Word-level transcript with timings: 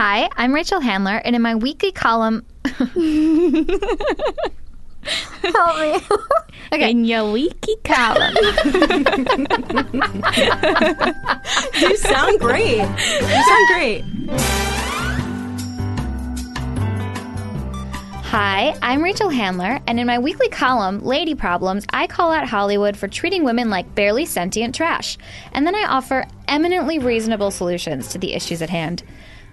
Hi, 0.00 0.30
I'm 0.36 0.54
Rachel 0.54 0.78
Handler, 0.78 1.20
and 1.24 1.34
in 1.34 1.42
my 1.42 1.56
weekly 1.56 1.90
column. 1.90 2.46
Help 2.64 2.94
me. 2.94 3.66
okay. 6.72 6.90
In 6.92 7.04
your 7.04 7.32
wiki 7.32 7.74
column. 7.82 8.32
You 11.80 11.96
sound 11.96 12.38
great. 12.38 12.78
You 12.78 12.86
sound 12.86 13.68
great. 13.74 14.04
Hi, 18.26 18.76
I'm 18.80 19.02
Rachel 19.02 19.30
Handler, 19.30 19.80
and 19.88 19.98
in 19.98 20.06
my 20.06 20.20
weekly 20.20 20.48
column, 20.48 21.02
Lady 21.02 21.34
Problems, 21.34 21.84
I 21.92 22.06
call 22.06 22.30
out 22.30 22.46
Hollywood 22.46 22.96
for 22.96 23.08
treating 23.08 23.42
women 23.42 23.68
like 23.68 23.96
barely 23.96 24.26
sentient 24.26 24.76
trash. 24.76 25.18
And 25.52 25.66
then 25.66 25.74
I 25.74 25.86
offer 25.88 26.24
eminently 26.46 27.00
reasonable 27.00 27.50
solutions 27.50 28.06
to 28.08 28.18
the 28.18 28.34
issues 28.34 28.62
at 28.62 28.70
hand. 28.70 29.02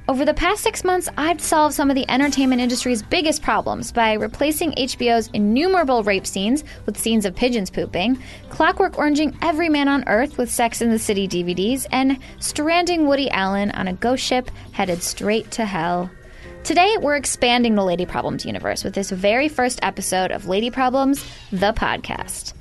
Over 0.07 0.23
the 0.23 0.35
past 0.35 0.61
six 0.61 0.83
months, 0.83 1.09
I've 1.17 1.41
solved 1.41 1.73
some 1.73 1.89
of 1.89 1.95
the 1.95 2.07
entertainment 2.11 2.61
industry's 2.61 3.01
biggest 3.01 3.41
problems 3.41 3.91
by 3.91 4.13
replacing 4.13 4.73
HBO's 4.73 5.31
innumerable 5.33 6.03
rape 6.03 6.27
scenes 6.27 6.63
with 6.85 6.95
scenes 6.95 7.25
of 7.25 7.35
pigeons 7.35 7.71
pooping, 7.71 8.21
clockwork 8.49 8.99
oranging 8.99 9.35
every 9.41 9.67
man 9.67 9.87
on 9.87 10.07
Earth 10.07 10.37
with 10.37 10.51
Sex 10.51 10.83
in 10.83 10.91
the 10.91 10.99
City 10.99 11.27
DVDs, 11.27 11.87
and 11.91 12.19
stranding 12.39 13.07
Woody 13.07 13.31
Allen 13.31 13.71
on 13.71 13.87
a 13.87 13.93
ghost 13.93 14.23
ship 14.23 14.51
headed 14.73 15.01
straight 15.01 15.49
to 15.49 15.65
hell. 15.65 16.11
Today, 16.63 16.97
we're 17.01 17.15
expanding 17.15 17.73
the 17.73 17.83
Lady 17.83 18.05
Problems 18.05 18.45
universe 18.45 18.83
with 18.83 18.93
this 18.93 19.09
very 19.09 19.49
first 19.49 19.79
episode 19.81 20.29
of 20.29 20.47
Lady 20.47 20.69
Problems, 20.69 21.25
the 21.51 21.73
podcast. 21.73 22.53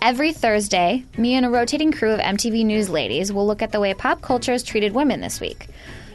Every 0.00 0.32
Thursday, 0.32 1.04
me 1.16 1.34
and 1.34 1.44
a 1.44 1.50
rotating 1.50 1.90
crew 1.90 2.12
of 2.12 2.20
MTV 2.20 2.64
News 2.64 2.88
ladies 2.88 3.32
will 3.32 3.44
look 3.44 3.60
at 3.60 3.72
the 3.72 3.80
way 3.80 3.92
pop 3.92 4.22
culture 4.22 4.52
has 4.52 4.62
treated 4.62 4.94
women 4.94 5.20
this 5.20 5.40
week. 5.40 5.66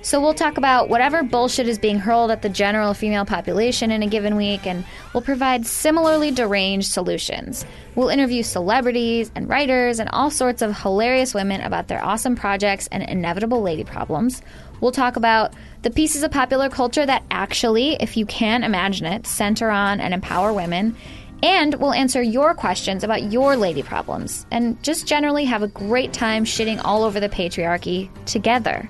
So 0.04 0.20
we'll 0.20 0.34
talk 0.34 0.58
about 0.58 0.90
whatever 0.90 1.22
bullshit 1.22 1.68
is 1.68 1.78
being 1.78 2.00
hurled 2.00 2.32
at 2.32 2.42
the 2.42 2.50
general 2.50 2.96
female 2.96 3.24
population 3.24 3.92
in 3.92 4.02
a 4.02 4.08
given 4.08 4.36
week, 4.36 4.66
and 4.66 4.84
we'll 5.14 5.22
provide 5.22 5.68
similarly 5.68 6.32
deranged 6.32 6.92
solutions. 6.92 7.66
We'll 7.94 8.10
interview 8.10 8.42
celebrities 8.42 9.32
and 9.36 9.48
writers 9.48 10.00
and 10.00 10.10
all 10.10 10.32
sorts 10.32 10.64
of 10.64 10.76
hilarious 10.76 11.36
women 11.36 11.62
about 11.62 11.88
their 11.88 12.04
awesome 12.04 12.36
projects 12.36 12.88
and 12.92 13.04
inevitable 13.04 13.62
lady 13.62 13.84
problems. 13.84 14.42
We'll 14.82 14.92
talk 14.92 15.18
about 15.18 15.54
the 15.84 15.92
pieces 15.92 16.24
of 16.24 16.32
popular 16.32 16.70
culture 16.70 17.06
that 17.06 17.24
actually, 17.30 17.94
if 18.00 18.18
you 18.18 18.26
can 18.26 18.64
imagine 18.64 19.06
it, 19.06 19.28
center 19.28 19.70
on 19.70 20.02
and 20.02 20.16
empower 20.16 20.52
women. 20.52 20.98
And 21.44 21.76
we'll 21.76 21.94
answer 21.94 22.24
your 22.24 22.56
questions 22.56 23.04
about 23.04 23.32
your 23.32 23.56
lady 23.56 23.84
problems 23.84 24.48
and 24.50 24.82
just 24.82 25.08
generally 25.08 25.46
have 25.46 25.62
a 25.62 25.68
great 25.68 26.12
time 26.12 26.44
shitting 26.44 26.82
all 26.84 27.04
over 27.04 27.20
the 27.20 27.30
patriarchy 27.30 28.10
together. 28.26 28.90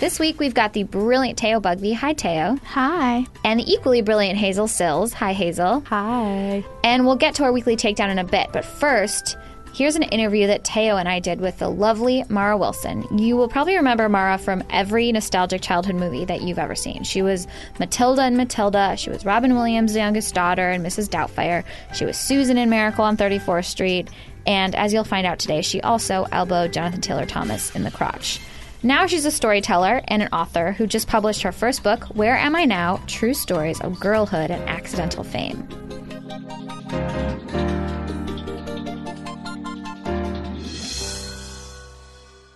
This 0.00 0.20
week 0.20 0.38
we've 0.38 0.54
got 0.54 0.74
the 0.74 0.84
brilliant 0.84 1.36
Teo 1.36 1.58
Bugbee. 1.58 1.92
Hi, 1.94 2.12
Teo. 2.12 2.56
Hi. 2.66 3.26
And 3.44 3.58
the 3.58 3.64
equally 3.68 4.00
brilliant 4.00 4.38
Hazel 4.38 4.68
Cills. 4.68 5.12
Hi, 5.14 5.32
Hazel. 5.32 5.80
Hi. 5.88 6.64
And 6.84 7.04
we'll 7.04 7.16
get 7.16 7.34
to 7.36 7.44
our 7.44 7.50
weekly 7.50 7.74
takedown 7.74 8.10
in 8.10 8.20
a 8.20 8.24
bit. 8.24 8.50
But 8.52 8.64
first, 8.64 9.36
here's 9.74 9.96
an 9.96 10.04
interview 10.04 10.46
that 10.46 10.62
Teo 10.62 10.98
and 10.98 11.08
I 11.08 11.18
did 11.18 11.40
with 11.40 11.58
the 11.58 11.68
lovely 11.68 12.24
Mara 12.28 12.56
Wilson. 12.56 13.18
You 13.18 13.36
will 13.36 13.48
probably 13.48 13.74
remember 13.74 14.08
Mara 14.08 14.38
from 14.38 14.62
every 14.70 15.10
nostalgic 15.10 15.62
childhood 15.62 15.96
movie 15.96 16.24
that 16.26 16.42
you've 16.42 16.60
ever 16.60 16.76
seen. 16.76 17.02
She 17.02 17.20
was 17.20 17.48
Matilda 17.80 18.24
in 18.24 18.36
Matilda. 18.36 18.94
She 18.96 19.10
was 19.10 19.24
Robin 19.24 19.56
Williams' 19.56 19.96
youngest 19.96 20.32
daughter 20.32 20.70
and 20.70 20.86
Mrs. 20.86 21.08
Doubtfire. 21.08 21.64
She 21.92 22.04
was 22.04 22.16
Susan 22.16 22.56
in 22.56 22.70
Miracle 22.70 23.04
on 23.04 23.16
34th 23.16 23.64
Street. 23.64 24.08
And 24.46 24.76
as 24.76 24.92
you'll 24.92 25.02
find 25.02 25.26
out 25.26 25.40
today, 25.40 25.60
she 25.60 25.80
also 25.80 26.28
elbowed 26.30 26.72
Jonathan 26.72 27.00
Taylor 27.00 27.26
Thomas 27.26 27.74
in 27.74 27.82
the 27.82 27.90
crotch. 27.90 28.38
Now 28.84 29.06
she's 29.06 29.24
a 29.24 29.30
storyteller 29.32 30.02
and 30.06 30.22
an 30.22 30.28
author 30.32 30.70
who 30.70 30.86
just 30.86 31.08
published 31.08 31.42
her 31.42 31.50
first 31.50 31.82
book, 31.82 32.04
Where 32.14 32.36
Am 32.36 32.54
I 32.54 32.64
Now? 32.64 33.02
True 33.08 33.34
Stories 33.34 33.80
of 33.80 33.98
Girlhood 33.98 34.52
and 34.52 34.62
Accidental 34.68 35.24
Fame. 35.24 35.66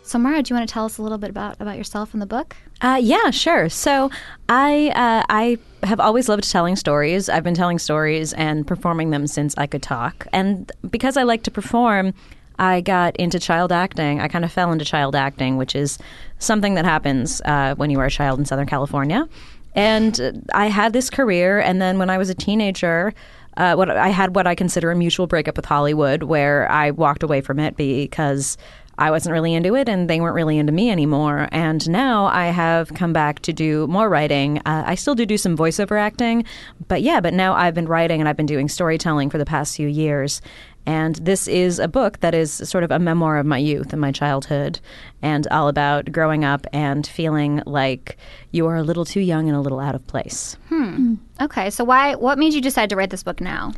So, 0.04 0.18
Mara, 0.18 0.42
do 0.42 0.52
you 0.52 0.56
want 0.56 0.68
to 0.68 0.72
tell 0.72 0.84
us 0.84 0.98
a 0.98 1.02
little 1.02 1.18
bit 1.18 1.30
about, 1.30 1.56
about 1.58 1.76
yourself 1.76 2.12
and 2.12 2.22
the 2.22 2.26
book? 2.26 2.54
Uh, 2.82 3.00
yeah, 3.02 3.30
sure. 3.30 3.68
So 3.68 4.10
I 4.48 4.88
uh, 4.90 5.24
I 5.28 5.58
have 5.82 5.98
always 5.98 6.28
loved 6.28 6.48
telling 6.48 6.76
stories. 6.76 7.28
I've 7.28 7.42
been 7.42 7.54
telling 7.54 7.78
stories 7.78 8.32
and 8.34 8.64
performing 8.66 9.10
them 9.10 9.26
since 9.26 9.56
I 9.56 9.66
could 9.66 9.82
talk. 9.82 10.26
And 10.32 10.70
because 10.88 11.16
I 11.16 11.22
like 11.22 11.42
to 11.44 11.50
perform, 11.50 12.14
I 12.58 12.80
got 12.80 13.16
into 13.16 13.38
child 13.38 13.72
acting. 13.72 14.20
I 14.20 14.28
kind 14.28 14.44
of 14.44 14.52
fell 14.52 14.72
into 14.72 14.84
child 14.84 15.14
acting, 15.14 15.56
which 15.56 15.74
is 15.74 15.98
something 16.38 16.74
that 16.74 16.84
happens 16.84 17.40
uh, 17.44 17.74
when 17.76 17.90
you 17.90 18.00
are 18.00 18.06
a 18.06 18.10
child 18.10 18.38
in 18.38 18.44
Southern 18.44 18.66
California. 18.66 19.28
And 19.74 20.44
I 20.52 20.66
had 20.66 20.92
this 20.92 21.08
career, 21.08 21.60
and 21.60 21.80
then 21.80 21.98
when 21.98 22.10
I 22.10 22.18
was 22.18 22.28
a 22.28 22.34
teenager, 22.34 23.14
uh, 23.56 23.74
what 23.74 23.90
I 23.90 24.08
had 24.08 24.34
what 24.34 24.46
I 24.46 24.54
consider 24.54 24.90
a 24.90 24.96
mutual 24.96 25.26
breakup 25.26 25.56
with 25.56 25.64
Hollywood, 25.64 26.24
where 26.24 26.70
I 26.70 26.90
walked 26.90 27.22
away 27.22 27.40
from 27.40 27.58
it 27.58 27.76
because 27.76 28.56
I 28.98 29.10
wasn't 29.10 29.32
really 29.32 29.54
into 29.54 29.74
it 29.74 29.88
and 29.88 30.08
they 30.08 30.20
weren't 30.20 30.34
really 30.34 30.58
into 30.58 30.72
me 30.72 30.90
anymore. 30.90 31.48
And 31.50 31.88
now 31.88 32.26
I 32.26 32.46
have 32.46 32.92
come 32.94 33.12
back 33.12 33.40
to 33.40 33.52
do 33.52 33.86
more 33.86 34.08
writing. 34.08 34.58
Uh, 34.58 34.84
I 34.86 34.94
still 34.94 35.14
do 35.14 35.24
do 35.24 35.38
some 35.38 35.56
voiceover 35.56 35.98
acting, 35.98 36.44
but 36.88 37.02
yeah, 37.02 37.20
but 37.20 37.32
now 37.32 37.54
I've 37.54 37.74
been 37.74 37.86
writing 37.86 38.20
and 38.20 38.28
I've 38.28 38.36
been 38.36 38.46
doing 38.46 38.68
storytelling 38.68 39.30
for 39.30 39.38
the 39.38 39.46
past 39.46 39.76
few 39.76 39.88
years. 39.88 40.42
And 40.84 41.16
this 41.16 41.46
is 41.46 41.78
a 41.78 41.86
book 41.86 42.18
that 42.20 42.34
is 42.34 42.52
sort 42.52 42.82
of 42.82 42.90
a 42.90 42.98
memoir 42.98 43.38
of 43.38 43.46
my 43.46 43.58
youth 43.58 43.92
and 43.92 44.00
my 44.00 44.10
childhood 44.10 44.80
and 45.22 45.46
all 45.48 45.68
about 45.68 46.10
growing 46.10 46.44
up 46.44 46.66
and 46.72 47.06
feeling 47.06 47.62
like 47.66 48.16
you 48.50 48.66
are 48.66 48.76
a 48.76 48.82
little 48.82 49.04
too 49.04 49.20
young 49.20 49.48
and 49.48 49.56
a 49.56 49.60
little 49.60 49.78
out 49.78 49.94
of 49.94 50.04
place. 50.06 50.56
Hmm. 50.68 51.14
Okay, 51.40 51.70
so 51.70 51.84
why? 51.84 52.14
What 52.16 52.38
made 52.38 52.52
you 52.52 52.60
decide 52.60 52.90
to 52.90 52.96
write 52.96 53.10
this 53.10 53.22
book 53.22 53.40
now? 53.40 53.72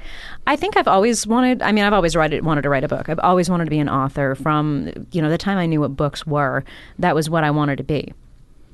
I 0.46 0.56
think 0.56 0.76
I've 0.76 0.88
always 0.88 1.26
wanted. 1.26 1.62
I 1.62 1.72
mean, 1.72 1.84
I've 1.84 1.92
always 1.92 2.16
write, 2.16 2.42
wanted 2.42 2.62
to 2.62 2.68
write 2.70 2.84
a 2.84 2.88
book. 2.88 3.08
I've 3.08 3.20
always 3.20 3.50
wanted 3.50 3.64
to 3.64 3.70
be 3.70 3.78
an 3.78 3.88
author. 3.88 4.34
From 4.34 4.90
you 5.12 5.20
know 5.20 5.30
the 5.30 5.38
time 5.38 5.58
I 5.58 5.66
knew 5.66 5.80
what 5.80 5.96
books 5.96 6.26
were, 6.26 6.64
that 6.98 7.14
was 7.14 7.28
what 7.28 7.44
I 7.44 7.50
wanted 7.50 7.76
to 7.76 7.84
be. 7.84 8.12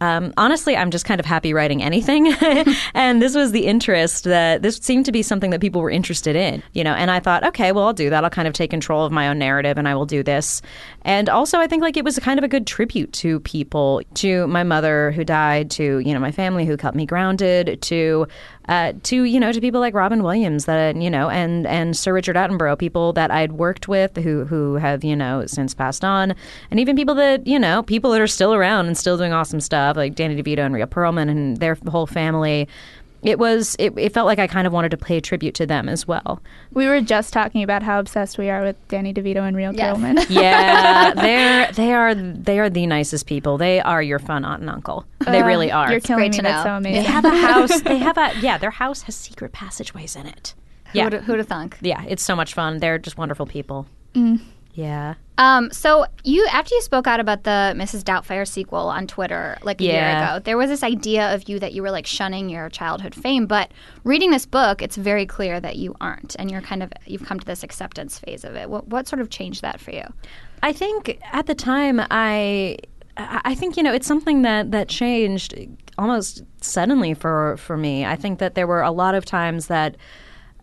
Um, 0.00 0.32
honestly, 0.36 0.76
I'm 0.76 0.90
just 0.90 1.04
kind 1.04 1.20
of 1.20 1.26
happy 1.26 1.52
writing 1.52 1.82
anything, 1.82 2.32
and 2.94 3.20
this 3.20 3.34
was 3.34 3.52
the 3.52 3.66
interest 3.66 4.24
that 4.24 4.62
this 4.62 4.76
seemed 4.76 5.06
to 5.06 5.12
be 5.12 5.22
something 5.22 5.50
that 5.50 5.60
people 5.60 5.80
were 5.80 5.90
interested 5.90 6.36
in. 6.36 6.62
You 6.72 6.84
know, 6.84 6.94
and 6.94 7.10
I 7.10 7.20
thought, 7.20 7.44
okay, 7.44 7.72
well, 7.72 7.84
I'll 7.84 7.92
do 7.92 8.10
that. 8.10 8.24
I'll 8.24 8.30
kind 8.30 8.48
of 8.48 8.54
take 8.54 8.70
control 8.70 9.04
of 9.04 9.12
my 9.12 9.28
own 9.28 9.38
narrative, 9.38 9.78
and 9.78 9.88
I 9.88 9.94
will 9.94 10.06
do 10.06 10.22
this. 10.22 10.62
And 11.02 11.28
also, 11.28 11.58
I 11.58 11.66
think 11.66 11.82
like 11.82 11.96
it 11.96 12.04
was 12.04 12.18
kind 12.18 12.38
of 12.38 12.44
a 12.44 12.48
good 12.48 12.66
tribute 12.66 13.12
to 13.14 13.40
people, 13.40 14.02
to 14.14 14.46
my 14.46 14.62
mother 14.62 15.12
who 15.12 15.24
died, 15.24 15.70
to 15.72 15.98
you 15.98 16.14
know 16.14 16.20
my 16.20 16.32
family 16.32 16.64
who 16.64 16.76
kept 16.76 16.96
me 16.96 17.06
grounded, 17.06 17.80
to 17.82 18.26
uh, 18.68 18.92
to 19.04 19.24
you 19.24 19.40
know 19.40 19.52
to 19.52 19.60
people 19.60 19.80
like 19.80 19.94
Robin 19.94 20.22
Williams 20.22 20.66
that 20.66 20.96
you 20.96 21.10
know 21.10 21.28
and 21.28 21.66
and 21.66 21.96
Sir 21.96 22.12
Richard 22.12 22.36
Attenborough, 22.36 22.78
people 22.78 23.12
that 23.14 23.30
I'd 23.30 23.52
worked 23.52 23.88
with 23.88 24.16
who 24.16 24.44
who 24.44 24.74
have 24.74 25.02
you 25.02 25.16
know 25.16 25.46
since 25.46 25.74
passed 25.74 26.04
on, 26.04 26.34
and 26.70 26.78
even 26.80 26.96
people 26.96 27.14
that 27.16 27.46
you 27.46 27.58
know 27.58 27.82
people 27.82 28.10
that 28.12 28.20
are 28.20 28.26
still 28.26 28.54
around 28.54 28.86
and 28.86 28.96
still 28.96 29.16
doing 29.16 29.32
awesome 29.32 29.60
stuff 29.60 29.96
like 29.96 30.14
Danny 30.14 30.40
DeVito 30.40 30.58
and 30.58 30.74
Rhea 30.74 30.86
Perlman 30.86 31.28
and 31.28 31.56
their 31.56 31.76
whole 31.88 32.06
family. 32.06 32.68
It 33.22 33.38
was 33.38 33.76
it, 33.78 33.92
it 33.98 34.12
felt 34.14 34.26
like 34.26 34.38
I 34.38 34.46
kind 34.46 34.66
of 34.66 34.72
wanted 34.72 34.90
to 34.92 34.96
pay 34.96 35.20
tribute 35.20 35.54
to 35.56 35.66
them 35.66 35.88
as 35.88 36.08
well. 36.08 36.42
We 36.72 36.86
were 36.86 37.00
just 37.02 37.32
talking 37.32 37.62
about 37.62 37.82
how 37.82 38.00
obsessed 38.00 38.38
we 38.38 38.48
are 38.48 38.62
with 38.62 38.76
Danny 38.88 39.12
DeVito 39.12 39.46
and 39.46 39.54
Rhea 39.56 39.72
Yes. 39.74 39.96
Perlman. 39.98 40.26
Yeah, 40.30 41.12
they're 41.16 41.72
they 41.72 41.92
are 41.92 42.14
they 42.14 42.58
are 42.58 42.70
the 42.70 42.86
nicest 42.86 43.26
people. 43.26 43.58
They 43.58 43.80
are 43.80 44.02
your 44.02 44.18
fun 44.18 44.44
aunt 44.44 44.60
and 44.62 44.70
uncle. 44.70 45.04
They 45.26 45.40
Uh, 45.42 45.46
really 45.46 45.70
are. 45.70 45.90
You're 45.90 46.00
killing 46.00 46.20
great 46.22 46.32
me. 46.32 46.36
to 46.38 46.42
That's 46.42 46.64
know. 46.64 46.70
so 46.72 46.76
amazing. 46.76 47.02
They 47.02 47.08
have 47.10 47.24
a 47.24 47.30
house. 47.46 47.80
They 47.82 47.98
have 47.98 48.16
a 48.16 48.32
yeah. 48.40 48.56
Their 48.58 48.70
house 48.70 49.02
has 49.02 49.14
secret 49.16 49.52
passageways 49.52 50.16
in 50.16 50.26
it. 50.26 50.54
Who 50.92 50.98
Yeah, 50.98 51.04
would 51.04 51.14
who'd 51.24 51.38
have 51.38 51.48
thunk? 51.48 51.76
yeah. 51.82 52.02
It's 52.08 52.22
so 52.22 52.34
much 52.34 52.54
fun. 52.54 52.78
They're 52.78 52.98
just 52.98 53.18
wonderful 53.18 53.46
people. 53.46 53.86
Yeah. 54.74 55.14
Um, 55.38 55.70
so 55.70 56.04
you 56.22 56.46
after 56.50 56.74
you 56.74 56.82
spoke 56.82 57.06
out 57.06 57.18
about 57.18 57.44
the 57.44 57.72
Mrs. 57.74 58.02
Doubtfire 58.04 58.46
sequel 58.46 58.88
on 58.88 59.06
Twitter 59.06 59.56
like 59.62 59.80
a 59.80 59.84
year 59.84 60.10
ago, 60.10 60.38
there 60.38 60.58
was 60.58 60.68
this 60.68 60.82
idea 60.82 61.34
of 61.34 61.48
you 61.48 61.58
that 61.58 61.72
you 61.72 61.80
were 61.80 61.90
like 61.90 62.06
shunning 62.06 62.50
your 62.50 62.68
childhood 62.68 63.14
fame. 63.14 63.46
But 63.46 63.72
reading 64.04 64.32
this 64.32 64.44
book, 64.44 64.82
it's 64.82 64.96
very 64.96 65.24
clear 65.24 65.58
that 65.58 65.76
you 65.76 65.96
aren't, 65.98 66.36
and 66.38 66.50
you're 66.50 66.60
kind 66.60 66.82
of 66.82 66.92
you've 67.06 67.24
come 67.24 67.40
to 67.40 67.46
this 67.46 67.62
acceptance 67.62 68.18
phase 68.18 68.44
of 68.44 68.54
it. 68.54 68.68
What 68.68 68.88
what 68.88 69.08
sort 69.08 69.20
of 69.20 69.30
changed 69.30 69.62
that 69.62 69.80
for 69.80 69.92
you? 69.92 70.04
I 70.62 70.74
think 70.74 71.18
at 71.32 71.46
the 71.46 71.54
time 71.54 72.00
I 72.10 72.76
I 73.16 73.40
I 73.44 73.54
think 73.54 73.78
you 73.78 73.82
know 73.82 73.94
it's 73.94 74.06
something 74.06 74.42
that 74.42 74.72
that 74.72 74.88
changed 74.88 75.54
almost 75.96 76.42
suddenly 76.60 77.14
for 77.14 77.56
for 77.56 77.78
me. 77.78 78.04
I 78.04 78.14
think 78.14 78.40
that 78.40 78.54
there 78.56 78.66
were 78.66 78.82
a 78.82 78.90
lot 78.90 79.14
of 79.14 79.24
times 79.24 79.68
that 79.68 79.96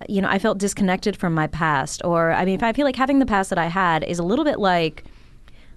you 0.08 0.22
know 0.22 0.30
I 0.30 0.40
felt 0.40 0.58
disconnected 0.58 1.18
from 1.18 1.34
my 1.34 1.48
past 1.48 2.02
or 2.04 2.32
I 2.32 2.46
mean 2.46 2.56
if 2.56 2.64
I 2.64 2.74
feel 2.74 2.86
like 2.86 2.96
having 2.96 3.20
the 3.20 3.26
past 3.26 3.50
that 3.50 3.60
I 3.60 3.68
had 3.68 4.04
is 4.04 4.20
a 4.20 4.24
little 4.24 4.46
bit 4.46 4.60
like 4.60 5.04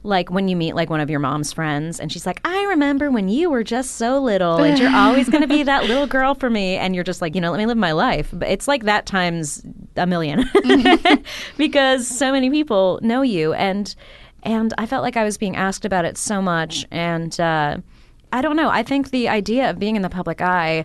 like 0.02 0.30
when 0.30 0.48
you 0.48 0.56
meet 0.56 0.74
like 0.74 0.88
one 0.88 1.00
of 1.00 1.10
your 1.10 1.20
mom's 1.20 1.52
friends 1.52 2.00
and 2.00 2.10
she's 2.10 2.24
like 2.24 2.40
I 2.44 2.64
remember 2.64 3.10
when 3.10 3.28
you 3.28 3.50
were 3.50 3.62
just 3.62 3.96
so 3.96 4.18
little 4.18 4.56
and 4.56 4.78
you're 4.78 4.90
always 4.94 5.28
going 5.28 5.42
to 5.42 5.48
be 5.48 5.62
that 5.62 5.84
little 5.84 6.06
girl 6.06 6.34
for 6.34 6.48
me 6.48 6.76
and 6.76 6.94
you're 6.94 7.04
just 7.04 7.20
like 7.20 7.34
you 7.34 7.40
know 7.40 7.50
let 7.50 7.58
me 7.58 7.66
live 7.66 7.76
my 7.76 7.92
life 7.92 8.30
but 8.32 8.48
it's 8.48 8.66
like 8.66 8.84
that 8.84 9.06
times 9.06 9.62
a 9.96 10.06
1000000 10.06 11.24
because 11.56 12.06
so 12.06 12.32
many 12.32 12.50
people 12.50 12.98
know 13.02 13.22
you 13.22 13.52
and 13.54 13.94
and 14.42 14.72
I 14.78 14.86
felt 14.86 15.02
like 15.02 15.18
I 15.18 15.24
was 15.24 15.36
being 15.36 15.54
asked 15.54 15.84
about 15.84 16.06
it 16.06 16.16
so 16.16 16.40
much 16.40 16.86
and 16.90 17.38
uh 17.38 17.78
I 18.32 18.42
don't 18.42 18.56
know. 18.56 18.70
I 18.70 18.82
think 18.82 19.10
the 19.10 19.28
idea 19.28 19.70
of 19.70 19.78
being 19.78 19.96
in 19.96 20.02
the 20.02 20.10
public 20.10 20.40
eye. 20.40 20.84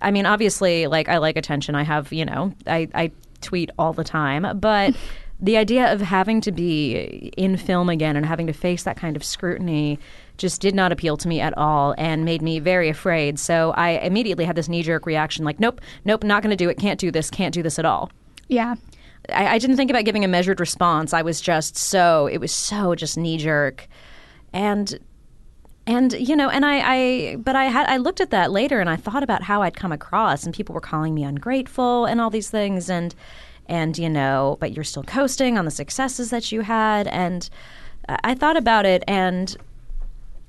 I 0.00 0.10
mean, 0.10 0.26
obviously, 0.26 0.86
like 0.86 1.08
I 1.08 1.18
like 1.18 1.36
attention. 1.36 1.74
I 1.74 1.82
have, 1.82 2.12
you 2.12 2.24
know, 2.24 2.52
I, 2.66 2.88
I 2.94 3.10
tweet 3.40 3.70
all 3.78 3.92
the 3.92 4.04
time, 4.04 4.58
but 4.58 4.96
the 5.40 5.56
idea 5.56 5.92
of 5.92 6.00
having 6.00 6.40
to 6.42 6.52
be 6.52 7.32
in 7.36 7.56
film 7.56 7.88
again 7.88 8.16
and 8.16 8.24
having 8.24 8.46
to 8.46 8.52
face 8.52 8.84
that 8.84 8.96
kind 8.96 9.16
of 9.16 9.24
scrutiny 9.24 9.98
just 10.38 10.60
did 10.60 10.74
not 10.74 10.92
appeal 10.92 11.16
to 11.16 11.28
me 11.28 11.40
at 11.40 11.56
all 11.56 11.94
and 11.98 12.24
made 12.24 12.42
me 12.42 12.58
very 12.58 12.88
afraid. 12.88 13.38
So 13.38 13.72
I 13.72 13.90
immediately 13.90 14.44
had 14.44 14.56
this 14.56 14.68
knee 14.68 14.82
jerk 14.82 15.06
reaction 15.06 15.44
like, 15.44 15.60
nope, 15.60 15.80
nope, 16.04 16.22
not 16.24 16.42
going 16.42 16.50
to 16.50 16.56
do 16.56 16.68
it, 16.68 16.78
can't 16.78 17.00
do 17.00 17.10
this, 17.10 17.30
can't 17.30 17.54
do 17.54 17.62
this 17.62 17.78
at 17.78 17.84
all. 17.84 18.10
Yeah. 18.48 18.76
I, 19.30 19.54
I 19.54 19.58
didn't 19.58 19.76
think 19.76 19.90
about 19.90 20.04
giving 20.04 20.24
a 20.24 20.28
measured 20.28 20.60
response. 20.60 21.12
I 21.12 21.22
was 21.22 21.40
just 21.40 21.76
so, 21.76 22.26
it 22.26 22.38
was 22.38 22.52
so 22.52 22.94
just 22.94 23.16
knee 23.16 23.38
jerk. 23.38 23.88
And 24.52 24.98
and 25.86 26.12
you 26.14 26.34
know 26.34 26.48
and 26.48 26.64
I, 26.66 26.80
I 26.80 27.36
but 27.36 27.54
i 27.54 27.66
had 27.66 27.88
i 27.88 27.96
looked 27.96 28.20
at 28.20 28.30
that 28.30 28.50
later 28.50 28.80
and 28.80 28.90
i 28.90 28.96
thought 28.96 29.22
about 29.22 29.42
how 29.42 29.62
i'd 29.62 29.76
come 29.76 29.92
across 29.92 30.44
and 30.44 30.52
people 30.54 30.74
were 30.74 30.80
calling 30.80 31.14
me 31.14 31.22
ungrateful 31.22 32.06
and 32.06 32.20
all 32.20 32.30
these 32.30 32.50
things 32.50 32.90
and 32.90 33.14
and 33.68 33.96
you 33.98 34.08
know 34.08 34.56
but 34.60 34.72
you're 34.72 34.84
still 34.84 35.02
coasting 35.02 35.58
on 35.58 35.64
the 35.64 35.70
successes 35.70 36.30
that 36.30 36.52
you 36.52 36.62
had. 36.62 37.06
And 37.08 37.48
i 38.08 38.34
thought 38.34 38.56
about 38.56 38.86
it 38.86 39.02
and 39.08 39.56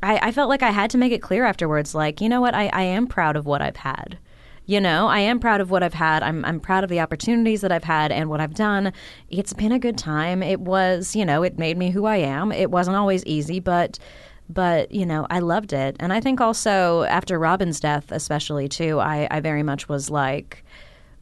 I, 0.04 0.20
I 0.28 0.32
felt 0.32 0.50
like 0.50 0.62
i 0.62 0.70
had 0.70 0.92
to 0.92 0.98
make 0.98 1.12
it 1.12 1.22
clear 1.22 1.44
afterwards 1.46 1.96
like 1.96 2.22
you 2.22 2.30
know 2.30 2.42
what? 2.42 2.54
I, 2.54 2.68
I 2.68 2.84
am 2.84 3.08
proud 3.08 3.36
of 3.36 3.46
what 3.46 3.62
i've 3.62 3.78
had. 3.78 4.18
You 4.66 4.82
know 4.82 5.08
i 5.08 5.20
am 5.20 5.40
proud 5.40 5.62
of 5.62 5.72
what 5.72 5.82
i've 5.82 5.96
had. 5.96 6.22
I'm, 6.24 6.46
I'm 6.46 6.60
proud 6.60 6.84
of 6.84 6.90
the 6.90 7.00
opportunities 7.00 7.62
that 7.62 7.72
i've 7.72 7.84
had 7.84 8.12
and 8.12 8.30
what 8.30 8.40
i've 8.40 8.54
done. 8.54 8.94
It's 9.30 9.54
been 9.54 9.72
a 9.72 9.80
good 9.80 9.98
time. 9.98 10.44
It 10.44 10.60
was 10.60 11.16
you 11.16 11.26
know 11.26 11.42
it 11.42 11.58
made 11.58 11.78
me 11.78 11.90
who 11.90 12.06
i 12.06 12.18
am. 12.18 12.52
It 12.52 12.70
wasn't 12.70 12.98
always 12.98 13.26
easy 13.26 13.60
but 13.60 13.98
but 14.50 14.92
you 14.92 15.06
know 15.06 15.28
i 15.30 15.40
loved 15.40 15.74
it 15.74 15.96
and 16.00 16.14
i 16.14 16.20
think 16.20 16.40
also 16.42 17.04
after 17.04 17.38
robin's 17.38 17.80
death 17.80 18.12
especially 18.12 18.68
too 18.70 19.00
i, 19.00 19.28
I 19.30 19.40
very 19.42 19.64
much 19.64 19.90
was 19.90 20.10
like 20.10 20.64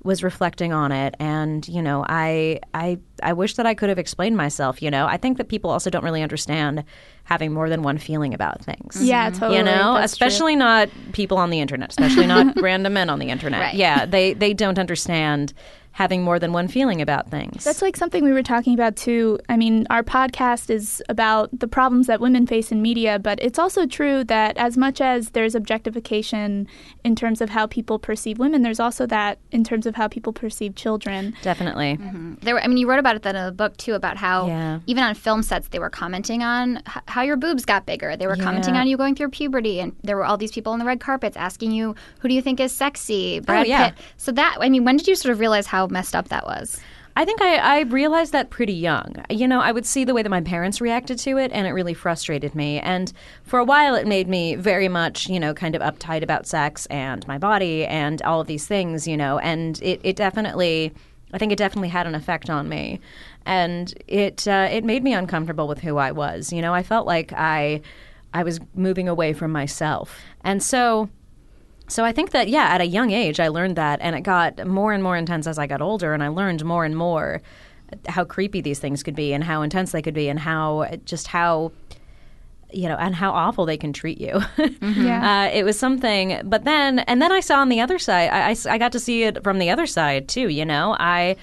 was 0.04 0.22
reflecting 0.22 0.72
on 0.72 0.92
it 0.92 1.16
and 1.20 1.68
you 1.68 1.82
know 1.82 2.06
I 2.08 2.60
I 2.76 3.00
I 3.24 3.34
wish 3.34 3.56
that 3.56 3.66
I 3.66 3.74
could 3.74 3.90
have 3.90 3.98
explained 3.98 4.38
myself 4.38 4.80
you 4.80 4.92
know 4.92 5.08
I 5.08 5.18
think 5.18 5.40
that 5.40 5.48
people 5.50 5.72
also 5.72 5.90
don't 5.90 6.04
really 6.04 6.22
understand 6.22 6.84
having 7.24 7.52
more 7.52 7.70
than 7.70 7.82
one 7.82 7.98
feeling 7.98 8.36
about 8.36 8.64
things 8.64 9.02
Yeah, 9.02 9.32
mm-hmm. 9.32 9.40
totally. 9.40 9.58
you 9.58 9.64
know 9.64 9.96
That's 9.96 10.16
true. 10.16 10.28
especially 10.28 10.56
not 10.56 10.90
people 11.14 11.40
on 11.40 11.50
the 11.50 11.60
internet 11.60 11.90
especially 11.90 12.28
not 12.28 12.56
random 12.62 12.94
men 12.94 13.10
on 13.10 13.18
the 13.18 13.30
internet 13.30 13.60
Right. 13.62 13.74
yeah 13.74 14.06
they 14.06 14.34
they 14.36 14.54
don't 14.54 14.78
understand 14.78 15.54
having 15.96 16.22
more 16.24 16.40
than 16.40 16.52
one 16.52 16.68
feeling 16.68 17.02
about 17.02 17.32
things 17.32 17.64
That's 17.64 17.82
like 17.82 17.96
something 17.96 18.22
we 18.22 18.34
were 18.34 18.44
talking 18.44 18.74
about 18.74 18.98
too. 18.98 19.40
I 19.48 19.56
mean, 19.56 19.88
our 19.90 20.04
podcast 20.04 20.70
is 20.70 21.02
about 21.08 21.58
the 21.58 21.70
problems 21.70 22.08
that 22.08 22.20
women 22.20 22.46
face 22.46 22.70
in 22.70 22.82
media, 22.82 23.18
but 23.18 23.40
it's 23.42 23.58
also 23.58 23.86
true 23.86 24.26
that 24.26 24.58
as 24.58 24.76
much 24.76 25.00
as 25.00 25.30
there's 25.30 25.56
objectification 25.56 26.68
in 27.06 27.16
terms 27.16 27.40
of 27.40 27.50
how 27.50 27.66
people 27.68 27.98
perceive 27.98 28.40
women, 28.40 28.62
there's 28.62 28.80
also 28.80 29.06
that 29.06 29.40
in 29.52 29.64
terms 29.64 29.86
of 29.86 29.96
how 29.96 30.08
people 30.10 30.34
perceive 30.34 30.76
children. 30.76 31.34
definitely 31.44 31.96
mm-hmm. 31.98 32.34
There, 32.42 32.56
were, 32.56 32.62
I 32.62 32.68
mean, 32.68 32.78
you 32.78 32.90
wrote 32.90 33.00
about 33.00 33.16
it 33.16 33.26
in 33.26 33.34
the 33.46 33.52
book 33.54 33.78
too, 33.78 33.94
about 33.94 34.18
how 34.18 34.48
Yeah. 34.48 34.80
even 34.88 35.02
on 35.04 35.16
film 35.16 35.44
sets 35.44 35.70
they 35.70 35.80
were 35.80 35.90
commenting 35.90 36.44
on 36.44 36.78
h- 36.88 37.04
how 37.08 37.22
your 37.22 37.38
boobs 37.38 37.64
got 37.64 37.86
bigger. 37.86 38.18
They 38.18 38.28
were 38.28 38.36
commenting 38.36 38.76
on 38.76 38.88
you 38.88 38.98
going 38.98 39.16
through 39.16 39.30
puberty, 39.30 39.80
and 39.80 39.96
there 40.04 40.18
were 40.18 40.26
all 40.26 40.36
these 40.38 40.52
people 40.52 40.74
on 40.74 40.80
the 40.80 40.86
red 40.86 41.00
carpets 41.00 41.38
asking 41.38 41.72
you, 41.72 41.96
"Who 42.20 42.28
do 42.28 42.34
you 42.34 42.42
think 42.42 42.60
is 42.60 42.74
sexy?" 42.74 43.40
Oh, 43.40 43.46
Brad 43.46 43.66
Oh, 43.66 43.70
yeah. 43.70 43.90
Pitt. 43.92 44.00
So 44.18 44.32
that, 44.34 44.58
I 44.60 44.68
mean, 44.70 44.84
when 44.84 44.98
did 44.98 45.08
you 45.08 45.16
sort 45.16 45.32
of 45.32 45.40
realize 45.40 45.68
how 45.68 45.85
messed 45.92 46.16
up 46.16 46.30
that 46.30 46.46
was? 46.46 46.80
I 47.18 47.24
think 47.24 47.42
I, 47.42 47.56
I 47.56 47.82
realized 47.84 48.34
that 48.34 48.50
pretty 48.50 48.74
young. 48.74 49.24
You 49.30 49.48
know, 49.48 49.62
I 49.62 49.72
would 49.72 49.86
see 49.86 50.04
the 50.04 50.14
way 50.14 50.22
that 50.22 50.30
my 50.30 50.42
parents 50.42 50.82
reacted 50.82 51.18
to 51.20 51.38
it, 51.38 51.50
and 51.54 51.66
it 51.66 51.72
really 51.72 51.94
frustrated 51.94 52.54
me. 52.54 52.80
And 52.80 53.14
for 53.44 53.58
a 53.58 53.64
while, 53.64 53.96
it 53.96 54.06
made 54.06 54.28
me 54.28 54.56
very 54.56 54.90
much, 54.90 55.30
you 55.30 55.40
know, 55.40 55.54
kind 55.54 55.76
of 55.76 55.82
uptight 55.82 56.24
about 56.24 56.46
sex 56.46 56.86
and 56.88 57.26
my 57.26 57.38
body 57.38 57.86
and 57.86 58.22
all 58.24 58.42
of 58.42 58.48
these 58.48 58.68
things, 58.68 59.08
you 59.08 59.16
know. 59.16 59.40
And 59.40 59.82
it, 59.82 60.02
it 60.04 60.18
definitely, 60.18 60.94
I 61.32 61.38
think 61.38 61.54
it 61.54 61.58
definitely 61.58 61.90
had 61.90 62.06
an 62.06 62.16
effect 62.16 62.50
on 62.50 62.68
me. 62.68 63.00
And 63.46 63.94
it 64.08 64.46
uh, 64.46 64.68
it 64.70 64.84
made 64.84 65.04
me 65.04 65.14
uncomfortable 65.14 65.70
with 65.70 65.80
who 65.80 65.96
I 65.96 66.12
was. 66.12 66.52
You 66.52 66.62
know, 66.62 66.74
I 66.74 66.84
felt 66.84 67.08
like 67.08 67.32
I 67.32 67.82
I 68.34 68.44
was 68.44 68.60
moving 68.74 69.08
away 69.08 69.32
from 69.32 69.52
myself. 69.52 70.20
And 70.44 70.62
so 70.62 71.10
so 71.88 72.04
I 72.04 72.12
think 72.12 72.32
that 72.32 72.48
yeah, 72.50 72.66
at 72.66 72.82
a 72.82 72.86
young 72.86 73.12
age 73.12 73.40
I 73.40 73.48
learned 73.50 73.76
that 73.76 74.00
and 74.02 74.16
it 74.16 74.22
got 74.22 74.66
more 74.68 74.94
and 74.94 75.04
more 75.04 75.18
intense 75.18 75.48
as 75.48 75.58
I 75.58 75.68
got 75.68 75.82
older 75.82 76.14
and 76.14 76.24
I 76.24 76.30
learned 76.30 76.64
more 76.66 76.86
and 76.86 76.96
more 76.96 77.42
how 78.08 78.24
creepy 78.24 78.62
these 78.62 78.80
things 78.80 79.04
could 79.04 79.16
be 79.16 79.34
and 79.34 79.44
how 79.44 79.62
intense 79.62 79.92
they 79.92 80.02
could 80.02 80.14
be 80.14 80.28
and 80.28 80.40
how 80.40 80.88
just 81.06 81.28
how 81.28 81.72
you 82.72 82.90
know 82.90 82.96
and 82.96 83.16
how 83.16 83.32
awful 83.32 83.66
they 83.66 83.78
can 83.78 83.94
treat 83.94 84.20
you. 84.20 84.42
Yeah. 84.82 85.48
Uh, 85.48 85.52
it 85.54 85.64
was 85.64 85.78
something, 85.78 86.42
but 86.44 86.64
then 86.64 87.00
and 87.00 87.22
then 87.22 87.32
I 87.32 87.40
saw 87.40 87.60
on 87.60 87.70
the 87.70 87.80
other 87.80 88.00
side. 88.00 88.30
I 88.32 88.56
I 88.70 88.78
got 88.78 88.92
to 88.94 89.00
see 89.00 89.24
it 89.24 89.44
from 89.44 89.60
the 89.60 89.70
other 89.70 89.86
side 89.86 90.28
too. 90.28 90.48
You 90.50 90.66
know, 90.66 90.96
I 91.00 91.36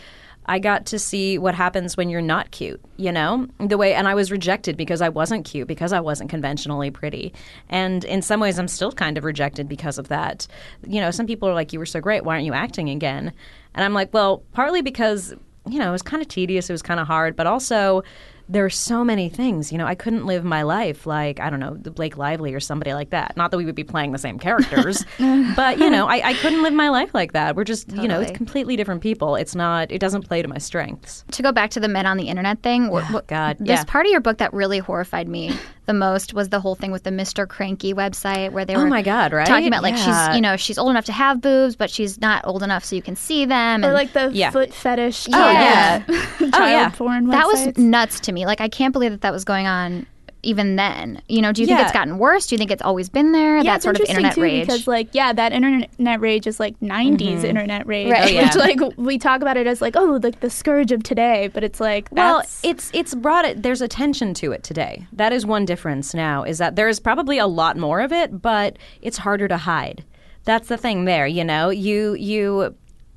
I 0.47 0.59
got 0.59 0.87
to 0.87 0.99
see 0.99 1.39
what 1.39 1.55
happens 1.55 1.97
when 1.97 2.09
you're 2.09 2.21
not 2.21 2.51
cute. 2.51 2.81
You 2.97 3.13
know, 3.13 3.47
the 3.59 3.79
way 3.79 3.95
and 3.95 4.09
I 4.09 4.15
was 4.15 4.31
rejected 4.31 4.77
because 4.77 5.01
I 5.01 5.09
wasn't 5.09 5.45
cute 5.45 5.69
because 5.69 5.93
I 5.93 6.01
wasn't 6.01 6.31
conventionally 6.31 6.91
pretty, 6.91 7.33
and 7.69 8.05
in 8.05 8.23
some 8.23 8.41
ways 8.41 8.59
I'm 8.59 8.69
still 8.69 8.93
kind 8.93 9.17
of 9.17 9.25
rejected 9.25 9.69
because 9.69 9.99
of 9.99 10.09
that. 10.09 10.47
You 10.87 11.01
know, 11.01 11.11
some 11.11 11.27
people 11.27 11.49
are 11.49 11.55
like, 11.55 11.73
"You 11.73 11.79
were 11.79 11.87
so 11.87 12.01
great. 12.01 12.25
Why 12.25 12.35
aren't 12.35 12.47
you 12.47 12.55
acting 12.55 12.91
again?" 12.91 13.33
And 13.75 13.85
I'm 13.85 13.95
like, 13.95 14.13
"Well, 14.13 14.43
partly 14.53 14.83
because." 14.83 15.35
You 15.65 15.79
know, 15.79 15.91
it 15.91 15.93
was 15.93 16.03
kind 16.03 16.21
of 16.21 16.27
tedious. 16.27 16.69
It 16.69 16.73
was 16.73 16.83
kind 16.83 16.99
of 16.99 17.07
hard, 17.07 17.37
but 17.37 17.47
also 17.47 18.03
there 18.49 18.65
are 18.65 18.71
so 18.71 19.05
many 19.05 19.29
things. 19.29 19.73
You 19.73 19.79
know, 19.79 19.87
I 19.87 19.95
couldn't 19.95 20.27
live 20.27 20.45
my 20.45 20.63
life 20.63 21.07
like 21.07 21.41
I 21.41 21.51
don't 21.51 21.61
know 21.61 21.75
the 21.75 21.91
Blake 21.91 22.17
Lively 22.17 22.55
or 22.55 22.61
somebody 22.61 22.95
like 22.95 23.11
that. 23.11 23.37
Not 23.37 23.51
that 23.51 23.57
we 23.57 23.65
would 23.65 23.75
be 23.75 23.85
playing 23.85 24.13
the 24.13 24.19
same 24.19 24.39
characters, 24.39 25.05
but 25.57 25.79
you 25.79 25.91
know, 25.91 26.07
I, 26.07 26.31
I 26.31 26.35
couldn't 26.35 26.63
live 26.63 26.75
my 26.75 26.89
life 26.89 27.15
like 27.15 27.33
that. 27.33 27.57
We're 27.57 27.65
just 27.65 27.91
you 27.93 28.09
know, 28.09 28.21
it's 28.21 28.33
completely 28.33 28.77
different 28.77 29.03
people. 29.03 29.37
It's 29.37 29.55
not. 29.55 29.91
It 29.91 29.99
doesn't 29.99 30.23
play 30.23 30.43
to 30.43 30.49
my 30.49 30.59
strengths. 30.59 31.25
To 31.33 31.43
go 31.43 31.53
back 31.53 31.71
to 31.71 31.81
the 31.81 31.89
men 31.89 32.07
on 32.07 32.17
the 32.17 32.29
internet 32.29 32.63
thing, 32.63 32.91
wh- 32.93 33.27
God, 33.27 33.59
this 33.59 33.69
yeah. 33.69 33.85
part 33.85 34.07
of 34.07 34.13
your 34.13 34.21
book 34.21 34.39
that 34.39 34.53
really 34.53 34.79
horrified 34.79 35.29
me 35.29 35.53
the 35.87 35.93
most 35.95 36.33
was 36.33 36.49
the 36.51 36.61
whole 36.61 36.75
thing 36.75 36.93
with 36.93 37.03
the 37.03 37.11
Mr. 37.11 37.49
Cranky 37.49 37.93
website 37.93 38.53
where 38.53 38.65
they 38.65 38.77
Oh 38.77 38.81
were 38.81 38.87
my 38.87 39.03
God, 39.03 39.33
right? 39.33 39.47
talking 39.47 39.67
about 39.67 39.83
like 39.83 39.97
Yeah. 39.97 40.29
she's 40.29 40.37
you 40.37 40.41
know 40.41 40.57
she's 40.57 40.79
old 40.79 40.91
enough 40.91 41.07
to 41.07 41.13
have 41.13 41.41
boobs, 41.41 41.75
but 41.77 41.91
she's 41.91 42.21
not 42.21 42.47
old 42.47 42.63
enough 42.63 42.85
so 42.85 42.95
you 42.97 43.03
can 43.03 43.17
see 43.17 43.45
them. 43.45 43.83
Or 43.83 43.89
And 43.89 43.95
like 43.95 44.13
the 44.13 44.31
Yeah. 44.33 44.51
foot 44.51 44.73
fetish. 44.73 45.27
Oh, 45.33 45.51
yeah. 45.51 45.99
child 46.07 46.51
Oh, 46.55 46.67
yeah. 46.67 46.89
porn 46.91 47.27
that 47.31 47.47
was 47.47 47.77
nuts 47.77 48.21
to 48.21 48.33
me. 48.33 48.47
Like 48.47 48.61
I 48.61 48.69
can't 48.69 48.93
believe 48.93 49.11
that 49.11 49.23
that 49.23 49.33
was 49.33 49.45
going 49.45 49.67
on 49.67 50.07
even 50.43 50.77
then. 50.77 51.23
You 51.29 51.41
know, 51.41 51.53
do 51.53 51.63
you 51.63 51.67
think 51.67 51.81
it's 51.81 51.93
gotten 51.93 52.19
worse? 52.19 52.47
Do 52.47 52.55
you 52.55 52.59
think 52.59 52.71
it's 52.71 52.83
always 52.83 53.09
been 53.09 53.33
there? 53.33 53.59
Yeah, 53.59 53.63
that 53.63 53.77
it's 53.77 53.85
sort 53.85 54.01
of 54.01 54.07
internet 54.09 54.35
too 54.35 54.43
rage. 54.43 54.67
because 54.67 54.87
like 54.87 55.09
yeah, 55.13 55.33
that 55.33 55.53
internet 55.53 56.21
rage 56.21 56.47
is 56.47 56.59
like 56.59 56.79
'90s 56.81 57.19
mm-hmm. 57.19 57.45
internet 57.45 57.87
rage, 57.87 58.11
Right. 58.11 58.23
Oh, 58.29 58.29
yeah. 58.29 58.47
which 58.47 58.57
like 58.57 58.97
we 58.97 59.19
talk 59.19 59.41
about 59.41 59.57
it 59.57 59.67
as 59.67 59.81
like 59.81 59.97
oh 59.97 60.19
like 60.23 60.41
the 60.41 60.51
scourge 60.51 60.93
of 60.93 61.03
today, 61.03 61.49
but 61.53 61.63
it's 61.63 61.81
like 61.81 62.09
Well, 62.11 62.43
it's 62.63 62.91
it's 62.93 63.15
brought 63.15 63.45
it. 63.45 63.63
There's 63.63 63.81
attention 63.81 64.35
to 64.35 64.53
it 64.53 64.63
today. 64.63 65.07
That 65.13 65.33
is 65.33 65.47
one 65.47 65.65
difference 65.65 66.15
now. 66.15 66.43
Is 66.43 66.59
that 66.59 66.77
there 66.77 66.89
is 66.89 66.99
probably 67.01 67.39
a 67.39 67.47
lot 67.47 67.77
more 67.77 68.01
of 68.01 68.13
it, 68.13 68.43
but 68.43 68.77
it's 69.01 69.19
harder 69.19 69.49
to 69.49 69.57
hide. 69.57 70.05
That's 70.45 70.69
the 70.69 70.77
thing. 70.77 71.05
There, 71.05 71.27
you 71.27 71.45
know, 71.45 71.71
you 71.71 72.15
you, 72.15 72.75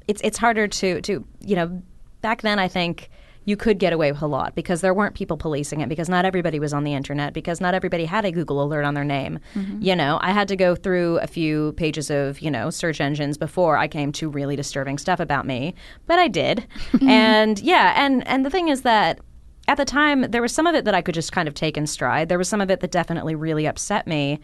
it's 0.08 0.22
it's 0.24 0.38
harder 0.38 0.68
to 0.68 1.02
to 1.02 1.26
you 1.42 1.56
know. 1.56 1.82
Back 2.22 2.42
then, 2.42 2.58
I 2.58 2.68
think 2.68 3.12
you 3.46 3.56
could 3.56 3.78
get 3.78 3.94
away 3.94 4.12
with 4.12 4.22
a 4.22 4.28
lot 4.28 4.56
because 4.56 4.82
there 4.82 4.94
weren't 4.94 5.16
people 5.16 5.38
policing 5.38 5.82
it 5.82 5.88
because 5.88 6.10
not 6.10 6.26
everybody 6.26 6.60
was 6.60 6.74
on 6.74 6.84
the 6.84 6.94
internet 6.94 7.34
because 7.34 7.62
not 7.62 7.74
everybody 7.74 8.06
had 8.06 8.26
a 8.26 8.32
Google 8.32 8.62
alert 8.62 8.84
on 8.84 8.96
their 8.96 9.04
name. 9.04 9.40
Mm-hmm. 9.54 9.82
You 9.82 9.96
know, 9.96 10.18
I 10.22 10.32
had 10.32 10.48
to 10.48 10.56
go 10.56 10.76
through 10.76 11.20
a 11.20 11.28
few 11.28 11.74
pages 11.74 12.10
of, 12.10 12.40
you 12.40 12.50
know, 12.50 12.72
search 12.72 13.00
engines 13.00 13.38
before 13.38 13.78
I 13.78 13.88
came 13.88 14.12
to 14.14 14.30
really 14.30 14.56
disturbing 14.56 14.98
stuff 14.98 15.20
about 15.20 15.46
me, 15.46 15.76
but 16.08 16.18
I 16.18 16.28
did. 16.28 16.66
and 17.02 17.60
yeah, 17.60 17.94
and 17.96 18.28
and 18.28 18.46
the 18.46 18.50
thing 18.50 18.68
is 18.68 18.82
that 18.82 19.20
at 19.68 19.78
the 19.78 19.86
time 19.86 20.22
there 20.32 20.42
was 20.42 20.54
some 20.54 20.68
of 20.68 20.76
it 20.76 20.86
that 20.86 20.96
I 20.96 21.02
could 21.02 21.16
just 21.16 21.32
kind 21.32 21.48
of 21.48 21.54
take 21.54 21.78
in 21.78 21.88
stride. 21.88 22.30
There 22.30 22.38
was 22.38 22.50
some 22.50 22.62
of 22.62 22.72
it 22.72 22.80
that 22.80 22.92
definitely 22.92 23.36
really 23.36 23.68
upset 23.68 24.08
me 24.08 24.40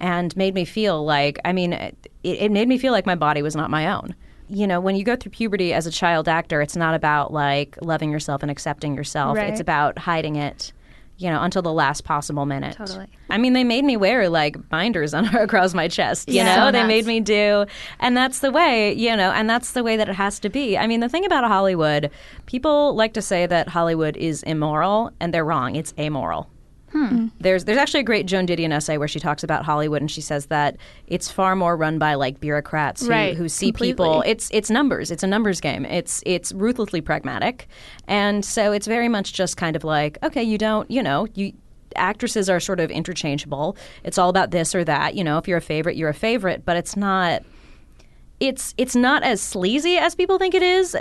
and 0.00 0.36
made 0.36 0.54
me 0.54 0.64
feel 0.64 1.04
like 1.04 1.38
I 1.44 1.52
mean 1.52 1.72
it, 1.72 2.08
it 2.22 2.50
made 2.50 2.68
me 2.68 2.78
feel 2.78 2.92
like 2.92 3.06
my 3.06 3.14
body 3.14 3.42
was 3.42 3.54
not 3.54 3.70
my 3.70 3.86
own. 3.86 4.14
You 4.50 4.66
know, 4.66 4.80
when 4.80 4.96
you 4.96 5.04
go 5.04 5.14
through 5.16 5.30
puberty 5.30 5.72
as 5.72 5.86
a 5.86 5.90
child 5.90 6.28
actor, 6.28 6.60
it's 6.60 6.76
not 6.76 6.94
about 6.94 7.32
like 7.32 7.76
loving 7.82 8.10
yourself 8.10 8.42
and 8.42 8.50
accepting 8.50 8.96
yourself. 8.96 9.36
Right. 9.36 9.48
It's 9.50 9.60
about 9.60 9.96
hiding 9.98 10.34
it, 10.36 10.72
you 11.18 11.30
know, 11.30 11.40
until 11.42 11.62
the 11.62 11.72
last 11.72 12.02
possible 12.04 12.46
minute. 12.46 12.74
Totally. 12.76 13.06
I 13.28 13.38
mean, 13.38 13.52
they 13.52 13.62
made 13.62 13.84
me 13.84 13.96
wear 13.96 14.28
like 14.28 14.68
binders 14.68 15.14
on 15.18 15.26
across 15.36 15.72
my 15.72 15.86
chest. 15.86 16.28
You 16.28 16.36
Yeah. 16.36 16.56
know, 16.56 16.66
So 16.66 16.72
they 16.72 16.84
made 16.84 17.06
me 17.06 17.20
do, 17.20 17.64
and 18.00 18.16
that's 18.16 18.40
the 18.40 18.50
way. 18.50 18.92
You 18.92 19.16
know, 19.16 19.30
and 19.30 19.48
that's 19.48 19.70
the 19.72 19.84
way 19.84 19.96
that 19.96 20.08
it 20.08 20.14
has 20.16 20.40
to 20.40 20.48
be. 20.50 20.76
I 20.76 20.86
mean, 20.88 20.98
the 21.00 21.08
thing 21.08 21.24
about 21.24 21.44
Hollywood, 21.44 22.10
people 22.46 22.94
like 22.96 23.12
to 23.14 23.22
say 23.22 23.46
that 23.46 23.68
Hollywood 23.68 24.16
is 24.16 24.42
immoral, 24.42 25.12
and 25.20 25.32
they're 25.32 25.44
wrong. 25.44 25.76
It's 25.76 25.94
amoral. 25.96 26.48
Hmm. 26.92 27.06
Mm. 27.06 27.30
There's 27.40 27.64
there's 27.64 27.78
actually 27.78 28.00
a 28.00 28.04
great 28.04 28.26
Joan 28.26 28.46
Didion 28.46 28.72
essay 28.72 28.98
where 28.98 29.08
she 29.08 29.20
talks 29.20 29.42
about 29.44 29.64
Hollywood 29.64 30.00
and 30.02 30.10
she 30.10 30.20
says 30.20 30.46
that 30.46 30.76
it's 31.06 31.30
far 31.30 31.54
more 31.54 31.76
run 31.76 31.98
by 31.98 32.14
like 32.14 32.40
bureaucrats 32.40 33.02
who, 33.02 33.10
Right, 33.10 33.36
who 33.36 33.48
see 33.48 33.66
completely. 33.66 33.92
people. 33.92 34.22
It's 34.26 34.48
it's 34.52 34.70
numbers. 34.70 35.10
It's 35.10 35.22
a 35.22 35.26
numbers 35.26 35.60
game. 35.60 35.84
It's 35.84 36.22
it's 36.26 36.52
ruthlessly 36.52 37.00
pragmatic, 37.00 37.68
and 38.08 38.44
so 38.44 38.72
it's 38.72 38.86
very 38.86 39.08
much 39.08 39.32
just 39.32 39.56
kind 39.56 39.76
of 39.76 39.84
like 39.84 40.18
okay, 40.22 40.42
you 40.42 40.58
don't 40.58 40.90
you 40.90 41.02
know 41.02 41.26
you 41.34 41.52
actresses 41.96 42.48
are 42.48 42.60
sort 42.60 42.80
of 42.80 42.90
interchangeable. 42.90 43.76
It's 44.04 44.18
all 44.18 44.28
about 44.28 44.50
this 44.52 44.74
or 44.74 44.84
that. 44.84 45.14
You 45.14 45.24
know, 45.24 45.38
if 45.38 45.46
you're 45.48 45.58
a 45.58 45.62
favorite, 45.62 45.96
you're 45.96 46.08
a 46.10 46.14
favorite, 46.14 46.64
but 46.64 46.76
it's 46.76 46.96
not. 46.96 47.42
It's 48.40 48.74
it's 48.78 48.96
not 48.96 49.22
as 49.22 49.40
sleazy 49.40 49.96
as 49.98 50.14
people 50.14 50.38
think 50.38 50.54
it 50.54 50.62
is. 50.62 50.96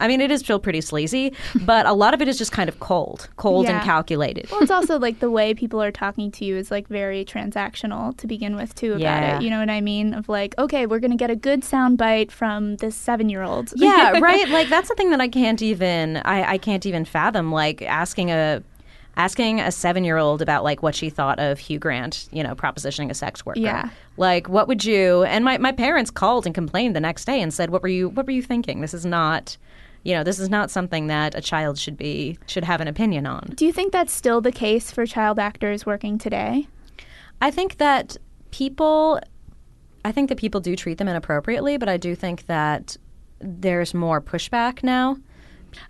I 0.00 0.08
mean, 0.08 0.20
it 0.20 0.30
is 0.30 0.40
still 0.40 0.58
pretty 0.58 0.80
sleazy, 0.80 1.32
but 1.62 1.86
a 1.86 1.92
lot 1.92 2.14
of 2.14 2.22
it 2.22 2.28
is 2.28 2.38
just 2.38 2.52
kind 2.52 2.68
of 2.68 2.78
cold, 2.80 3.28
cold 3.36 3.64
Yeah. 3.66 3.76
and 3.76 3.84
calculated. 3.84 4.48
Well, 4.50 4.60
it's 4.62 4.70
also 4.70 4.98
like 4.98 5.20
the 5.20 5.30
way 5.30 5.54
people 5.54 5.82
are 5.82 5.90
talking 5.90 6.30
to 6.32 6.44
you 6.44 6.56
is 6.56 6.70
like 6.70 6.86
very 6.88 7.24
transactional 7.24 8.16
to 8.18 8.26
begin 8.26 8.56
with 8.56 8.74
too 8.74 8.92
about 8.92 9.00
Yeah. 9.00 9.36
it. 9.38 9.42
You 9.42 9.50
know 9.50 9.58
what 9.58 9.70
I 9.70 9.80
mean? 9.80 10.14
Of 10.14 10.28
like, 10.28 10.54
okay, 10.58 10.86
we're 10.86 11.00
gonna 11.00 11.16
get 11.16 11.30
a 11.30 11.36
good 11.36 11.62
soundbite 11.62 12.30
from 12.30 12.76
this 12.76 12.94
seven 12.96 13.28
year 13.28 13.42
old. 13.42 13.72
yeah, 13.76 14.18
right. 14.20 14.48
Like 14.48 14.68
that's 14.68 14.88
the 14.88 14.94
thing 14.94 15.10
that 15.10 15.20
I 15.20 15.28
can't 15.28 15.62
even 15.62 16.18
I, 16.18 16.52
I 16.52 16.58
can't 16.58 16.86
even 16.86 17.04
fathom. 17.04 17.50
Like 17.52 17.82
asking 17.82 18.30
a 18.30 18.62
asking 19.16 19.58
a 19.60 19.72
seven 19.72 20.04
year 20.04 20.16
old 20.16 20.40
about 20.40 20.62
like 20.62 20.80
what 20.80 20.94
she 20.94 21.10
thought 21.10 21.40
of 21.40 21.58
Hugh 21.58 21.80
Grant, 21.80 22.28
you 22.30 22.42
know, 22.44 22.54
propositioning 22.54 23.10
a 23.10 23.14
sex 23.14 23.44
worker. 23.44 23.58
Yeah. 23.58 23.90
Like 24.16 24.48
what 24.48 24.68
would 24.68 24.84
you 24.84 25.24
and 25.24 25.44
my, 25.44 25.58
my 25.58 25.72
parents 25.72 26.10
called 26.10 26.46
and 26.46 26.54
complained 26.54 26.94
the 26.94 27.00
next 27.00 27.24
day 27.24 27.40
and 27.42 27.52
said, 27.52 27.70
What 27.70 27.82
were 27.82 27.88
you 27.88 28.10
what 28.10 28.26
were 28.26 28.32
you 28.32 28.42
thinking? 28.42 28.80
This 28.80 28.94
is 28.94 29.04
not 29.04 29.56
you 30.08 30.14
know, 30.14 30.24
this 30.24 30.38
is 30.38 30.48
not 30.48 30.70
something 30.70 31.08
that 31.08 31.34
a 31.34 31.40
child 31.42 31.78
should 31.78 31.98
be 31.98 32.38
should 32.46 32.64
have 32.64 32.80
an 32.80 32.88
opinion 32.88 33.26
on. 33.26 33.52
Do 33.56 33.66
you 33.66 33.74
think 33.74 33.92
that's 33.92 34.10
still 34.10 34.40
the 34.40 34.50
case 34.50 34.90
for 34.90 35.04
child 35.04 35.38
actors 35.38 35.84
working 35.84 36.16
today? 36.16 36.66
I 37.42 37.50
think 37.50 37.76
that 37.76 38.16
people 38.50 39.20
I 40.06 40.12
think 40.12 40.30
that 40.30 40.38
people 40.38 40.62
do 40.62 40.74
treat 40.76 40.96
them 40.96 41.08
inappropriately, 41.08 41.76
but 41.76 41.90
I 41.90 41.98
do 41.98 42.14
think 42.14 42.46
that 42.46 42.96
there's 43.40 43.92
more 43.92 44.22
pushback 44.22 44.82
now. 44.82 45.18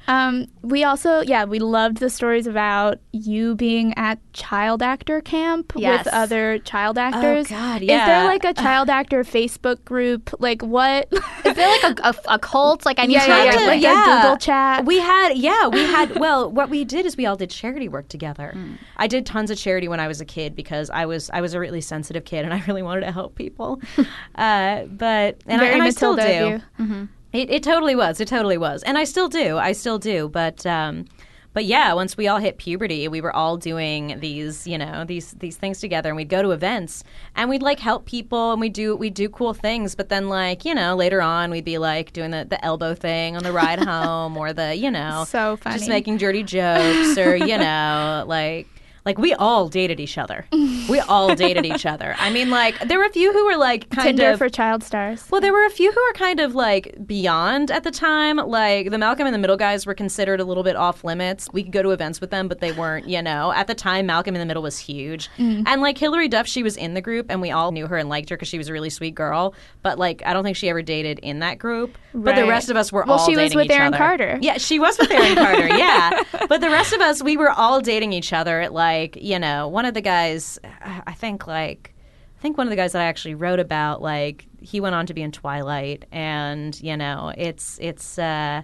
Um, 0.06 0.46
we 0.62 0.84
also, 0.84 1.20
yeah, 1.20 1.44
we 1.44 1.58
loved 1.58 1.98
the 1.98 2.10
stories 2.10 2.46
about 2.46 2.98
you 3.12 3.54
being 3.54 3.92
at 3.96 4.18
child 4.32 4.82
actor 4.82 5.20
camp 5.20 5.72
Yes. 5.76 6.04
with 6.04 6.14
other 6.14 6.58
child 6.58 6.98
actors. 6.98 7.46
Oh, 7.46 7.54
God, 7.56 7.82
yeah. 7.82 8.02
Is 8.02 8.06
there 8.06 8.24
like 8.24 8.44
a 8.44 8.54
child 8.54 8.88
actor 8.90 9.22
Facebook 9.24 9.84
group? 9.84 10.34
Like 10.38 10.62
what? 10.62 11.08
Is 11.44 11.54
there 11.54 11.68
like 11.82 11.98
a, 12.00 12.08
a, 12.08 12.14
a 12.34 12.38
cult? 12.38 12.84
Like 12.86 12.98
I 12.98 13.06
need 13.06 13.14
Yeah, 13.14 13.26
to 13.26 13.28
yeah, 13.28 13.44
yeah, 13.44 13.66
like 13.66 13.82
link. 13.82 13.84
a 13.98 14.04
Google 14.22 14.36
chat. 14.38 14.84
We 14.86 14.98
had, 14.98 15.36
yeah, 15.36 15.68
we 15.68 15.82
had. 15.82 16.16
Well, 16.18 16.50
what 16.50 16.68
we 16.70 16.84
did 16.84 17.06
is 17.06 17.16
we 17.16 17.26
all 17.26 17.36
did 17.36 17.50
charity 17.50 17.88
work 17.88 18.08
together. 18.08 18.56
I 18.96 19.06
did 19.06 19.24
tons 19.26 19.50
of 19.50 19.58
charity 19.58 19.88
when 19.88 20.00
I 20.00 20.08
was 20.08 20.20
a 20.20 20.24
kid 20.24 20.56
because 20.56 20.90
I 20.90 21.06
was 21.06 21.30
I 21.30 21.40
was 21.40 21.54
a 21.54 21.60
really 21.60 21.80
sensitive 21.80 22.24
kid 22.24 22.44
and 22.44 22.52
I 22.52 22.62
really 22.66 22.82
wanted 22.82 23.02
to 23.06 23.12
help 23.12 23.34
people. 23.34 23.80
uh, 24.34 24.84
but 24.84 25.40
and, 25.46 25.60
I, 25.60 25.66
and 25.66 25.82
I 25.82 25.90
still 25.90 26.16
do. 26.16 26.62
you. 26.78 27.08
It, 27.38 27.50
it 27.50 27.62
totally 27.62 27.94
was. 27.94 28.20
It 28.20 28.26
totally 28.28 28.58
was, 28.58 28.82
and 28.82 28.98
I 28.98 29.04
still 29.04 29.28
do. 29.28 29.58
I 29.58 29.70
still 29.72 29.98
do. 29.98 30.28
But 30.28 30.66
um, 30.66 31.04
but 31.52 31.64
yeah, 31.64 31.92
once 31.92 32.16
we 32.16 32.26
all 32.28 32.38
hit 32.38 32.58
puberty, 32.58 33.06
we 33.08 33.20
were 33.20 33.34
all 33.34 33.56
doing 33.56 34.18
these, 34.20 34.66
you 34.66 34.76
know, 34.76 35.04
these 35.04 35.32
these 35.32 35.56
things 35.56 35.78
together, 35.80 36.08
and 36.08 36.16
we'd 36.16 36.28
go 36.28 36.42
to 36.42 36.50
events, 36.50 37.04
and 37.36 37.48
we'd 37.48 37.62
like 37.62 37.78
help 37.78 38.06
people, 38.06 38.50
and 38.52 38.60
we 38.60 38.68
do 38.68 38.96
we 38.96 39.08
do 39.08 39.28
cool 39.28 39.54
things. 39.54 39.94
But 39.94 40.08
then, 40.08 40.28
like 40.28 40.64
you 40.64 40.74
know, 40.74 40.96
later 40.96 41.22
on, 41.22 41.50
we'd 41.52 41.64
be 41.64 41.78
like 41.78 42.12
doing 42.12 42.32
the, 42.32 42.44
the 42.44 42.62
elbow 42.64 42.94
thing 42.94 43.36
on 43.36 43.44
the 43.44 43.52
ride 43.52 43.78
home, 43.84 44.36
or 44.36 44.52
the 44.52 44.74
you 44.74 44.90
know, 44.90 45.24
So 45.28 45.56
funny. 45.58 45.76
just 45.78 45.88
making 45.88 46.16
dirty 46.16 46.42
jokes, 46.42 47.16
or 47.18 47.36
you 47.36 47.56
know, 47.66 48.24
like. 48.26 48.66
Like 49.08 49.16
we 49.16 49.32
all 49.32 49.70
dated 49.70 50.00
each 50.00 50.18
other. 50.18 50.44
We 50.52 51.00
all 51.00 51.34
dated 51.34 51.64
each 51.64 51.86
other. 51.94 52.14
I 52.18 52.28
mean, 52.28 52.50
like 52.50 52.78
there 52.86 52.98
were 52.98 53.06
a 53.06 53.10
few 53.10 53.32
who 53.32 53.46
were 53.46 53.56
like 53.56 53.88
kind 53.88 54.08
Tinder 54.18 54.32
of 54.32 54.38
for 54.38 54.50
child 54.50 54.82
stars. 54.84 55.26
well, 55.30 55.40
there 55.40 55.52
were 55.54 55.64
a 55.64 55.70
few 55.70 55.90
who 55.90 55.98
were 56.08 56.12
kind 56.12 56.40
of 56.40 56.54
like 56.54 56.94
beyond 57.06 57.70
at 57.70 57.84
the 57.84 57.90
time. 57.90 58.36
Like 58.36 58.90
the 58.90 58.98
Malcolm 58.98 59.26
in 59.26 59.32
the 59.32 59.38
Middle 59.38 59.56
guys 59.56 59.86
were 59.86 59.94
considered 59.94 60.40
a 60.40 60.44
little 60.44 60.62
bit 60.62 60.76
off 60.76 61.04
limits. 61.04 61.48
We 61.54 61.62
could 61.62 61.72
go 61.72 61.82
to 61.82 61.90
events 61.92 62.20
with 62.20 62.28
them, 62.30 62.48
but 62.48 62.60
they 62.60 62.72
weren't, 62.72 63.08
you 63.08 63.22
know. 63.22 63.50
At 63.52 63.66
the 63.66 63.74
time, 63.74 64.04
Malcolm 64.04 64.34
in 64.34 64.40
the 64.40 64.46
Middle 64.46 64.62
was 64.62 64.78
huge. 64.78 65.30
Mm. 65.38 65.64
And 65.66 65.80
like 65.80 65.96
Hilary 65.96 66.28
Duff, 66.28 66.46
she 66.46 66.62
was 66.62 66.76
in 66.76 66.92
the 66.92 67.00
group 67.00 67.26
and 67.30 67.40
we 67.40 67.50
all 67.50 67.72
knew 67.72 67.86
her 67.86 67.96
and 67.96 68.10
liked 68.10 68.28
her 68.28 68.36
because 68.36 68.48
she 68.48 68.58
was 68.58 68.68
a 68.68 68.74
really 68.74 68.90
sweet 68.90 69.14
girl. 69.14 69.54
But 69.80 69.98
like, 69.98 70.22
I 70.26 70.34
don't 70.34 70.44
think 70.44 70.58
she 70.58 70.68
ever 70.68 70.82
dated 70.82 71.18
in 71.20 71.38
that 71.38 71.58
group. 71.58 71.96
But 72.12 72.36
the 72.36 72.46
rest 72.46 72.68
of 72.68 72.76
us 72.76 72.92
were 72.92 73.04
Well, 73.06 73.18
all 73.20 73.26
she 73.26 73.36
was 73.36 73.54
with 73.54 73.70
Aaron 73.70 73.88
other. 73.94 73.96
Carter. 74.04 74.38
Yeah, 74.42 74.58
she 74.58 74.78
was 74.78 74.98
with 74.98 75.10
Aaron 75.10 75.34
Carter, 75.34 75.68
yeah. 75.68 76.22
But 76.48 76.60
the 76.60 76.68
rest 76.70 76.92
of 76.92 77.00
us, 77.00 77.22
we 77.22 77.36
were 77.38 77.50
all 77.50 77.80
dating 77.80 78.12
each 78.12 78.32
other 78.34 78.60
at 78.60 78.72
like, 78.72 78.97
you 79.16 79.38
know, 79.38 79.68
one 79.68 79.84
of 79.84 79.94
the 79.94 80.00
guys, 80.00 80.58
I 80.82 81.12
think 81.12 81.46
like, 81.46 81.94
I 82.38 82.40
think 82.40 82.56
one 82.56 82.66
of 82.66 82.70
the 82.70 82.76
guys 82.76 82.92
that 82.92 83.02
I 83.02 83.06
actually 83.06 83.34
wrote 83.34 83.60
about, 83.60 84.00
like, 84.00 84.46
he 84.60 84.80
went 84.80 84.94
on 84.94 85.06
to 85.06 85.14
be 85.14 85.22
in 85.22 85.32
Twilight, 85.32 86.04
and 86.12 86.80
you 86.80 86.96
know, 86.96 87.32
it's 87.36 87.78
it's 87.80 88.18
uh, 88.18 88.62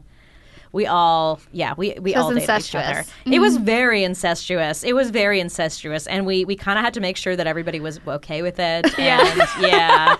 we 0.72 0.86
all 0.86 1.40
yeah 1.52 1.74
we 1.76 1.94
we 2.00 2.14
all 2.14 2.30
dated 2.30 2.42
each 2.42 2.74
other. 2.74 2.98
incestuous. 2.98 3.12
It 3.26 3.38
was 3.38 3.56
very 3.56 4.02
incestuous. 4.04 4.84
It 4.84 4.94
was 4.94 5.10
very 5.10 5.40
incestuous, 5.40 6.06
and 6.06 6.26
we 6.26 6.44
we 6.44 6.56
kind 6.56 6.78
of 6.78 6.84
had 6.84 6.94
to 6.94 7.00
make 7.00 7.16
sure 7.16 7.36
that 7.36 7.46
everybody 7.46 7.80
was 7.80 8.00
okay 8.06 8.42
with 8.42 8.58
it. 8.58 8.86
And, 8.98 9.42
yeah. 9.60 10.16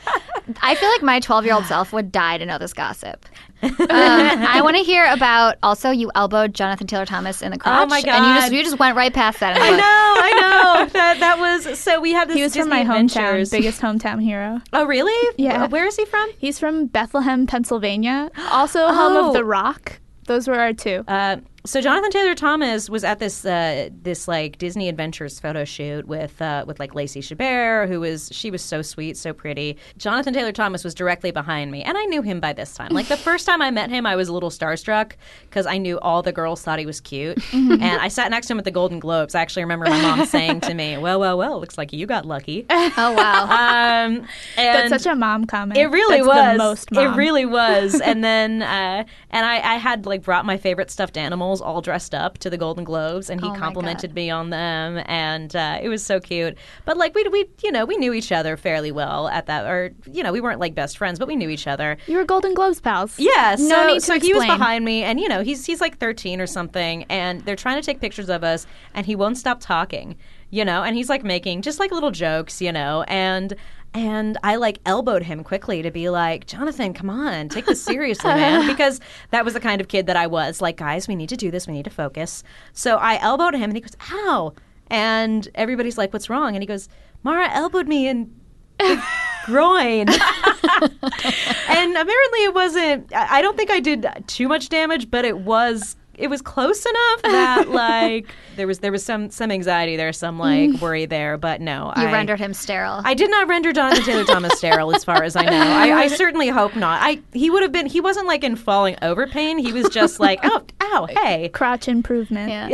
I 0.63 0.75
feel 0.75 0.89
like 0.91 1.03
my 1.03 1.21
12 1.21 1.45
year 1.47 1.55
old 1.55 1.65
self 1.67 1.93
would 1.93 2.13
die 2.13 2.39
to 2.39 2.45
know 2.47 2.59
this 2.59 2.73
gossip. 2.73 3.27
Um, 3.65 3.71
I 3.89 4.61
want 4.63 4.77
to 4.77 4.83
hear 4.83 5.07
about 5.11 5.57
also 5.63 5.91
you 5.91 6.11
elbowed 6.15 6.53
Jonathan 6.53 6.87
Taylor 6.87 7.07
Thomas 7.07 7.41
in 7.41 7.51
the 7.51 7.57
crotch. 7.59 7.85
Oh 7.85 7.87
my 7.87 7.97
And 7.97 8.05
you 8.05 8.13
God. 8.13 8.41
just 8.41 8.53
you 8.53 8.63
just 8.63 8.79
went 8.79 8.95
right 8.95 9.13
past 9.15 9.41
that. 9.41 9.57
I 9.57 9.71
book. 9.71 9.79
know, 9.79 9.85
I 9.87 10.41
know. 10.41 10.87
That 10.93 11.21
that 11.21 11.39
was 11.39 11.79
so. 11.79 11.99
We 11.99 12.13
have 12.13 12.29
this. 12.29 12.37
He 12.37 12.43
was 12.43 12.53
from 12.53 12.65
Disney 12.69 12.71
my 12.71 12.81
Adventures. 12.81 13.49
hometown, 13.49 13.51
biggest 13.53 13.81
hometown 13.81 14.23
hero. 14.23 14.61
Oh, 14.75 14.85
really? 14.85 15.35
Yeah. 15.39 15.65
Uh, 15.65 15.69
Where 15.69 15.87
is 15.87 15.97
he 15.97 16.05
from? 16.05 16.29
He's 16.37 16.59
from 16.59 16.87
Bethlehem, 16.87 17.47
Pennsylvania. 17.47 18.31
Also 18.51 18.81
home 18.89 19.17
Oh. 19.17 19.29
of 19.29 19.33
The 19.35 19.45
Rock. 19.47 19.99
Those 20.27 20.47
were 20.47 20.59
our 20.61 20.75
two. 20.75 21.03
Uh, 21.09 21.37
so 21.66 21.80
Jonathan 21.80 22.11
Taylor 22.11 22.35
Thomas 22.35 22.90
was 22.90 23.04
at 23.04 23.21
this 23.21 23.44
uh, 23.47 23.88
this 24.02 24.28
like 24.28 24.59
Disney 24.59 24.88
Adventures 24.90 25.40
photo 25.40 25.64
shoot 25.64 26.06
with 26.06 26.40
uh, 26.42 26.64
with 26.66 26.78
like 26.78 26.94
Lacey 26.94 27.21
Chabert, 27.21 27.88
who 27.88 28.00
was 28.00 28.28
she 28.33 28.50
was 28.50 28.62
so 28.62 28.83
sweet, 28.83 29.16
so 29.16 29.33
pretty. 29.33 29.78
Jonathan 29.97 30.35
Taylor 30.35 30.52
Thomas 30.52 30.85
was 30.85 30.94
directly 30.94 31.30
behind 31.30 31.71
me, 31.71 31.83
and 31.83 31.97
I 31.97 32.04
knew 32.04 32.21
him 32.21 32.38
by 32.38 32.52
this 32.52 32.75
time. 32.75 32.90
Like 32.90 33.09
the 33.09 33.16
first 33.16 33.47
time 33.47 33.62
I 33.62 33.71
met 33.71 33.88
him, 33.88 34.04
I 34.04 34.14
was 34.14 34.28
a 34.28 34.35
little 34.35 34.50
starstruck 34.50 35.12
because 35.49 35.64
I 35.64 35.78
knew 35.78 35.99
all 36.00 36.21
the 36.23 36.33
girls 36.33 36.61
thought 36.61 36.78
he 36.78 36.85
was 36.85 37.00
cute, 37.00 37.38
and 37.54 37.83
I 37.83 38.09
sat 38.09 38.30
next 38.30 38.49
to 38.49 38.52
him 38.52 38.59
at 38.59 38.66
the 38.66 38.71
Golden 38.71 38.99
Globes. 38.99 39.35
I 39.35 39.40
actually 39.40 39.64
remember 39.64 39.87
my 39.87 40.02
mom 40.02 40.26
saying 40.26 40.61
to 40.62 40.75
me, 40.75 40.99
"Well, 40.99 41.18
well, 41.18 41.38
well, 41.38 41.61
looks 41.61 41.78
like 41.78 41.94
you 41.94 42.06
got 42.06 42.26
lucky." 42.26 42.66
Oh 42.97 43.12
wow. 43.12 44.04
Um, 44.04 44.26
That's 44.56 44.90
such 44.90 45.06
a 45.06 45.16
mom 45.16 45.47
comment. 45.47 45.78
it 45.78 45.87
really 45.87 46.18
That's 46.18 46.26
was. 46.28 46.59
Most 46.59 46.92
mom. 46.92 47.04
It 47.04 47.16
really 47.16 47.44
was. 47.44 48.00
and 48.04 48.23
then, 48.23 48.62
uh, 48.62 49.04
and 49.30 49.47
I, 49.47 49.54
I 49.56 49.76
had 49.76 50.06
like 50.06 50.23
brought 50.23 50.44
my 50.44 50.56
favorite 50.56 50.90
stuffed 50.90 51.16
animals 51.54 51.75
all 51.75 51.80
dressed 51.80 52.14
up 52.14 52.38
to 52.38 52.50
the 52.50 52.56
Golden 52.56 52.84
Globes, 52.84 53.30
and 53.30 53.40
he 53.40 53.49
Oh 53.49 53.54
complimented 53.54 54.14
me 54.14 54.30
on 54.30 54.50
them, 54.50 55.02
and 55.06 55.54
uh, 55.54 55.78
it 55.80 55.88
was 55.88 56.04
so 56.04 56.18
cute. 56.18 56.56
But 56.84 56.96
like 56.96 57.14
we, 57.14 57.23
we, 57.28 57.46
you 57.62 57.70
know, 57.70 57.84
we 57.84 57.96
knew 57.96 58.12
each 58.12 58.32
other 58.32 58.56
fairly 58.56 58.90
well 58.90 59.28
at 59.28 59.46
that, 59.46 59.66
or 59.66 59.92
you 60.11 60.23
know, 60.23 60.32
we 60.32 60.40
weren't 60.40 60.61
like 60.61 60.75
best 60.75 60.99
friends, 60.99 61.18
but 61.18 61.28
we 61.28 61.37
knew 61.37 61.49
each 61.49 61.66
other. 61.66 61.96
You 62.06 62.16
were 62.16 62.25
Golden 62.25 62.54
Globes 62.54 62.80
pals. 62.80 63.18
Yeah, 63.18 63.56
No 63.58 63.68
so, 63.68 63.87
need 63.87 63.94
to 63.94 64.00
so 64.00 64.18
he 64.18 64.34
was 64.34 64.44
behind 64.46 64.84
me, 64.84 65.04
and 65.04 65.20
you 65.20 65.28
know 65.28 65.42
he's 65.42 65.64
he's 65.64 65.80
like 65.80 65.99
thirteen 65.99 66.40
or 66.40 66.46
something, 66.46 67.04
and 67.04 67.40
they're 67.42 67.56
trying 67.56 67.80
to 67.80 67.87
take 67.87 68.00
pictures 68.00 68.28
of 68.28 68.42
us, 68.42 68.66
and 68.94 69.06
he 69.06 69.14
won't 69.14 69.38
stop 69.38 69.61
talking, 69.61 70.16
you 70.54 70.64
know, 70.64 70.84
and 70.84 70.94
he's 70.94 71.08
like 71.08 71.25
making 71.25 71.62
just 71.62 71.80
like 71.80 71.90
little 71.90 72.12
jokes, 72.12 72.62
you 72.62 72.70
know, 72.70 73.02
and 73.08 73.56
and 73.92 74.38
I 74.44 74.54
like 74.54 74.78
elbowed 74.87 75.25
him 75.25 75.42
quickly 75.42 75.82
to 75.82 75.90
be 75.90 76.11
like, 76.11 76.46
Jonathan, 76.46 76.94
come 76.94 77.11
on, 77.11 77.49
take 77.49 77.66
this 77.66 77.82
seriously, 77.82 78.30
man, 78.30 78.64
because 78.70 79.00
that 79.30 79.44
was 79.44 79.54
the 79.54 79.61
kind 79.61 79.80
of 79.80 79.88
kid 79.88 80.06
that 80.06 80.16
I 80.16 80.28
was. 80.28 80.61
Like, 80.62 80.76
guys, 80.76 81.08
we 81.08 81.16
need 81.16 81.28
to 81.30 81.37
do 81.37 81.50
this, 81.50 81.66
we 81.66 81.73
need 81.73 81.84
to 81.84 81.90
focus. 81.90 82.44
So 82.73 82.99
I 82.99 83.18
elbowed 83.18 83.54
him, 83.54 83.64
and 83.64 83.75
he 83.75 83.80
goes, 83.80 83.96
ow, 84.12 84.54
and 84.87 85.49
everybody's 85.56 85.99
like, 85.99 86.12
what's 86.12 86.30
wrong? 86.30 86.54
And 86.54 86.62
he 86.62 86.66
goes, 86.66 86.88
Mara 87.25 87.50
elbowed 87.50 87.88
me, 87.88 88.06
and 88.06 88.32
groin. 89.46 90.08
and 90.08 91.96
apparently 91.96 92.44
it 92.44 92.54
wasn't 92.54 93.12
I 93.12 93.38
I 93.38 93.42
don't 93.42 93.56
think 93.56 93.70
I 93.70 93.80
did 93.80 94.06
too 94.28 94.46
much 94.46 94.68
damage, 94.68 95.11
but 95.11 95.25
it 95.25 95.38
was 95.38 95.96
it 96.18 96.28
was 96.28 96.42
close 96.42 96.85
enough 96.85 97.23
that 97.23 97.68
like 97.71 98.26
there 98.56 98.66
was 98.66 98.78
there 98.80 98.92
was 98.92 99.04
some 99.04 99.30
some 99.30 99.50
anxiety 99.50 99.97
there, 99.97 100.12
some 100.12 100.38
like 100.38 100.71
mm. 100.71 100.80
worry 100.80 101.06
there, 101.06 101.37
but 101.37 101.61
no. 101.61 101.92
you 101.97 102.04
I, 102.04 102.12
rendered 102.12 102.40
him 102.40 102.54
sterile. 102.54 103.00
I 103.04 103.14
did 103.14 103.30
not 103.30 103.49
render 103.49 103.73
Jonathan 103.73 104.04
Taylor 104.04 104.25
Thomas 104.25 104.56
sterile, 104.59 104.94
as 104.94 105.04
far 105.04 105.23
as 105.23 105.37
I 105.37 105.44
know. 105.44 105.52
I, 105.52 105.92
I 105.92 106.06
certainly 106.14 106.49
hope 106.49 106.76
not. 106.76 107.00
I 107.02 107.21
he 107.33 107.50
would 107.50 107.62
have 107.62 107.73
been. 107.73 107.87
He 107.87 108.00
wasn't 108.00 108.26
like 108.26 108.44
in 108.44 108.56
falling 108.56 108.97
over 109.02 109.26
pain. 109.26 109.59
He 109.59 109.73
was 109.73 109.88
just 109.88 110.21
like, 110.21 110.40
oh, 110.44 110.64
ow, 110.80 111.06
hey, 111.11 111.49
Crotch 111.50 111.88
improvement. 111.88 112.50
yeah. 112.50 112.68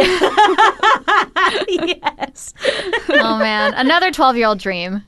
yes. 1.68 2.54
oh 3.08 3.38
man, 3.38 3.74
another 3.74 4.10
12 4.10 4.36
year 4.36 4.46
old 4.46 4.58
dream. 4.58 5.02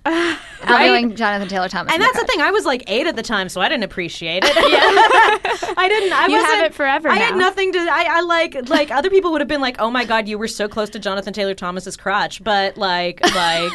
Elbowing 0.65 1.17
Jonathan 1.17 1.49
Taylor 1.49 1.69
Thomas. 1.69 1.93
And 1.93 2.01
in 2.01 2.07
the 2.07 2.13
that's 2.13 2.25
the 2.25 2.33
thing. 2.33 2.41
I 2.41 2.51
was 2.51 2.65
like 2.65 2.85
eight 2.87 3.07
at 3.07 3.17
the 3.17 3.23
time, 3.23 3.49
so 3.49 3.61
I 3.61 3.69
didn't 3.69 3.85
appreciate 3.85 4.45
it. 4.47 4.53
I 4.55 5.89
didn't. 5.89 6.13
I 6.13 6.27
You 6.29 6.37
have 6.37 6.65
it 6.65 6.75
forever 6.75 7.09
I 7.09 7.17
had 7.17 7.37
nothing 7.37 7.73
to. 7.73 7.79
I, 7.79 8.07
I 8.11 8.21
like 8.27 8.69
like 8.69 8.91
other 8.91 9.11
people 9.11 9.33
would 9.33 9.41
have 9.41 9.49
been 9.49 9.61
like, 9.61 9.77
"Oh 9.81 9.91
my 9.91 10.05
god, 10.05 10.29
you 10.29 10.39
were 10.39 10.49
so 10.49 10.69
close 10.69 10.91
to 10.91 10.99
Jonathan 10.99 11.33
Taylor 11.33 11.55
Thomas's 11.55 11.97
crotch," 11.97 12.43
but 12.43 12.77
like 12.77 13.21
like. 13.35 13.73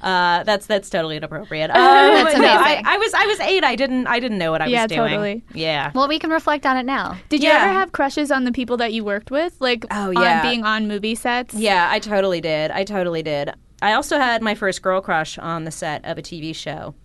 Uh, 0.00 0.42
that's 0.42 0.66
that's 0.66 0.90
totally 0.90 1.16
inappropriate. 1.16 1.70
Um, 1.70 1.76
That's 1.76 2.36
no, 2.36 2.44
I. 2.44 2.82
I 2.84 2.96
was 2.98 3.14
I 3.14 3.24
was 3.26 3.38
eight. 3.38 3.62
I 3.62 3.76
didn't 3.76 4.08
I 4.08 4.18
didn't 4.18 4.38
know 4.38 4.50
what 4.50 4.60
I 4.60 4.66
Yeah, 4.66 4.82
was 4.82 4.88
doing. 4.90 5.10
totally. 5.10 5.44
Yeah. 5.54 5.92
Well, 5.94 6.08
we 6.08 6.18
can 6.18 6.30
reflect 6.30 6.66
on 6.66 6.76
it 6.76 6.82
now. 6.84 7.16
Did 7.28 7.40
you 7.40 7.50
ever 7.50 7.68
have 7.72 7.92
crushes 7.92 8.32
on 8.32 8.42
the 8.42 8.50
people 8.50 8.76
that 8.78 8.92
you 8.92 9.04
worked 9.04 9.30
with, 9.30 9.54
like 9.60 9.84
Oh, 9.92 10.08
on 10.08 10.14
yeah. 10.20 10.42
being 10.42 10.64
on 10.64 10.88
movie 10.88 11.14
sets? 11.14 11.54
Yeah, 11.54 11.86
I 11.88 12.00
totally 12.00 12.40
did. 12.40 12.72
I 12.72 12.82
totally 12.82 13.22
did. 13.22 13.52
I 13.80 13.92
also 13.92 14.18
had 14.18 14.42
my 14.42 14.56
first 14.56 14.82
girl 14.82 15.00
crush 15.00 15.38
on 15.38 15.62
the 15.62 15.70
set 15.70 16.04
of 16.04 16.18
a 16.18 16.22
TV 16.22 16.52
show. 16.52 16.96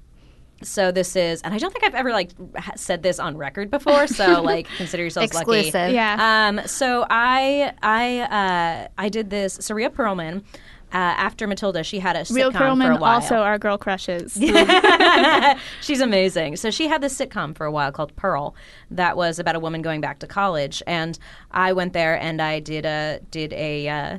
So 0.63 0.91
this 0.91 1.15
is, 1.15 1.41
and 1.41 1.53
I 1.53 1.57
don't 1.57 1.71
think 1.71 1.85
I've 1.85 1.95
ever 1.95 2.11
like 2.11 2.31
said 2.75 3.03
this 3.03 3.19
on 3.19 3.37
record 3.37 3.69
before. 3.69 4.07
So 4.07 4.41
like, 4.43 4.67
consider 4.77 5.03
yourselves 5.03 5.33
lucky. 5.33 5.59
Exclusive. 5.59 5.93
Yeah. 5.93 6.49
Um, 6.49 6.65
so 6.67 7.05
I 7.09 7.73
I 7.81 8.19
uh, 8.21 8.87
I 8.97 9.09
did 9.09 9.29
this. 9.29 9.53
Saria 9.61 9.89
Perlman. 9.89 10.43
Uh, 10.93 10.95
after 10.95 11.47
Matilda, 11.47 11.83
she 11.83 11.99
had 11.99 12.15
a 12.15 12.23
Real 12.33 12.49
sitcom 12.49 12.81
for 12.81 12.91
a 12.91 12.95
while. 12.95 13.15
also 13.15 13.35
our 13.39 13.57
girl 13.59 13.77
crushes. 13.77 14.41
She's 15.81 15.99
amazing. 15.99 16.55
So 16.55 16.71
she 16.71 16.87
had 16.87 17.01
this 17.01 17.13
sitcom 17.17 17.57
for 17.57 17.65
a 17.65 17.71
while 17.71 17.91
called 17.91 18.15
Pearl 18.15 18.55
that 18.91 19.17
was 19.17 19.37
about 19.37 19.57
a 19.57 19.59
woman 19.59 19.81
going 19.81 19.99
back 19.99 20.19
to 20.19 20.27
college, 20.27 20.81
and 20.87 21.19
I 21.51 21.73
went 21.73 21.91
there 21.91 22.17
and 22.17 22.41
I 22.41 22.61
did 22.61 22.85
a 22.85 23.19
did 23.31 23.51
a 23.51 23.89
uh, 23.89 24.17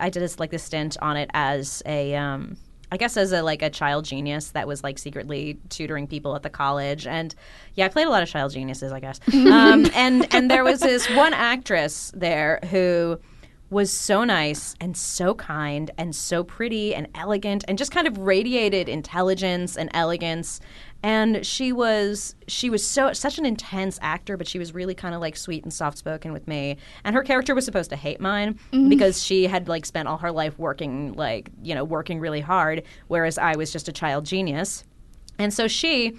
I 0.00 0.08
did 0.08 0.22
this 0.22 0.40
like 0.40 0.50
this 0.50 0.62
stint 0.62 0.96
on 1.02 1.18
it 1.18 1.30
as 1.34 1.82
a 1.84 2.14
um, 2.14 2.56
I 2.92 2.96
guess 2.96 3.16
as 3.16 3.32
a 3.32 3.42
like 3.42 3.62
a 3.62 3.70
child 3.70 4.04
genius 4.04 4.50
that 4.50 4.68
was 4.68 4.84
like 4.84 4.98
secretly 4.98 5.58
tutoring 5.68 6.06
people 6.06 6.36
at 6.36 6.42
the 6.42 6.50
college, 6.50 7.06
and 7.06 7.34
yeah, 7.74 7.86
I 7.86 7.88
played 7.88 8.06
a 8.06 8.10
lot 8.10 8.22
of 8.22 8.28
child 8.28 8.52
geniuses, 8.52 8.92
I 8.92 9.00
guess. 9.00 9.20
um, 9.34 9.86
and 9.94 10.32
and 10.34 10.50
there 10.50 10.64
was 10.64 10.80
this 10.80 11.08
one 11.10 11.34
actress 11.34 12.12
there 12.14 12.60
who 12.70 13.18
was 13.68 13.92
so 13.92 14.22
nice 14.22 14.76
and 14.80 14.96
so 14.96 15.34
kind 15.34 15.90
and 15.98 16.14
so 16.14 16.44
pretty 16.44 16.94
and 16.94 17.08
elegant 17.16 17.64
and 17.66 17.76
just 17.76 17.90
kind 17.90 18.06
of 18.06 18.16
radiated 18.18 18.88
intelligence 18.88 19.76
and 19.76 19.90
elegance 19.92 20.60
and 21.06 21.46
she 21.46 21.72
was 21.72 22.34
she 22.48 22.68
was 22.68 22.84
so 22.84 23.12
such 23.12 23.38
an 23.38 23.46
intense 23.46 23.96
actor 24.02 24.36
but 24.36 24.48
she 24.48 24.58
was 24.58 24.74
really 24.74 24.92
kind 24.92 25.14
of 25.14 25.20
like 25.20 25.36
sweet 25.36 25.62
and 25.62 25.72
soft 25.72 25.96
spoken 25.96 26.32
with 26.32 26.48
me. 26.48 26.78
And 27.04 27.14
her 27.14 27.22
character 27.22 27.54
was 27.54 27.64
supposed 27.64 27.90
to 27.90 27.96
hate 27.96 28.20
mine 28.20 28.54
mm-hmm. 28.72 28.88
because 28.88 29.22
she 29.22 29.44
had 29.44 29.68
like 29.68 29.86
spent 29.86 30.08
all 30.08 30.18
her 30.18 30.32
life 30.32 30.58
working 30.58 31.12
like 31.12 31.50
you 31.62 31.76
know 31.76 31.84
working 31.84 32.18
really 32.18 32.40
hard 32.40 32.82
whereas 33.06 33.38
I 33.38 33.54
was 33.54 33.70
just 33.70 33.86
a 33.86 33.92
child 33.92 34.26
genius. 34.26 34.82
And 35.38 35.54
so 35.54 35.68
she 35.68 36.16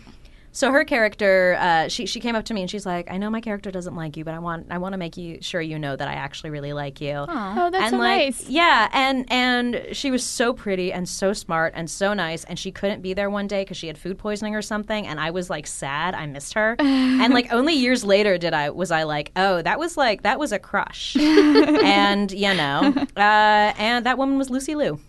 so 0.58 0.72
her 0.72 0.84
character, 0.86 1.56
uh, 1.60 1.88
she 1.88 2.08
she 2.08 2.20
came 2.20 2.36
up 2.36 2.46
to 2.46 2.54
me 2.56 2.62
and 2.62 2.72
she's 2.72 2.84
like, 2.84 3.12
"I 3.12 3.18
know 3.18 3.30
my 3.30 3.42
character 3.42 3.70
doesn't 3.70 3.96
like 3.96 4.18
you, 4.18 4.24
but 4.24 4.34
I 4.34 4.40
want 4.40 4.66
I 4.72 4.80
want 4.80 4.94
to 4.94 4.98
make 4.98 5.16
you 5.16 5.38
sure 5.40 5.62
you 5.62 5.78
know 5.78 5.96
that 5.96 6.08
I 6.08 6.14
actually 6.14 6.50
really 6.50 6.74
like 6.74 7.00
you." 7.00 7.14
Oh, 7.14 7.70
that's 7.72 7.84
and 7.84 7.92
so 7.92 7.98
like, 7.98 8.18
nice. 8.18 8.50
Yeah, 8.50 8.90
and 8.92 9.32
and 9.32 9.90
she 9.92 10.10
was 10.10 10.24
so 10.24 10.54
pretty 10.54 10.92
and 10.92 11.08
so 11.08 11.32
smart 11.32 11.74
and 11.76 11.88
so 11.88 12.16
nice, 12.16 12.44
and 12.46 12.58
she 12.58 12.72
couldn't 12.72 13.04
be 13.04 13.14
there 13.14 13.30
one 13.30 13.46
day 13.46 13.62
because 13.62 13.78
she 13.78 13.86
had 13.86 14.00
food 14.00 14.18
poisoning 14.18 14.56
or 14.56 14.64
something, 14.64 15.06
and 15.06 15.20
I 15.20 15.30
was 15.30 15.48
like 15.48 15.68
sad. 15.68 16.16
I 16.16 16.26
missed 16.26 16.56
her, 16.56 16.76
and 16.80 17.36
like 17.36 17.54
only 17.54 17.76
years 17.76 18.04
later 18.04 18.40
did 18.40 18.56
I 18.56 18.72
was 18.72 18.90
I 18.90 19.04
like, 19.04 19.32
oh, 19.36 19.62
that 19.62 19.78
was 19.78 19.96
like 19.96 20.24
that 20.24 20.40
was 20.40 20.52
a 20.52 20.58
crush, 20.58 21.16
and 21.20 22.32
you 22.32 22.56
know, 22.56 22.96
uh, 23.16 23.74
and 23.78 24.08
that 24.08 24.18
woman 24.18 24.40
was 24.40 24.50
Lucy 24.50 24.74
Liu. 24.74 25.00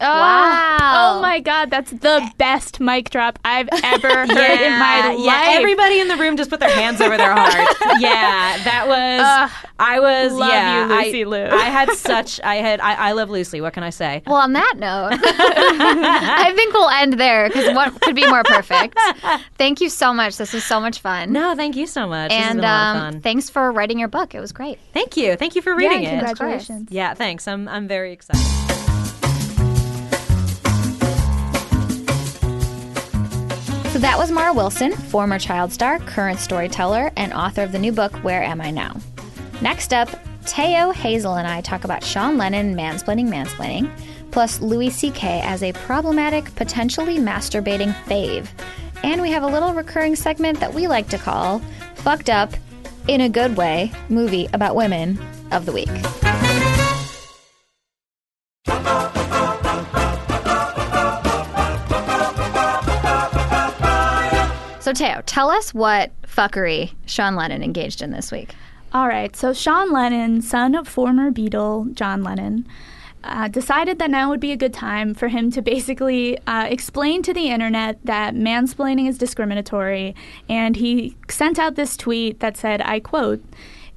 Wow. 0.00 1.16
Oh 1.18 1.20
my 1.20 1.40
god, 1.40 1.70
that's 1.70 1.90
the 1.90 2.30
best 2.38 2.80
mic 2.80 3.10
drop 3.10 3.38
I've 3.44 3.68
ever 3.84 4.08
heard 4.08 4.30
in 4.30 4.78
my 4.78 5.08
life. 5.08 5.18
yeah. 5.20 5.50
Everybody 5.52 6.00
in 6.00 6.08
the 6.08 6.16
room 6.16 6.36
just 6.36 6.50
put 6.50 6.60
their 6.60 6.70
hands 6.70 7.00
over 7.00 7.16
their 7.16 7.32
heart. 7.32 7.68
yeah, 8.00 8.62
that 8.64 8.86
was. 8.86 9.62
I 9.78 10.00
was. 10.00 10.32
love 10.32 10.50
yeah, 10.50 10.86
you, 10.86 10.94
Lucy 10.94 11.24
I, 11.24 11.28
Liu. 11.28 11.56
I 11.58 11.64
had 11.64 11.90
such. 11.90 12.40
I 12.42 12.56
had. 12.56 12.80
I, 12.80 12.94
I 12.94 13.12
love 13.12 13.30
Lucy. 13.30 13.60
What 13.60 13.72
can 13.72 13.82
I 13.82 13.90
say? 13.90 14.22
Well, 14.26 14.36
on 14.36 14.52
that 14.54 14.74
note, 14.76 15.10
I 15.22 16.52
think 16.54 16.72
we'll 16.74 16.88
end 16.90 17.14
there 17.14 17.48
because 17.48 17.74
what 17.74 18.00
could 18.00 18.16
be 18.16 18.26
more 18.26 18.42
perfect? 18.44 18.98
Thank 19.58 19.80
you 19.80 19.88
so 19.88 20.12
much. 20.12 20.36
This 20.36 20.52
was 20.52 20.64
so 20.64 20.80
much 20.80 21.00
fun. 21.00 21.32
No, 21.32 21.54
thank 21.54 21.76
you 21.76 21.86
so 21.86 22.06
much. 22.06 22.30
and 22.32 22.58
been 22.58 22.64
a 22.64 22.68
lot 22.68 22.96
of 22.96 23.14
um, 23.14 23.20
thanks 23.20 23.50
for 23.50 23.70
writing 23.72 23.98
your 23.98 24.08
book. 24.08 24.34
It 24.34 24.40
was 24.40 24.52
great. 24.52 24.78
thank 24.92 25.16
you. 25.16 25.36
Thank 25.36 25.56
you 25.56 25.62
for 25.62 25.78
yeah, 25.80 25.88
reading 25.88 26.04
it. 26.04 26.10
congratulations. 26.10 26.88
Yeah, 26.90 27.14
thanks. 27.14 27.46
I'm. 27.46 27.68
I'm 27.68 27.86
very 27.88 28.12
excited. 28.12 28.89
So 33.90 33.98
that 33.98 34.16
was 34.16 34.30
Mara 34.30 34.52
Wilson, 34.54 34.92
former 34.92 35.36
child 35.36 35.72
star, 35.72 35.98
current 35.98 36.38
storyteller, 36.38 37.10
and 37.16 37.32
author 37.32 37.64
of 37.64 37.72
the 37.72 37.78
new 37.78 37.90
book, 37.90 38.14
Where 38.18 38.40
Am 38.40 38.60
I 38.60 38.70
Now? 38.70 38.94
Next 39.60 39.92
up, 39.92 40.08
Teo, 40.46 40.92
Hazel, 40.92 41.34
and 41.34 41.46
I 41.46 41.60
talk 41.60 41.82
about 41.82 42.04
Sean 42.04 42.38
Lennon 42.38 42.76
mansplaining 42.76 43.28
mansplaining, 43.28 43.90
plus 44.30 44.60
Louis 44.60 44.90
C.K. 44.90 45.40
as 45.42 45.64
a 45.64 45.72
problematic, 45.72 46.54
potentially 46.54 47.18
masturbating 47.18 47.92
fave. 48.04 48.46
And 49.02 49.20
we 49.20 49.32
have 49.32 49.42
a 49.42 49.48
little 49.48 49.74
recurring 49.74 50.14
segment 50.14 50.60
that 50.60 50.72
we 50.72 50.86
like 50.86 51.08
to 51.08 51.18
call 51.18 51.58
Fucked 51.96 52.30
Up, 52.30 52.54
in 53.08 53.22
a 53.22 53.28
Good 53.28 53.56
Way, 53.56 53.90
movie 54.08 54.48
about 54.52 54.76
women 54.76 55.18
of 55.50 55.66
the 55.66 55.72
week. 55.72 56.29
So, 64.90 65.06
Teo, 65.06 65.22
tell 65.24 65.50
us 65.50 65.72
what 65.72 66.10
fuckery 66.22 66.94
Sean 67.06 67.36
Lennon 67.36 67.62
engaged 67.62 68.02
in 68.02 68.10
this 68.10 68.32
week. 68.32 68.56
All 68.92 69.06
right, 69.06 69.36
so 69.36 69.52
Sean 69.52 69.92
Lennon, 69.92 70.42
son 70.42 70.74
of 70.74 70.88
former 70.88 71.30
Beatle 71.30 71.94
John 71.94 72.24
Lennon, 72.24 72.66
uh, 73.22 73.46
decided 73.46 74.00
that 74.00 74.10
now 74.10 74.30
would 74.30 74.40
be 74.40 74.50
a 74.50 74.56
good 74.56 74.74
time 74.74 75.14
for 75.14 75.28
him 75.28 75.52
to 75.52 75.62
basically 75.62 76.38
uh, 76.44 76.66
explain 76.68 77.22
to 77.22 77.32
the 77.32 77.50
internet 77.50 78.00
that 78.02 78.34
mansplaining 78.34 79.08
is 79.08 79.16
discriminatory. 79.16 80.16
And 80.48 80.74
he 80.74 81.16
sent 81.28 81.60
out 81.60 81.76
this 81.76 81.96
tweet 81.96 82.40
that 82.40 82.56
said, 82.56 82.82
I 82.82 82.98
quote, 82.98 83.44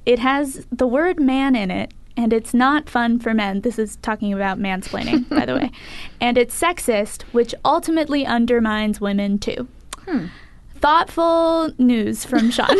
It 0.06 0.20
has 0.20 0.64
the 0.70 0.86
word 0.86 1.18
man 1.18 1.56
in 1.56 1.72
it. 1.72 1.92
And 2.16 2.32
it's 2.32 2.54
not 2.54 2.88
fun 2.88 3.18
for 3.18 3.34
men. 3.34 3.62
This 3.62 3.80
is 3.80 3.96
talking 3.96 4.32
about 4.32 4.60
mansplaining, 4.60 5.28
by 5.28 5.44
the 5.44 5.54
way. 5.56 5.72
And 6.20 6.38
it's 6.38 6.56
sexist, 6.56 7.22
which 7.32 7.52
ultimately 7.64 8.24
undermines 8.24 9.00
women 9.00 9.40
too. 9.40 9.66
Thoughtful 10.84 11.72
news 11.78 12.26
from 12.26 12.50
Sean. 12.50 12.68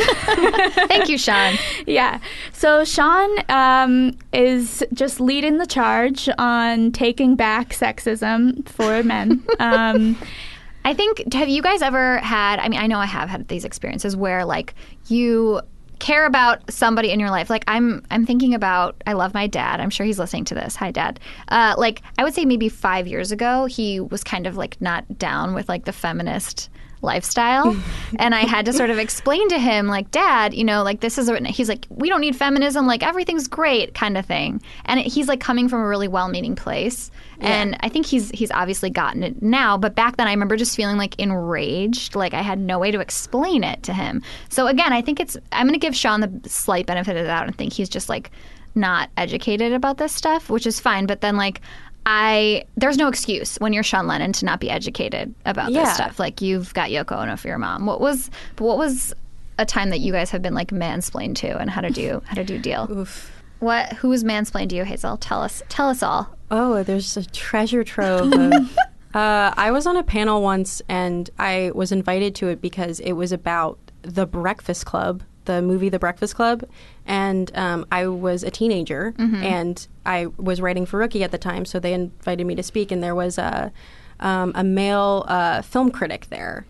Thank 0.89 1.09
you, 1.09 1.17
Sean. 1.17 1.55
Yeah. 1.87 2.21
So 2.53 2.85
Sean 2.85 3.31
um, 3.49 4.19
is 4.31 4.85
just 4.93 5.21
leading 5.21 5.57
the 5.57 5.65
charge 5.65 6.29
on 6.37 6.93
taking 6.93 7.35
back 7.35 7.71
sexism 7.71 8.69
for 8.69 9.03
men. 9.03 9.43
Um, 9.59 10.19
I 10.85 10.93
think 10.93 11.33
have 11.33 11.49
you 11.49 11.63
guys 11.63 11.81
ever 11.81 12.19
had 12.19 12.59
I 12.59 12.69
mean 12.69 12.79
I 12.79 12.89
know 12.89 12.99
I 12.99 13.07
have 13.07 13.31
had 13.31 13.49
these 13.49 13.65
experiences 13.65 14.15
where 14.15 14.45
like 14.45 14.75
you 15.07 15.63
care 15.99 16.27
about 16.27 16.71
somebody 16.71 17.11
in 17.11 17.19
your 17.19 17.31
life 17.31 17.49
like 17.49 17.65
I'm 17.67 18.05
I'm 18.11 18.27
thinking 18.27 18.53
about 18.53 19.03
I 19.07 19.15
love 19.15 19.33
my 19.33 19.47
dad 19.47 19.81
I'm 19.81 19.89
sure 19.89 20.05
he's 20.05 20.19
listening 20.19 20.45
to 20.47 20.55
this 20.55 20.77
hi 20.77 20.91
dad 20.91 21.21
uh, 21.49 21.75
like 21.79 22.03
I 22.19 22.25
would 22.25 22.35
say 22.35 22.45
maybe 22.45 22.69
five 22.69 23.07
years 23.07 23.33
ago 23.33 23.65
he 23.65 23.99
was 23.99 24.23
kind 24.23 24.47
of 24.47 24.59
like 24.59 24.79
not 24.83 25.19
down 25.19 25.55
with 25.55 25.71
like 25.71 25.87
the 25.87 25.93
feminist 25.93 26.69
lifestyle. 27.05 27.77
And 28.17 28.33
I 28.33 28.43
had 28.43 28.67
to 28.67 28.73
sort 28.73 28.91
of 28.91 28.99
explain 28.99 29.49
to 29.49 29.59
him 29.59 29.89
like 29.89 30.13
dad 30.13 30.55
you 30.55 30.63
know 30.63 30.85
like 30.85 31.01
this 31.01 31.19
is 31.19 31.29
a, 31.29 31.37
he's 31.49 31.69
like 31.69 31.87
we 31.91 32.09
don't 32.09 32.21
need 32.21 32.37
feminism. 32.37 32.87
Like 32.87 33.03
everything's 33.03 33.49
great 33.49 33.93
kind 33.95 34.17
of 34.17 34.25
thing. 34.25 34.63
And 34.85 35.01
it, 35.01 35.07
he's 35.07 35.27
like 35.27 35.41
coming 35.41 35.69
from 35.69 35.81
a 35.81 35.89
really 35.89 36.07
well-meaning 36.07 36.55
place. 36.55 37.11
And 37.41 37.77
I 37.81 37.89
think 37.89 38.07
he's 38.07 38.31
he's 38.31 38.51
obviously 38.53 38.91
gotten 38.91 39.23
it 39.23 39.43
now. 39.43 39.77
But 39.77 39.95
back 39.95 40.17
then 40.17 40.29
I 40.29 40.31
remember 40.31 40.57
just 40.57 40.77
feeling 40.77 40.97
like 40.97 41.19
enraged. 41.19 42.15
Like 42.15 42.35
I 42.35 42.41
had 42.41 42.59
no 42.59 42.79
way 42.79 42.91
to 42.93 43.01
explain 43.01 43.65
it 43.65 43.83
to 43.83 43.93
him. 43.93 44.23
So 44.49 44.69
again 44.69 44.93
I 44.93 45.03
think 45.03 45.19
it's 45.19 45.37
I'm 45.53 45.67
going 45.67 45.79
to 45.79 45.85
give 45.85 45.97
Sean 45.97 46.21
the 46.21 46.49
slight 46.49 46.87
benefit 46.87 47.17
of 47.17 47.25
the 47.25 47.29
doubt 47.29 47.47
and 47.47 47.57
think 47.57 47.73
he's 47.73 47.89
just 47.89 48.09
like 48.09 48.31
not 48.77 49.09
educated 49.17 49.73
about 49.73 49.99
this 49.99 50.13
stuff 50.13 50.49
which 50.49 50.67
is 50.67 50.79
fine. 50.79 51.07
But 51.07 51.21
then 51.21 51.37
like 51.37 51.61
I 52.07 52.65
there's 52.77 52.97
no 52.99 53.09
excuse 53.09 53.57
when 53.57 53.73
you're 53.73 53.83
Sean 53.83 54.07
Lennon 54.07 54.33
to 54.35 54.45
not 54.45 54.61
be 54.61 54.71
educated 54.71 55.35
about 55.47 55.71
Yeah. 55.73 55.85
this 55.85 55.95
stuff. 55.95 56.19
Like 56.19 56.41
you've 56.43 56.73
got 56.75 56.91
Yoko 56.91 57.13
Ono 57.23 57.37
for 57.37 57.49
your 57.49 57.59
mom. 57.59 57.87
What 57.87 58.01
was 58.01 58.31
what 58.59 58.77
was 58.79 59.15
a 59.59 59.65
time 59.65 59.91
that 59.91 60.01
you 60.01 60.13
guys 60.13 60.31
have 60.31 60.43
been 60.43 60.55
like 60.55 60.69
mansplained 60.69 61.37
to, 61.37 61.57
and 61.59 61.71
how 61.71 61.81
did 61.81 61.97
you 61.97 62.23
how 62.27 62.35
did 62.35 62.51
you 62.51 62.59
deal? 62.59 62.89
Oof. 62.91 63.31
What 63.61 63.93
who 63.95 64.09
was 64.09 64.25
mansplained 64.25 64.69
to 64.71 64.77
you, 64.77 64.85
Hazel? 64.85 65.17
Tell 65.17 65.41
us 65.43 65.63
tell 65.69 65.89
us 65.89 66.03
all. 66.03 66.37
Oh, 66.51 66.83
there's 66.83 67.17
a 67.17 67.25
treasure 67.25 67.83
trove. 67.85 68.33
Of, 68.33 68.53
uh, 69.15 69.55
I 69.57 69.71
was 69.71 69.87
on 69.87 69.97
a 69.97 70.03
panel 70.03 70.43
once, 70.43 70.83
and 70.89 71.31
I 71.39 71.71
was 71.75 71.91
invited 71.91 72.35
to 72.37 72.49
it 72.49 72.61
because 72.61 73.01
it 73.01 73.13
was 73.13 73.33
about 73.33 73.79
The 74.03 74.27
Breakfast 74.27 74.85
Club, 74.85 75.23
the 75.47 75.63
movie 75.63 75.89
The 75.89 75.99
Breakfast 75.99 76.35
Club, 76.35 76.65
and 77.07 77.51
um, 77.57 77.87
I 77.93 78.07
was 78.07 78.43
a 78.43 78.51
teenager, 78.51 79.15
and 79.19 79.87
I 80.07 80.27
was 80.37 80.61
writing 80.61 80.87
for 80.87 80.99
Rookie 80.99 81.23
at 81.25 81.31
the 81.31 81.39
time, 81.39 81.65
so 81.65 81.79
they 81.79 81.93
invited 81.93 82.47
me 82.47 82.55
to 82.55 82.63
speak, 82.63 82.91
and 82.91 83.03
there 83.03 83.15
was 83.15 83.39
a 83.39 83.73
um, 84.21 84.53
a 84.55 84.65
male 84.65 85.25
uh, 85.29 85.63
film 85.63 85.91
critic 85.91 86.27
there. 86.31 86.67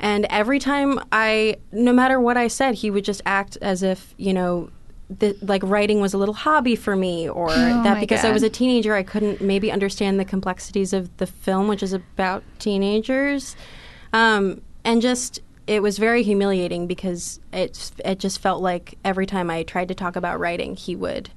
And 0.00 0.26
every 0.30 0.58
time 0.58 1.00
I, 1.12 1.56
no 1.72 1.92
matter 1.92 2.20
what 2.20 2.36
I 2.36 2.48
said, 2.48 2.74
he 2.76 2.90
would 2.90 3.04
just 3.04 3.22
act 3.24 3.56
as 3.62 3.82
if, 3.82 4.14
you 4.16 4.32
know, 4.32 4.70
that 5.18 5.42
like 5.42 5.62
writing 5.62 6.00
was 6.00 6.14
a 6.14 6.18
little 6.18 6.34
hobby 6.34 6.76
for 6.76 6.96
me, 6.96 7.28
or 7.28 7.50
Oh 7.50 7.82
that 7.84 8.00
because 8.00 8.24
I 8.24 8.32
was 8.32 8.42
a 8.42 8.50
teenager, 8.50 8.94
I 8.94 9.02
couldn't 9.02 9.40
maybe 9.40 9.70
understand 9.70 10.18
the 10.18 10.24
complexities 10.24 10.92
of 10.92 11.14
the 11.18 11.26
film, 11.26 11.68
which 11.68 11.82
is 11.82 11.92
about 11.92 12.42
teenagers, 12.58 13.54
um, 14.12 14.62
and 14.84 15.02
just 15.02 15.40
it 15.66 15.82
was 15.82 15.98
very 15.98 16.22
humiliating 16.22 16.86
because 16.86 17.40
it 17.52 17.90
it 18.04 18.18
just 18.18 18.40
felt 18.40 18.62
like 18.62 18.98
every 19.04 19.26
time 19.26 19.50
I 19.50 19.62
tried 19.62 19.88
to 19.88 19.94
talk 19.94 20.16
about 20.16 20.38
writing, 20.38 20.76
he 20.76 20.94
would 20.96 21.30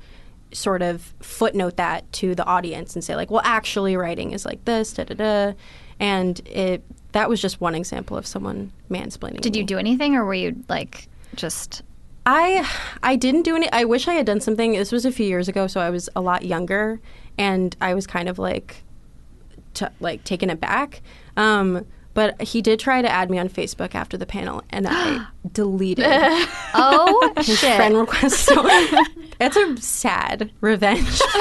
sort 0.52 0.82
of 0.82 1.14
footnote 1.20 1.78
that 1.78 2.12
to 2.14 2.34
the 2.36 2.46
audience 2.46 2.96
and 2.96 3.04
say 3.04 3.16
like, 3.16 3.30
well, 3.30 3.42
actually, 3.44 3.96
writing 3.96 4.32
is 4.32 4.46
like 4.46 4.64
this, 4.66 4.94
da 4.94 5.06
da 5.06 5.16
da, 5.16 5.54
and 6.00 6.40
it 6.46 6.84
that 7.14 7.30
was 7.30 7.42
just 7.42 7.62
one 7.62 7.76
example 7.76 8.18
of 8.18 8.28
someone 8.28 8.72
mansplaining. 8.90 9.42
Did 9.42 9.56
you 9.56 9.64
me. 9.64 9.68
do 9.68 9.78
anything, 9.78 10.16
or 10.16 10.26
were 10.26 10.34
you 10.34 10.64
like 10.68 11.08
just? 11.36 11.82
I 12.26 12.70
I 13.02 13.16
didn't 13.16 13.44
do 13.44 13.56
any. 13.56 13.72
I 13.72 13.86
wish 13.86 14.08
I 14.08 14.14
had 14.14 14.26
done 14.26 14.42
something. 14.42 14.74
This 14.74 14.92
was 14.92 15.06
a 15.06 15.12
few 15.12 15.26
years 15.26 15.48
ago, 15.48 15.68
so 15.68 15.80
I 15.80 15.90
was 15.90 16.10
a 16.16 16.22
lot 16.22 16.44
younger, 16.44 17.00
and 17.38 17.76
I 17.80 17.94
was 17.94 18.06
kind 18.06 18.28
of 18.28 18.38
like, 18.38 18.84
t- 19.74 19.86
like 20.02 20.24
taken 20.26 20.50
aback. 20.50 21.02
Um, 21.38 21.86
but 22.18 22.42
he 22.42 22.64
did 22.64 22.80
try 22.80 23.00
to 23.00 23.08
add 23.08 23.30
me 23.30 23.38
on 23.38 23.48
Facebook 23.48 23.94
after 23.94 24.18
the 24.18 24.26
panel, 24.26 24.64
and 24.72 24.88
I 24.90 25.24
deleted 25.52 26.04
Oh 26.74 27.32
his 27.38 27.60
shit! 27.60 27.76
friend 27.76 27.96
request. 27.96 28.40
So 28.40 28.64
it's 29.40 29.56
a 29.56 29.78
sad 29.78 30.52
revenge. 30.62 31.22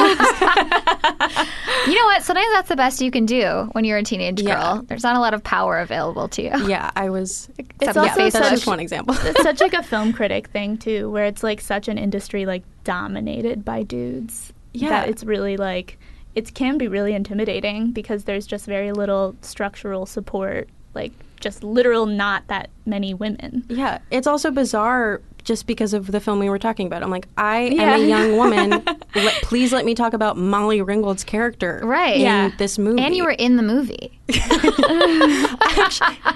You 1.87 1.95
know 1.95 2.05
what? 2.07 2.25
Sometimes 2.25 2.49
that's 2.53 2.69
the 2.69 2.75
best 2.75 3.01
you 3.01 3.12
can 3.12 3.27
do 3.27 3.69
when 3.73 3.85
you're 3.85 3.99
a 3.99 4.03
teenage 4.03 4.43
girl. 4.45 4.49
Yeah. 4.51 4.81
There's 4.89 5.05
not 5.05 5.15
a 5.15 5.21
lot 5.21 5.35
of 5.35 5.45
power 5.45 5.79
available 5.79 6.27
to 6.31 6.43
you. 6.43 6.51
yeah, 6.69 6.91
I 6.97 7.11
was. 7.11 7.49
Except 7.59 7.97
also 7.97 8.09
yeah, 8.11 8.15
That's 8.31 8.35
such- 8.39 8.51
just 8.51 8.67
one 8.67 8.81
example. 8.81 9.15
it's 9.21 9.43
such 9.43 9.61
like 9.61 9.73
a 9.73 9.85
film 9.85 10.12
critic 10.12 10.49
thing 10.49 10.79
too, 10.79 11.09
where 11.11 11.27
it's 11.27 11.45
like 11.45 11.61
such 11.61 11.87
an 11.87 11.97
industry 11.97 12.45
like 12.45 12.65
dominated 12.83 13.65
by 13.65 13.85
dudes. 13.85 14.53
Yeah. 14.75 14.91
that 14.91 15.09
it's 15.09 15.23
really 15.23 15.57
like 15.57 15.99
it 16.37 16.53
can 16.55 16.77
be 16.77 16.87
really 16.87 17.14
intimidating 17.14 17.90
because 17.90 18.25
there's 18.25 18.46
just 18.46 18.66
very 18.66 18.92
little 18.92 19.35
structural 19.40 20.05
support, 20.05 20.68
like 20.94 21.12
just 21.40 21.64
literal 21.64 22.05
not 22.05 22.46
that 22.49 22.68
many 22.85 23.14
women. 23.14 23.64
Yeah, 23.68 23.99
it's 24.11 24.27
also 24.27 24.51
bizarre 24.51 25.22
just 25.46 25.66
because 25.66 25.94
of 25.94 26.11
the 26.11 26.18
film 26.20 26.38
we 26.40 26.50
were 26.50 26.59
talking 26.59 26.87
about. 26.88 27.02
I'm 27.04 27.11
like, 27.11 27.28
I 27.38 27.59
am 27.78 28.00
a 28.02 28.04
young 28.04 28.37
woman. 28.37 28.70
let, 29.14 29.35
please 29.42 29.72
let 29.72 29.85
me 29.85 29.94
talk 29.94 30.12
about 30.12 30.37
Molly 30.37 30.80
Ringwald's 30.82 31.22
character 31.24 31.80
Right. 31.85 32.16
in 32.16 32.20
Yeah. 32.22 32.50
this 32.59 32.78
movie. 32.78 33.00
And 33.00 33.14
you 33.14 33.22
were 33.24 33.30
in 33.30 33.54
the 33.56 33.62
movie. 33.62 34.18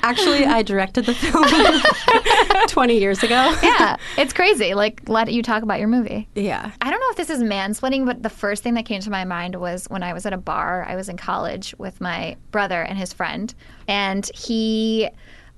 Actually, 0.02 0.44
I 0.44 0.62
directed 0.62 1.06
the 1.06 1.14
film 1.14 1.44
20 2.68 2.98
years 2.98 3.22
ago. 3.22 3.54
Yeah, 3.62 3.96
it's 4.16 4.32
crazy. 4.32 4.74
Like, 4.74 5.08
let 5.08 5.32
you 5.32 5.42
talk 5.42 5.62
about 5.62 5.78
your 5.78 5.88
movie. 5.88 6.28
Yeah. 6.34 6.70
I 6.80 6.90
don't 6.90 7.00
know 7.00 7.10
if 7.10 7.16
this 7.16 7.30
is 7.30 7.40
mansplaining, 7.42 8.06
but 8.06 8.22
the 8.22 8.30
first 8.30 8.62
thing 8.62 8.74
that 8.74 8.84
came 8.86 9.00
to 9.02 9.10
my 9.10 9.24
mind 9.24 9.56
was 9.56 9.86
when 9.90 10.02
I 10.04 10.12
was 10.12 10.24
at 10.26 10.32
a 10.32 10.38
bar. 10.38 10.84
I 10.88 10.94
was 10.96 11.08
in 11.08 11.16
college 11.16 11.74
with 11.78 12.00
my 12.00 12.36
brother 12.52 12.80
and 12.82 12.96
his 12.96 13.12
friend, 13.12 13.52
and 13.88 14.28
he, 14.34 15.08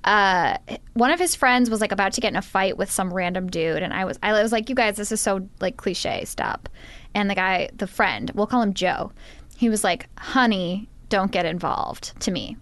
uh, 0.03 0.57
one 0.93 1.11
of 1.11 1.19
his 1.19 1.35
friends 1.35 1.69
was 1.69 1.81
like 1.81 1.91
about 1.91 2.13
to 2.13 2.21
get 2.21 2.29
in 2.33 2.35
a 2.35 2.41
fight 2.41 2.77
with 2.77 2.91
some 2.91 3.13
random 3.13 3.47
dude, 3.49 3.81
and 3.81 3.93
I 3.93 4.05
was, 4.05 4.19
I 4.21 4.41
was 4.41 4.51
like, 4.51 4.69
"You 4.69 4.75
guys, 4.75 4.97
this 4.97 5.11
is 5.11 5.21
so 5.21 5.47
like 5.59 5.77
cliche. 5.77 6.25
Stop." 6.25 6.69
And 7.15 7.29
the 7.29 7.35
guy, 7.35 7.69
the 7.75 7.87
friend, 7.87 8.31
we'll 8.33 8.47
call 8.47 8.61
him 8.61 8.73
Joe. 8.73 9.11
He 9.55 9.69
was 9.69 9.83
like, 9.83 10.07
"Honey, 10.19 10.89
don't 11.09 11.31
get 11.31 11.45
involved." 11.45 12.19
To 12.21 12.31
me. 12.31 12.57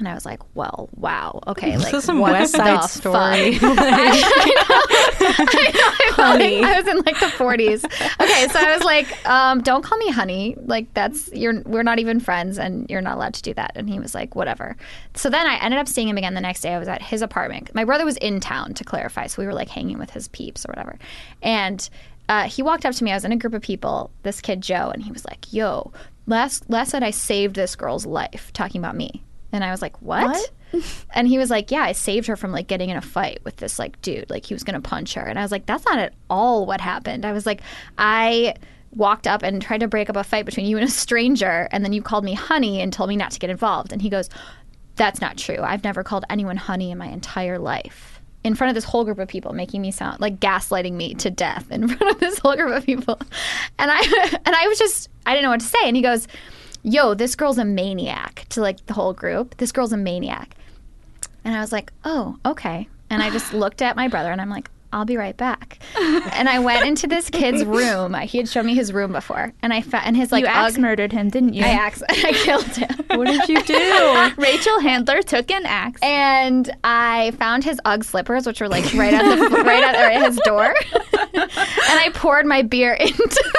And 0.00 0.08
I 0.08 0.14
was 0.14 0.24
like, 0.26 0.40
"Well, 0.56 0.88
wow, 0.96 1.40
okay, 1.46 1.76
like 1.76 1.86
This 1.92 1.94
is 2.00 2.04
some 2.04 2.18
West 2.20 2.54
Side 2.54 2.84
story. 2.84 3.14
I 3.60 4.12
felt 6.16 6.28
Honey. 6.28 6.60
like 6.62 6.72
I 6.72 6.80
was 6.80 6.88
in 6.88 6.96
like 6.98 7.20
the 7.20 7.26
40s. 7.26 7.84
Okay, 8.20 8.48
so 8.48 8.58
I 8.58 8.74
was 8.74 8.82
like, 8.84 9.28
um, 9.28 9.60
"Don't 9.60 9.82
call 9.82 9.98
me 9.98 10.10
honey. 10.10 10.56
Like 10.64 10.92
that's 10.94 11.30
you're 11.32 11.60
we're 11.62 11.82
not 11.82 11.98
even 11.98 12.18
friends, 12.18 12.58
and 12.58 12.88
you're 12.90 13.02
not 13.02 13.16
allowed 13.16 13.34
to 13.34 13.42
do 13.42 13.52
that." 13.54 13.72
And 13.74 13.88
he 13.90 14.00
was 14.00 14.14
like, 14.14 14.34
"Whatever." 14.34 14.76
So 15.14 15.28
then 15.30 15.46
I 15.46 15.56
ended 15.62 15.78
up 15.78 15.86
seeing 15.86 16.08
him 16.08 16.16
again 16.16 16.32
the 16.34 16.40
next 16.40 16.62
day. 16.62 16.72
I 16.74 16.78
was 16.78 16.88
at 16.88 17.02
his 17.02 17.20
apartment. 17.22 17.74
My 17.74 17.84
brother 17.84 18.04
was 18.06 18.16
in 18.16 18.40
town 18.40 18.74
to 18.74 18.84
clarify, 18.84 19.26
so 19.26 19.42
we 19.42 19.46
were 19.46 19.54
like 19.54 19.68
hanging 19.68 19.98
with 19.98 20.10
his 20.10 20.28
peeps 20.28 20.64
or 20.64 20.70
whatever. 20.70 20.98
And 21.42 21.88
uh, 22.30 22.44
he 22.44 22.62
walked 22.62 22.86
up 22.86 22.94
to 22.94 23.04
me. 23.04 23.10
I 23.10 23.14
was 23.16 23.24
in 23.26 23.32
a 23.32 23.36
group 23.36 23.52
of 23.54 23.60
people. 23.62 24.10
This 24.22 24.40
kid 24.40 24.62
Joe, 24.62 24.90
and 24.94 25.02
he 25.02 25.12
was 25.12 25.26
like, 25.26 25.52
"Yo, 25.52 25.92
last 26.26 26.68
last 26.70 26.94
night 26.94 27.02
I 27.02 27.10
saved 27.10 27.54
this 27.54 27.76
girl's 27.76 28.06
life." 28.06 28.50
Talking 28.54 28.80
about 28.80 28.96
me, 28.96 29.22
and 29.52 29.64
I 29.64 29.70
was 29.70 29.82
like, 29.82 30.00
"What?" 30.00 30.52
And 31.12 31.26
he 31.26 31.36
was 31.36 31.50
like, 31.50 31.72
"Yeah, 31.72 31.82
I 31.82 31.92
saved 31.92 32.28
her 32.28 32.36
from 32.36 32.52
like 32.52 32.68
getting 32.68 32.90
in 32.90 32.96
a 32.96 33.00
fight 33.00 33.40
with 33.44 33.56
this 33.56 33.78
like 33.78 34.00
dude. 34.02 34.30
Like 34.30 34.44
he 34.44 34.54
was 34.54 34.62
gonna 34.62 34.80
punch 34.80 35.14
her." 35.14 35.22
And 35.22 35.38
I 35.38 35.42
was 35.42 35.50
like, 35.50 35.66
"That's 35.66 35.84
not 35.84 35.98
at 35.98 36.14
all 36.28 36.64
what 36.66 36.80
happened." 36.80 37.24
I 37.24 37.32
was 37.32 37.44
like, 37.44 37.62
"I 37.98 38.54
walked 38.92 39.26
up 39.26 39.42
and 39.42 39.60
tried 39.60 39.80
to 39.80 39.88
break 39.88 40.08
up 40.08 40.16
a 40.16 40.22
fight 40.24 40.46
between 40.46 40.66
you 40.66 40.76
and 40.76 40.86
a 40.86 40.90
stranger, 40.90 41.68
and 41.72 41.84
then 41.84 41.92
you 41.92 42.02
called 42.02 42.24
me 42.24 42.34
honey 42.34 42.80
and 42.80 42.92
told 42.92 43.08
me 43.08 43.16
not 43.16 43.32
to 43.32 43.40
get 43.40 43.50
involved." 43.50 43.92
And 43.92 44.00
he 44.00 44.08
goes, 44.08 44.30
"That's 44.94 45.20
not 45.20 45.36
true. 45.36 45.58
I've 45.60 45.82
never 45.82 46.04
called 46.04 46.24
anyone 46.30 46.56
honey 46.56 46.92
in 46.92 46.98
my 46.98 47.08
entire 47.08 47.58
life." 47.58 48.20
In 48.42 48.54
front 48.54 48.70
of 48.70 48.74
this 48.74 48.84
whole 48.84 49.04
group 49.04 49.18
of 49.18 49.28
people, 49.28 49.52
making 49.52 49.82
me 49.82 49.90
sound 49.90 50.18
like 50.20 50.40
gaslighting 50.40 50.92
me 50.92 51.12
to 51.14 51.30
death 51.30 51.70
in 51.70 51.88
front 51.94 52.14
of 52.14 52.20
this 52.20 52.38
whole 52.38 52.54
group 52.54 52.70
of 52.70 52.86
people, 52.86 53.18
and 53.78 53.90
I 53.92 53.98
and 54.46 54.54
I 54.54 54.68
was 54.68 54.78
just 54.78 55.08
I 55.26 55.32
didn't 55.32 55.42
know 55.42 55.50
what 55.50 55.60
to 55.60 55.66
say. 55.66 55.82
And 55.84 55.96
he 55.96 56.02
goes, 56.02 56.28
"Yo, 56.82 57.14
this 57.14 57.34
girl's 57.34 57.58
a 57.58 57.64
maniac." 57.64 58.46
To 58.50 58.60
like 58.60 58.84
the 58.86 58.94
whole 58.94 59.12
group, 59.12 59.56
this 59.58 59.72
girl's 59.72 59.92
a 59.92 59.96
maniac. 59.96 60.54
And 61.44 61.54
I 61.54 61.60
was 61.60 61.72
like, 61.72 61.90
oh, 62.04 62.36
okay. 62.44 62.86
And 63.08 63.22
I 63.22 63.30
just 63.30 63.52
looked 63.62 63.80
at 63.82 63.96
my 63.96 64.08
brother 64.08 64.30
and 64.30 64.40
I'm 64.40 64.50
like, 64.50 64.70
I'll 64.92 65.04
be 65.04 65.16
right 65.16 65.36
back. 65.36 65.78
and 65.96 66.48
I 66.48 66.58
went 66.58 66.84
into 66.84 67.06
this 67.06 67.30
kid's 67.30 67.64
room. 67.64 68.12
He 68.14 68.38
had 68.38 68.48
shown 68.48 68.66
me 68.66 68.74
his 68.74 68.92
room 68.92 69.12
before. 69.12 69.52
And 69.62 69.72
I 69.72 69.82
found, 69.82 70.04
and 70.04 70.16
his 70.16 70.32
like, 70.32 70.42
you 70.42 70.48
axe 70.48 70.74
Ugg- 70.74 70.80
murdered 70.80 71.12
him, 71.12 71.30
didn't 71.30 71.54
you? 71.54 71.64
I 71.64 71.68
ax- 71.68 72.02
I 72.08 72.32
killed 72.32 72.64
him. 72.66 72.88
What 73.16 73.28
did 73.28 73.48
you 73.48 73.62
do? 73.62 74.32
Rachel 74.36 74.80
Handler 74.80 75.22
took 75.22 75.48
an 75.52 75.64
axe. 75.64 76.00
And 76.02 76.70
I 76.82 77.30
found 77.38 77.62
his 77.62 77.80
UGG 77.84 78.02
slippers, 78.04 78.46
which 78.46 78.60
were 78.60 78.68
like 78.68 78.92
right 78.94 79.14
at 79.14 79.22
the 79.22 79.48
right 79.62 79.82
at, 79.84 79.94
right 79.94 80.16
at 80.16 80.26
his 80.26 80.36
door, 80.44 80.74
and 81.32 81.50
I 81.54 82.10
poured 82.12 82.46
my 82.46 82.62
beer 82.62 82.94
into. 82.94 83.52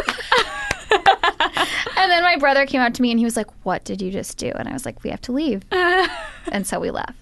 And 2.02 2.12
then 2.12 2.24
my 2.24 2.38
brother 2.38 2.66
came 2.66 2.82
up 2.82 2.94
to 2.96 3.02
me 3.02 3.12
and 3.12 3.20
he 3.20 3.26
was 3.26 3.38
like, 3.38 3.48
"What 3.64 3.84
did 3.84 4.02
you 4.02 4.12
just 4.12 4.38
do?" 4.38 4.52
And 4.56 4.68
I 4.68 4.74
was 4.74 4.86
like, 4.86 5.04
"We 5.04 5.10
have 5.10 5.22
to 5.22 5.32
leave," 5.32 5.64
and 5.72 6.66
so 6.66 6.80
we 6.80 6.92
left. 6.92 7.14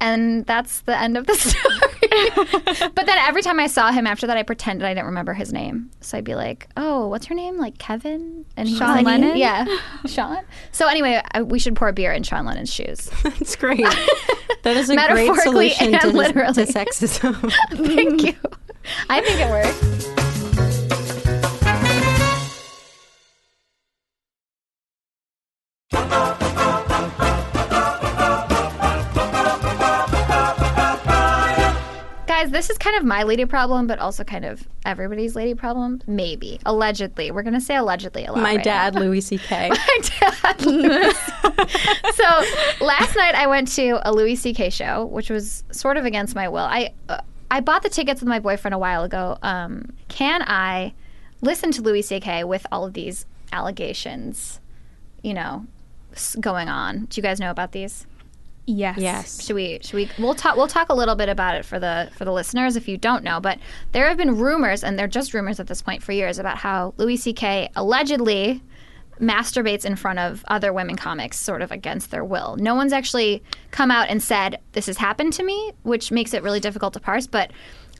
And 0.00 0.46
that's 0.46 0.80
the 0.82 0.96
end 0.96 1.16
of 1.16 1.26
the 1.26 1.34
story. 1.34 2.90
but 2.94 3.06
then 3.06 3.18
every 3.18 3.42
time 3.42 3.58
I 3.58 3.66
saw 3.66 3.90
him 3.90 4.06
after 4.06 4.28
that, 4.28 4.36
I 4.36 4.44
pretended 4.44 4.86
I 4.86 4.94
didn't 4.94 5.06
remember 5.06 5.34
his 5.34 5.52
name. 5.52 5.90
So 6.00 6.18
I'd 6.18 6.24
be 6.24 6.34
like, 6.36 6.68
"Oh, 6.76 7.08
what's 7.08 7.26
her 7.26 7.34
name? 7.34 7.58
Like 7.58 7.78
Kevin?" 7.78 8.44
And 8.56 8.68
he 8.68 8.74
was 8.74 8.78
Sean 8.78 8.96
like, 8.96 9.06
Lennon? 9.06 9.36
"Yeah, 9.36 9.66
Sean." 10.06 10.38
So 10.72 10.86
anyway, 10.86 11.20
I, 11.32 11.42
we 11.42 11.58
should 11.58 11.74
pour 11.74 11.90
beer 11.92 12.12
in 12.12 12.22
Sean 12.22 12.46
Lennon's 12.46 12.72
shoes. 12.72 13.10
That's 13.24 13.56
great. 13.56 13.86
That 14.62 14.76
is 14.76 14.90
a 14.90 14.96
great 14.96 15.34
solution 15.40 15.94
and 15.94 16.02
to, 16.02 16.08
literally. 16.08 16.52
to 16.54 16.72
sexism. 16.72 17.52
Thank 17.72 18.22
you. 18.22 18.34
I 19.08 19.20
think 19.20 19.40
it 19.40 19.50
works. 19.50 20.27
This 32.58 32.70
is 32.70 32.76
kind 32.76 32.96
of 32.96 33.04
my 33.04 33.22
lady 33.22 33.44
problem, 33.44 33.86
but 33.86 34.00
also 34.00 34.24
kind 34.24 34.44
of 34.44 34.66
everybody's 34.84 35.36
lady 35.36 35.54
problem. 35.54 36.02
Maybe. 36.08 36.58
Allegedly. 36.66 37.30
We're 37.30 37.44
going 37.44 37.54
to 37.54 37.60
say 37.60 37.76
allegedly 37.76 38.24
a 38.24 38.32
lot. 38.32 38.42
My 38.42 38.56
right 38.56 38.64
dad, 38.64 38.94
now. 38.94 39.00
Louis 39.02 39.20
C.K. 39.20 39.68
My 39.70 39.98
dad. 40.02 40.62
Louis. 40.62 41.14
so 42.14 42.84
last 42.84 43.14
night 43.14 43.36
I 43.36 43.46
went 43.46 43.68
to 43.76 44.00
a 44.02 44.10
Louis 44.12 44.34
C.K. 44.34 44.70
show, 44.70 45.04
which 45.04 45.30
was 45.30 45.62
sort 45.70 45.96
of 45.96 46.04
against 46.04 46.34
my 46.34 46.48
will. 46.48 46.64
I 46.64 46.94
uh, 47.08 47.20
I 47.48 47.60
bought 47.60 47.84
the 47.84 47.90
tickets 47.90 48.20
with 48.20 48.28
my 48.28 48.40
boyfriend 48.40 48.74
a 48.74 48.78
while 48.78 49.04
ago. 49.04 49.38
Um, 49.40 49.92
can 50.08 50.42
I 50.42 50.94
listen 51.40 51.70
to 51.72 51.82
Louis 51.82 52.02
C.K. 52.02 52.42
with 52.42 52.66
all 52.72 52.84
of 52.84 52.92
these 52.92 53.24
allegations, 53.52 54.60
you 55.22 55.32
know, 55.32 55.64
going 56.40 56.68
on? 56.68 57.04
Do 57.04 57.20
you 57.20 57.22
guys 57.22 57.38
know 57.38 57.52
about 57.52 57.70
these? 57.70 58.04
Yes. 58.68 58.98
Yes. 58.98 59.44
Should 59.44 59.56
we? 59.56 59.78
Should 59.82 59.94
we? 59.94 60.10
We'll 60.18 60.34
talk. 60.34 60.56
We'll 60.56 60.68
talk 60.68 60.88
a 60.90 60.94
little 60.94 61.14
bit 61.14 61.28
about 61.28 61.56
it 61.56 61.64
for 61.64 61.78
the 61.78 62.10
for 62.16 62.24
the 62.24 62.32
listeners 62.32 62.76
if 62.76 62.86
you 62.88 62.96
don't 62.96 63.24
know. 63.24 63.40
But 63.40 63.58
there 63.92 64.06
have 64.08 64.16
been 64.16 64.36
rumors, 64.36 64.84
and 64.84 64.98
they're 64.98 65.08
just 65.08 65.34
rumors 65.34 65.58
at 65.58 65.66
this 65.66 65.82
point 65.82 66.02
for 66.02 66.12
years 66.12 66.38
about 66.38 66.58
how 66.58 66.94
Louis 66.96 67.16
C.K. 67.16 67.70
allegedly 67.74 68.62
masturbates 69.20 69.84
in 69.84 69.96
front 69.96 70.18
of 70.18 70.44
other 70.48 70.72
women 70.72 70.96
comics, 70.96 71.38
sort 71.38 71.62
of 71.62 71.72
against 71.72 72.10
their 72.10 72.24
will. 72.24 72.56
No 72.56 72.74
one's 72.74 72.92
actually 72.92 73.42
come 73.70 73.90
out 73.90 74.08
and 74.08 74.22
said 74.22 74.60
this 74.72 74.86
has 74.86 74.96
happened 74.96 75.32
to 75.34 75.42
me, 75.42 75.72
which 75.82 76.12
makes 76.12 76.34
it 76.34 76.42
really 76.42 76.60
difficult 76.60 76.94
to 76.94 77.00
parse. 77.00 77.26
But 77.26 77.50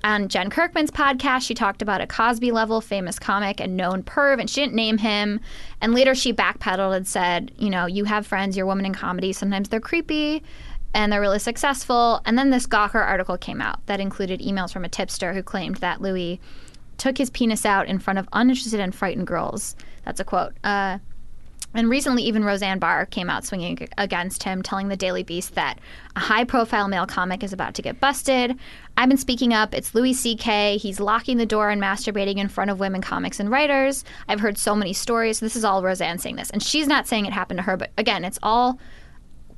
on 0.05 0.29
Jen 0.29 0.51
Kirkman's 0.51 0.91
podcast, 0.91 1.43
she 1.43 1.55
talked 1.55 1.83
about 1.83 2.01
a 2.01 2.07
Cosby 2.07 2.53
level 2.53 2.81
famous 2.81 3.19
comic 3.19 3.61
and 3.61 3.77
known 3.77 4.03
perv, 4.03 4.41
and 4.41 4.49
she 4.49 4.61
didn't 4.61 4.75
name 4.75 4.99
him. 4.99 5.41
And 5.81 5.95
later 5.95 6.15
she 6.15 6.33
backpedaled 6.33 6.97
and 6.97 7.07
said, 7.07 7.53
you 7.59 7.71
know, 7.71 7.87
you 7.87 8.05
have 8.05 8.27
friends, 8.27 8.57
you're 8.57 8.67
women 8.67 8.87
in 8.87 8.95
comedy, 8.95 9.33
sometimes 9.33 9.69
they're 9.69 9.81
creepy 9.81 10.43
and 10.95 11.13
they're 11.13 11.21
really 11.21 11.39
successful. 11.39 12.21
And 12.25 12.39
then 12.39 12.51
this 12.51 12.67
Gawker 12.67 13.05
article 13.05 13.37
came 13.37 13.61
out 13.61 13.85
that 13.87 14.01
included 14.01 14.41
emails 14.41 14.73
from 14.73 14.85
a 14.85 14.89
tipster 14.89 15.35
who 15.35 15.43
claimed 15.43 15.77
that 15.77 16.01
Louis 16.01 16.41
took 16.97 17.19
his 17.19 17.31
penis 17.31 17.65
out 17.65 17.87
in 17.87 17.99
front 17.99 18.19
of 18.19 18.29
uninterested 18.33 18.81
and 18.81 18.95
frightened 18.95 19.27
girls. 19.27 19.77
That's 20.05 20.21
a 20.21 20.25
quote. 20.25 20.55
Uh, 20.65 20.99
and 21.79 21.89
recently, 21.89 22.25
even 22.25 22.45
Roseanne 22.45 22.81
Barr 22.81 23.07
came 23.07 23.31
out 23.31 23.45
swinging 23.45 23.89
against 23.97 24.43
him, 24.43 24.63
telling 24.63 24.89
the 24.89 24.97
Daily 24.97 25.23
Beast 25.23 25.55
that 25.55 25.79
a 26.17 26.21
high 26.21 26.43
profile 26.43 26.89
male 26.89 27.07
comic 27.07 27.45
is 27.45 27.53
about 27.53 27.75
to 27.75 27.83
get 27.83 28.01
busted. 28.01 28.59
I've 28.97 29.09
been 29.09 29.17
speaking 29.17 29.55
up. 29.55 29.73
It's 29.73 29.95
Louis 29.95 30.13
C.K. 30.13 30.79
He's 30.79 30.99
locking 30.99 31.37
the 31.37 31.47
door 31.47 31.71
and 31.71 31.81
masturbating 31.81 32.39
in 32.39 32.49
front 32.49 32.73
of 32.73 32.81
women 32.81 33.01
comics 33.01 33.39
and 33.39 33.49
writers. 33.49 34.03
I've 34.29 34.41
heard 34.41 34.59
so 34.59 34.75
many 34.75 34.93
stories. 34.93 35.39
This 35.39 35.55
is 35.55 35.65
all 35.65 35.85
Roseanne 35.85 36.19
saying 36.19 36.35
this. 36.35 36.51
And 36.51 36.61
she's 36.61 36.89
not 36.89 37.07
saying 37.07 37.27
it 37.27 37.33
happened 37.33 37.59
to 37.59 37.63
her, 37.63 37.77
but 37.77 37.93
again, 37.97 38.25
it's 38.25 38.41
all 38.43 38.81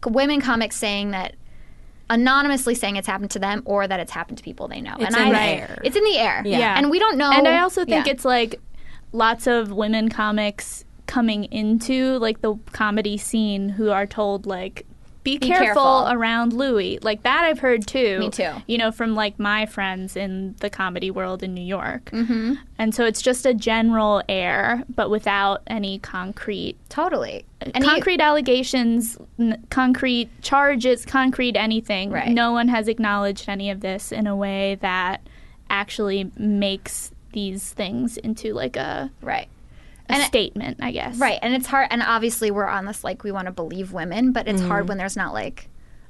women 0.07 0.43
comics 0.43 0.77
saying 0.77 1.13
that 1.13 1.37
anonymously 2.11 2.75
saying 2.75 2.97
it's 2.97 3.07
happened 3.07 3.31
to 3.31 3.39
them 3.39 3.63
or 3.65 3.89
that 3.89 3.99
it's 3.99 4.13
happened 4.13 4.37
to 4.37 4.45
people 4.45 4.69
they 4.69 4.83
know. 4.83 4.97
It's 4.99 5.15
and 5.15 5.29
in 5.29 5.35
I, 5.35 5.47
the 5.57 5.63
air. 5.63 5.79
It's 5.85 5.97
in 5.97 6.05
the 6.05 6.19
air. 6.19 6.43
Yeah. 6.45 6.77
And 6.77 6.91
we 6.91 6.99
don't 6.99 7.17
know. 7.17 7.33
And 7.33 7.49
I 7.49 7.61
also 7.61 7.87
think 7.87 8.05
Yeah. 8.05 8.13
it's 8.13 8.27
like 8.27 8.61
lots 9.13 9.47
of 9.47 9.73
women 9.73 10.11
comics 10.11 10.85
coming 11.11 11.43
into 11.47 12.19
like 12.21 12.41
the 12.41 12.55
comedy 12.71 13.19
scene 13.19 13.69
who 13.69 13.91
are 13.91 14.07
told 14.07 14.47
like 14.47 14.87
be, 15.25 15.39
careful, 15.39 15.65
careful. 15.65 16.09
around 16.09 16.53
Louis. 16.53 17.01
Like 17.03 17.25
that 17.25 17.45
I've 17.45 17.59
heard 17.59 17.85
too. 17.85 18.21
Me 18.21 18.31
too. 18.31 18.53
You 18.69 18.79
know, 18.79 18.93
from 18.93 19.17
like 19.17 19.37
my 19.39 19.67
friends 19.67 20.17
in 20.17 20.55
the 20.61 20.71
comedy 20.71 21.11
world 21.11 21.43
in 21.43 21.53
New 21.53 21.65
York. 21.65 22.07
Mm-hmm. 22.13 22.55
And 22.79 22.95
so 22.95 23.05
it's 23.05 23.21
just 23.21 23.45
a 23.45 23.53
general 23.53 24.23
air, 24.29 24.85
but 24.89 25.11
without 25.11 25.63
any 25.67 25.99
concrete 25.99 26.77
totally. 26.89 27.45
Concrete 27.83 28.21
allegations, 28.21 29.19
n- 29.39 29.63
concrete 29.69 30.31
charges, 30.43 31.05
concrete 31.05 31.57
anything. 31.57 32.11
Right. 32.13 32.29
No 32.29 32.53
one 32.53 32.69
has 32.69 32.87
acknowledged 32.87 33.49
any 33.49 33.69
of 33.71 33.81
this 33.81 34.13
in 34.13 34.29
a 34.29 34.37
way 34.37 34.77
that 34.81 35.27
actually 35.69 36.31
makes 36.39 37.11
these 37.33 37.73
things 37.73 38.17
into 38.17 38.55
like 38.55 38.77
a, 38.77 39.11
right. 39.23 39.49
A 40.11 40.15
And 40.17 40.25
statement, 40.25 40.79
I 40.83 40.91
guess. 40.93 41.17
Right, 41.19 41.39
and 41.43 41.55
it's 41.55 41.67
hard. 41.67 41.89
And 41.91 42.03
obviously, 42.03 42.51
we're 42.51 42.67
on 42.67 42.85
this 42.85 43.03
like 43.05 43.23
we 43.25 43.33
want 43.33 43.47
to 43.47 43.53
believe 43.53 43.93
women, 43.93 44.33
but 44.33 44.47
it's 44.49 44.61
Mm-hmm. 44.61 44.69
hard 44.71 44.89
when 44.89 44.99
there's 44.99 45.17
not 45.17 45.33
like 45.33 45.69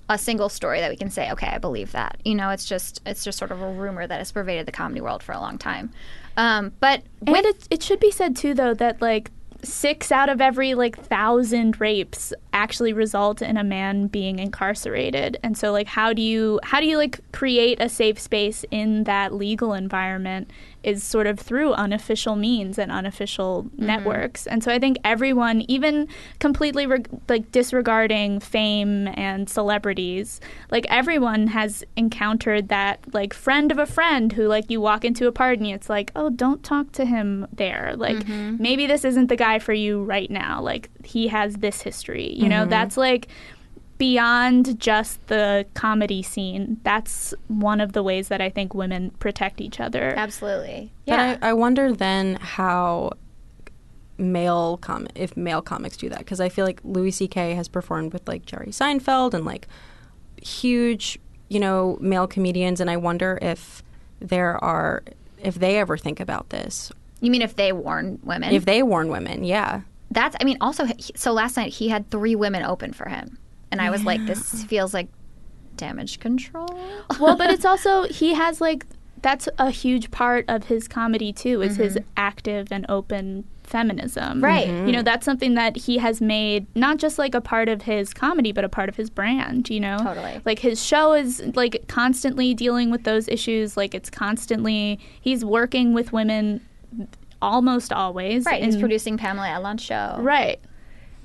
a 0.08 0.18
single 0.18 0.48
story 0.48 0.80
that 0.80 0.90
we 0.90 0.96
can 0.96 1.08
say, 1.10 1.30
okay, 1.30 1.46
I 1.46 1.58
believe 1.58 1.92
that. 1.92 2.18
You 2.24 2.34
know, 2.34 2.50
it's 2.50 2.64
just 2.64 3.00
it's 3.06 3.22
just 3.22 3.38
sort 3.38 3.50
of 3.52 3.60
a 3.62 3.70
rumor 3.70 4.06
that 4.06 4.18
has 4.18 4.32
pervaded 4.32 4.66
the 4.66 4.72
comedy 4.72 5.00
world 5.00 5.22
for 5.22 5.32
a 5.32 5.38
long 5.38 5.56
time. 5.58 5.92
Um, 6.36 6.72
but 6.80 7.02
And 7.26 7.30
with, 7.30 7.46
it, 7.46 7.68
it 7.70 7.82
should 7.82 8.00
be 8.00 8.10
said 8.10 8.34
too, 8.36 8.54
though, 8.54 8.74
that 8.74 9.00
like 9.00 9.30
six 9.62 10.10
out 10.10 10.28
of 10.30 10.40
every 10.40 10.74
like 10.74 10.98
thousand 10.98 11.80
rapes 11.80 12.32
actually 12.52 12.92
result 12.92 13.42
in 13.42 13.56
a 13.56 13.64
man 13.64 14.06
being 14.06 14.38
incarcerated. 14.38 15.38
And 15.42 15.56
so, 15.56 15.72
like, 15.72 15.86
how 15.86 16.12
do 16.12 16.22
you 16.22 16.60
how 16.62 16.80
do 16.80 16.86
you 16.86 16.96
like 16.96 17.20
create 17.32 17.80
a 17.80 17.88
safe 17.88 18.18
space 18.18 18.64
in 18.70 19.04
that 19.04 19.34
legal 19.34 19.74
environment? 19.74 20.50
Is 20.82 21.04
sort 21.04 21.26
of 21.26 21.38
through 21.38 21.74
unofficial 21.74 22.36
means 22.36 22.78
and 22.78 22.90
unofficial 22.90 23.64
mm-hmm. 23.64 23.84
networks. 23.84 24.46
And 24.46 24.64
so 24.64 24.72
I 24.72 24.78
think 24.78 24.96
everyone, 25.04 25.60
even 25.68 26.08
completely 26.38 26.86
reg- 26.86 27.20
like 27.28 27.52
disregarding 27.52 28.40
fame 28.40 29.08
and 29.08 29.50
celebrities, 29.50 30.40
like 30.70 30.86
everyone 30.88 31.48
has 31.48 31.84
encountered 31.98 32.68
that 32.70 33.00
like 33.12 33.34
friend 33.34 33.70
of 33.70 33.78
a 33.78 33.84
friend 33.84 34.32
who 34.32 34.46
like 34.48 34.70
you 34.70 34.80
walk 34.80 35.04
into 35.04 35.26
a 35.26 35.32
party 35.32 35.70
and 35.70 35.74
it's 35.74 35.90
like, 35.90 36.12
oh, 36.16 36.30
don't 36.30 36.64
talk 36.64 36.92
to 36.92 37.04
him 37.04 37.46
there. 37.52 37.92
Like 37.94 38.16
mm-hmm. 38.16 38.56
maybe 38.58 38.86
this 38.86 39.04
isn't 39.04 39.26
the 39.26 39.36
guy 39.36 39.58
for 39.58 39.74
you 39.74 40.02
right 40.02 40.30
now. 40.30 40.62
Like 40.62 40.88
he 41.10 41.28
has 41.28 41.56
this 41.56 41.82
history. 41.82 42.32
You 42.34 42.48
know, 42.48 42.62
mm-hmm. 42.62 42.70
that's 42.70 42.96
like 42.96 43.28
beyond 43.98 44.78
just 44.78 45.26
the 45.26 45.66
comedy 45.74 46.22
scene. 46.22 46.80
That's 46.84 47.34
one 47.48 47.80
of 47.80 47.92
the 47.92 48.02
ways 48.02 48.28
that 48.28 48.40
I 48.40 48.48
think 48.48 48.74
women 48.74 49.10
protect 49.18 49.60
each 49.60 49.80
other. 49.80 50.14
absolutely, 50.16 50.92
But 51.06 51.12
yeah, 51.12 51.38
I, 51.42 51.50
I 51.50 51.52
wonder 51.52 51.92
then 51.92 52.36
how 52.36 53.12
male 54.18 54.76
com 54.76 55.08
if 55.14 55.34
male 55.34 55.62
comics 55.62 55.96
do 55.96 56.10
that 56.10 56.18
because 56.18 56.40
I 56.40 56.50
feel 56.50 56.66
like 56.66 56.80
Louis 56.84 57.10
C.K. 57.10 57.54
has 57.54 57.68
performed 57.68 58.12
with 58.12 58.28
like 58.28 58.44
Jerry 58.44 58.68
Seinfeld 58.68 59.34
and 59.34 59.44
like 59.44 59.66
huge 60.42 61.18
you 61.48 61.58
know 61.58 61.98
male 62.00 62.26
comedians, 62.26 62.80
and 62.80 62.88
I 62.88 62.96
wonder 62.96 63.38
if 63.42 63.82
there 64.20 64.62
are 64.62 65.02
if 65.42 65.56
they 65.56 65.78
ever 65.78 65.96
think 65.96 66.20
about 66.20 66.50
this 66.50 66.92
you 67.20 67.30
mean 67.30 67.42
if 67.42 67.56
they 67.56 67.72
warn 67.72 68.18
women? 68.22 68.52
if 68.52 68.64
they 68.64 68.82
warn 68.82 69.08
women, 69.08 69.44
yeah. 69.44 69.82
That's 70.10 70.36
I 70.40 70.44
mean 70.44 70.56
also 70.60 70.86
so 71.14 71.32
last 71.32 71.56
night 71.56 71.72
he 71.72 71.88
had 71.88 72.10
three 72.10 72.34
women 72.34 72.64
open 72.64 72.92
for 72.92 73.08
him, 73.08 73.38
and 73.70 73.80
I 73.80 73.90
was 73.90 74.04
like, 74.04 74.24
this 74.26 74.64
feels 74.64 74.92
like 74.92 75.08
damage 75.76 76.20
control. 76.20 76.68
well, 77.18 77.36
but 77.36 77.50
it's 77.50 77.64
also 77.64 78.04
he 78.04 78.34
has 78.34 78.60
like 78.60 78.86
that's 79.22 79.48
a 79.58 79.70
huge 79.70 80.10
part 80.10 80.44
of 80.48 80.64
his 80.64 80.88
comedy 80.88 81.32
too 81.32 81.62
is 81.62 81.76
his 81.76 81.94
mm-hmm. 81.94 82.08
active 82.16 82.68
and 82.70 82.86
open 82.88 83.44
feminism. 83.62 84.42
Right. 84.42 84.66
Mm-hmm. 84.66 84.86
You 84.86 84.92
know, 84.92 85.02
that's 85.02 85.24
something 85.24 85.54
that 85.54 85.76
he 85.76 85.98
has 85.98 86.20
made 86.20 86.66
not 86.74 86.98
just 86.98 87.18
like 87.18 87.34
a 87.34 87.40
part 87.40 87.68
of 87.68 87.82
his 87.82 88.12
comedy 88.12 88.52
but 88.52 88.64
a 88.64 88.68
part 88.68 88.88
of 88.88 88.96
his 88.96 89.10
brand, 89.10 89.70
you 89.70 89.80
know. 89.80 89.98
Totally. 89.98 90.40
Like 90.44 90.58
his 90.58 90.84
show 90.84 91.12
is 91.12 91.42
like 91.54 91.84
constantly 91.86 92.54
dealing 92.54 92.90
with 92.90 93.04
those 93.04 93.28
issues, 93.28 93.76
like 93.76 93.94
it's 93.94 94.10
constantly 94.10 94.98
he's 95.20 95.44
working 95.44 95.94
with 95.94 96.12
women 96.12 96.66
almost 97.42 97.92
always. 97.92 98.44
right, 98.46 98.62
he's 98.62 98.76
producing 98.76 99.16
Pamela 99.16 99.48
Adlon's 99.48 99.82
show. 99.82 100.16
Right. 100.20 100.60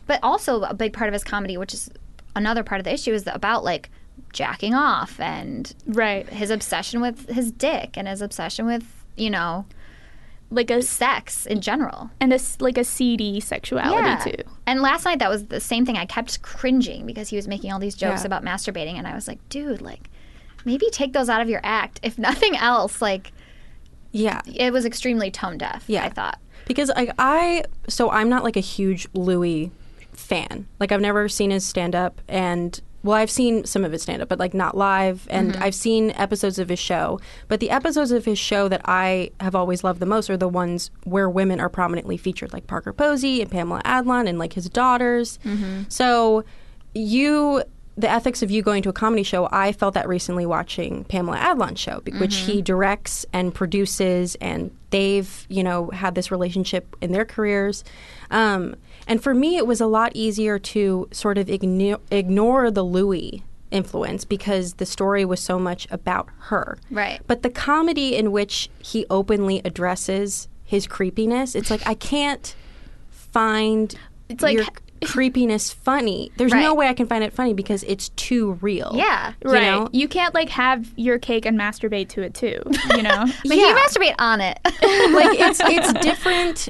but 0.08 0.19
also 0.21 0.62
a 0.62 0.73
big 0.73 0.93
part 0.93 1.08
of 1.08 1.13
his 1.13 1.23
comedy, 1.23 1.58
which 1.58 1.73
is 1.73 1.89
another 2.36 2.63
part 2.63 2.80
of 2.80 2.86
the 2.86 2.93
issue, 2.93 3.12
is 3.13 3.25
about 3.28 3.63
like 3.63 3.89
jacking 4.32 4.73
off 4.73 5.19
and 5.19 5.73
Right. 5.88 6.28
his 6.30 6.49
obsession 6.51 7.01
with 7.01 7.28
his 7.30 7.51
dick 7.51 7.97
and 7.97 8.08
his 8.08 8.21
obsession 8.21 8.65
with 8.65 8.84
you 9.17 9.30
know 9.30 9.65
Like 10.51 10.69
a 10.69 10.82
sex 10.82 11.45
in 11.45 11.60
general. 11.62 12.12
and 12.19 12.32
a 12.34 12.39
like 12.60 12.78
a 12.78 12.84
seedy 12.84 13.39
sexuality 13.39 14.32
too. 14.32 14.43
And 14.67 14.82
last 14.82 15.06
night 15.06 15.19
that 15.19 15.30
was 15.30 15.45
the 15.47 15.60
same 15.60 15.86
thing. 15.86 15.97
I 15.97 16.06
kept 16.06 16.41
cringing 16.43 17.06
because 17.06 17.30
he 17.30 17.36
was 17.36 17.47
making 17.47 17.71
all 17.71 17.80
these 17.80 17.95
jokes 17.95 18.21
Yeah. 18.21 18.28
about 18.28 18.43
masturbating, 18.43 18.93
and 18.95 19.08
I 19.08 19.15
was 19.15 19.28
like, 19.28 19.39
dude, 19.49 19.82
like 19.82 20.10
maybe 20.65 20.88
take 20.91 21.13
those 21.13 21.30
out 21.30 21.41
of 21.41 21.49
your 21.49 21.62
act. 21.63 21.99
If 22.04 22.17
nothing 22.19 22.56
else, 22.56 23.01
like 23.01 23.32
Yeah. 24.15 24.41
it 24.45 24.71
was 24.71 24.86
extremely 24.86 25.32
tone 25.32 25.58
deaf. 25.58 25.84
Yeah. 25.88 26.06
I 26.06 26.10
thought. 26.10 26.39
Because 26.65 26.89
I, 26.95 27.12
I 27.19 27.63
so 27.88 28.10
I'm 28.10 28.30
not 28.30 28.43
like 28.43 28.58
a 28.58 28.62
huge 28.62 29.08
Louis 29.13 29.71
fan. 30.13 30.67
Like 30.80 30.91
I've 30.91 31.01
never 31.01 31.28
seen 31.30 31.51
his 31.51 31.65
stand 31.65 31.95
up 31.95 32.21
and 32.28 32.80
well 33.04 33.15
I've 33.15 33.30
seen 33.30 33.65
some 33.65 33.84
of 33.84 33.91
his 33.91 34.01
stand 34.01 34.21
up 34.21 34.30
but 34.30 34.39
like 34.39 34.54
not 34.54 34.75
live 34.75 35.28
and 35.30 35.51
mm-hmm. 35.51 35.62
I've 35.62 35.75
seen 35.75 36.12
episodes 36.12 36.58
of 36.58 36.69
his 36.69 36.80
show. 36.80 37.19
But 37.47 37.60
the 37.60 37.69
episodes 37.69 38.12
of 38.12 38.25
his 38.25 38.39
show 38.39 38.67
that 38.67 38.82
I 38.86 39.32
have 39.39 39.54
always 39.54 39.84
loved 39.84 39.99
the 39.99 40.08
most 40.08 40.30
are 40.30 40.38
the 40.38 40.47
ones 40.47 40.89
where 41.04 41.30
women 41.30 41.60
are 41.60 41.69
prominently 41.69 42.17
featured 42.17 42.54
like 42.54 42.67
Parker 42.67 42.93
Posey 42.93 43.41
and 43.41 43.51
Pamela 43.51 43.82
Adlon 43.86 44.28
and 44.28 44.39
like 44.39 44.54
his 44.54 44.69
daughters. 44.69 45.38
Mm-hmm. 45.45 45.84
So 45.89 46.43
you 46.95 47.63
the 47.97 48.10
ethics 48.10 48.41
of 48.43 48.51
you 48.51 48.62
going 48.62 48.84
to 48.84 48.89
a 48.89 48.93
comedy 48.93 49.23
show, 49.23 49.47
I 49.51 49.71
felt 49.71 49.93
that 49.93 50.08
recently 50.08 50.45
watching 50.45 51.05
Pamela 51.05 51.38
Adlon's 51.38 51.79
show, 51.79 52.01
be- 52.01 52.12
which 52.13 52.36
he 52.36 52.62
directs 52.62 53.25
and 53.31 53.53
produces, 53.53 54.36
and 54.41 54.69
they've, 54.89 55.45
you 55.49 55.63
know, 55.63 55.89
had 55.91 56.13
this 56.15 56.29
relationship 56.29 56.95
in 57.01 57.13
their 57.13 57.23
careers. 57.23 57.84
Um, 58.31 58.75
and 59.08 59.23
for 59.23 59.34
me, 59.34 59.55
it 59.55 59.65
was 59.65 59.79
a 59.79 59.88
lot 59.88 60.12
easier 60.13 60.60
to 60.60 61.08
sort 61.12 61.38
of 61.38 61.49
ignore, 61.49 61.99
ignore 62.12 62.69
the 62.69 62.84
Louis 62.84 63.43
influence 63.71 64.25
because 64.25 64.73
the 64.73 64.86
story 64.86 65.23
was 65.23 65.39
so 65.39 65.58
much 65.58 65.88
about 65.89 66.27
her. 66.49 66.77
Right. 66.91 67.21
But 67.27 67.43
the 67.43 67.49
comedy 67.49 68.15
in 68.15 68.31
which 68.31 68.69
he 68.79 69.05
openly 69.10 69.62
addresses 69.63 70.47
his 70.65 70.86
creepiness, 70.88 71.55
it's 71.55 71.69
like 71.71 71.86
I 71.88 71.93
can't 71.93 72.55
find 73.10 73.95
It's 74.29 74.43
like- 74.43 74.55
your 74.55 74.65
creepiness 75.12 75.72
funny. 75.74 76.32
There's 76.38 76.54
no 76.54 76.74
way 76.74 76.88
I 76.88 76.94
can 76.94 77.08
find 77.08 77.24
it 77.24 77.34
funny 77.34 77.54
because 77.54 77.84
it's 77.84 78.10
too 78.10 78.54
real. 78.62 78.91
Yeah. 78.96 79.34
You 79.44 79.52
right. 79.52 79.62
know? 79.63 79.89
You 79.91 80.08
can't 80.08 80.34
like 80.34 80.50
have 80.50 80.91
your 80.96 81.20
cake 81.20 81.46
and 81.46 81.58
masturbate 81.60 82.10
to 82.10 82.22
it 82.22 82.34
too, 82.34 82.62
you 82.96 83.04
know? 83.04 83.26
But 83.44 83.58
Yeah. 83.58 83.70
you 83.70 83.76
masturbate 83.76 84.15
on 84.20 84.41
it. 84.41 84.60
like 84.65 85.39
it's 85.39 85.60
it's 85.63 85.94
different. 85.94 86.70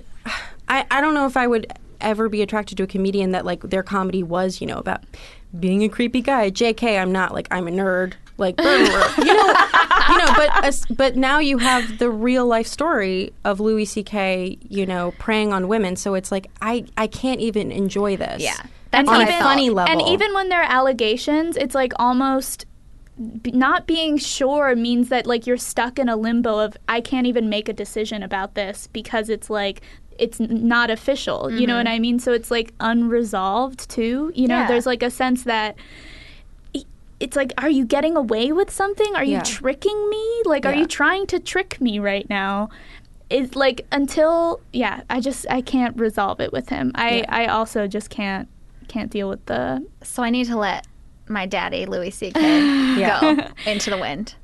I 0.67 0.85
I 0.91 1.01
don't 1.01 1.13
know 1.13 1.25
if 1.25 1.37
I 1.37 1.47
would 1.47 1.71
ever 2.01 2.29
be 2.29 2.41
attracted 2.41 2.77
to 2.77 2.83
a 2.83 2.87
comedian 2.87 3.31
that 3.31 3.45
like 3.45 3.61
their 3.61 3.83
comedy 3.83 4.21
was 4.23 4.59
you 4.61 4.67
know 4.67 4.77
about 4.77 5.01
being 5.59 5.83
a 5.83 5.89
creepy 5.89 6.21
guy. 6.21 6.49
J.K. 6.49 6.97
I'm 6.97 7.11
not 7.11 7.33
like 7.33 7.47
I'm 7.51 7.67
a 7.67 7.71
nerd. 7.71 8.13
Like 8.37 8.57
brr, 8.57 8.63
brr. 8.63 9.13
you 9.25 9.33
know, 9.33 9.53
you 10.15 10.25
know. 10.25 10.33
But 10.35 10.65
as, 10.65 10.85
but 10.87 11.15
now 11.15 11.39
you 11.39 11.57
have 11.57 11.97
the 11.97 12.09
real 12.09 12.45
life 12.45 12.67
story 12.67 13.33
of 13.43 13.59
Louis 13.59 13.85
C.K. 13.85 14.57
You 14.67 14.85
know, 14.85 15.13
preying 15.19 15.53
on 15.53 15.67
women. 15.67 15.95
So 15.95 16.13
it's 16.13 16.31
like 16.31 16.47
I 16.61 16.85
I 16.97 17.07
can't 17.07 17.41
even 17.41 17.71
enjoy 17.71 18.17
this. 18.17 18.41
Yeah. 18.41 18.55
And 18.91 19.07
That's 19.07 19.09
on 19.09 19.25
how 19.25 19.29
a 19.29 19.35
I 19.35 19.39
funny 19.41 19.69
level. 19.69 19.91
And 19.91 20.09
even 20.09 20.33
when 20.33 20.49
there 20.49 20.61
are 20.61 20.71
allegations, 20.71 21.57
it's 21.57 21.75
like 21.75 21.91
almost 21.99 22.65
b- 23.41 23.51
not 23.51 23.87
being 23.87 24.17
sure 24.17 24.73
means 24.75 25.09
that 25.09 25.25
like 25.25 25.45
you're 25.45 25.57
stuck 25.57 25.99
in 25.99 26.07
a 26.07 26.15
limbo 26.15 26.59
of 26.59 26.77
I 26.87 27.01
can't 27.01 27.27
even 27.27 27.49
make 27.49 27.67
a 27.67 27.73
decision 27.73 28.23
about 28.23 28.55
this 28.55 28.87
because 28.87 29.29
it's 29.29 29.49
like 29.49 29.81
it's 30.17 30.39
n- 30.39 30.67
not 30.67 30.89
official. 30.89 31.51
You 31.51 31.67
know 31.67 31.73
mm-hmm. 31.73 31.77
what 31.79 31.87
I 31.87 31.99
mean? 31.99 32.19
So 32.19 32.31
it's 32.31 32.49
like 32.51 32.73
unresolved 32.79 33.89
too. 33.89 34.31
You 34.33 34.47
know, 34.47 34.59
Yeah. 34.59 34.67
there's 34.67 34.85
like 34.85 35.03
a 35.03 35.11
sense 35.11 35.43
that 35.43 35.75
i- 35.75 35.81
it's 37.19 37.35
like 37.35 37.53
are 37.57 37.69
you 37.69 37.85
getting 37.85 38.15
away 38.17 38.51
with 38.51 38.69
something? 38.71 39.15
Are 39.15 39.23
you 39.23 39.33
Yeah. 39.33 39.43
tricking 39.43 40.09
me? 40.09 40.41
Like 40.45 40.65
are 40.65 40.73
you 40.73 40.85
trying 40.85 41.27
to 41.27 41.39
trick 41.39 41.79
me 41.81 41.99
right 41.99 42.29
now? 42.29 42.69
it's 43.27 43.55
like 43.55 43.87
until 43.91 44.61
yeah, 44.71 45.01
I 45.09 45.19
just 45.19 45.47
I 45.49 45.61
can't 45.61 45.97
resolve 45.99 46.39
it 46.39 46.51
with 46.53 46.69
him. 46.69 46.91
I 46.93 47.17
Yeah. 47.17 47.25
I 47.29 47.45
also 47.47 47.87
just 47.87 48.09
can't 48.11 48.47
can't 48.87 49.09
deal 49.09 49.27
with 49.29 49.43
the 49.47 49.83
So 50.03 50.21
I 50.21 50.29
need 50.29 50.45
to 50.47 50.57
let 50.57 50.85
my 51.27 51.47
daddy 51.47 51.87
Louis 51.87 52.11
C.K. 52.11 52.39
Go 52.97 53.47
into 53.65 53.89
the 53.89 53.97
wind. 53.97 54.35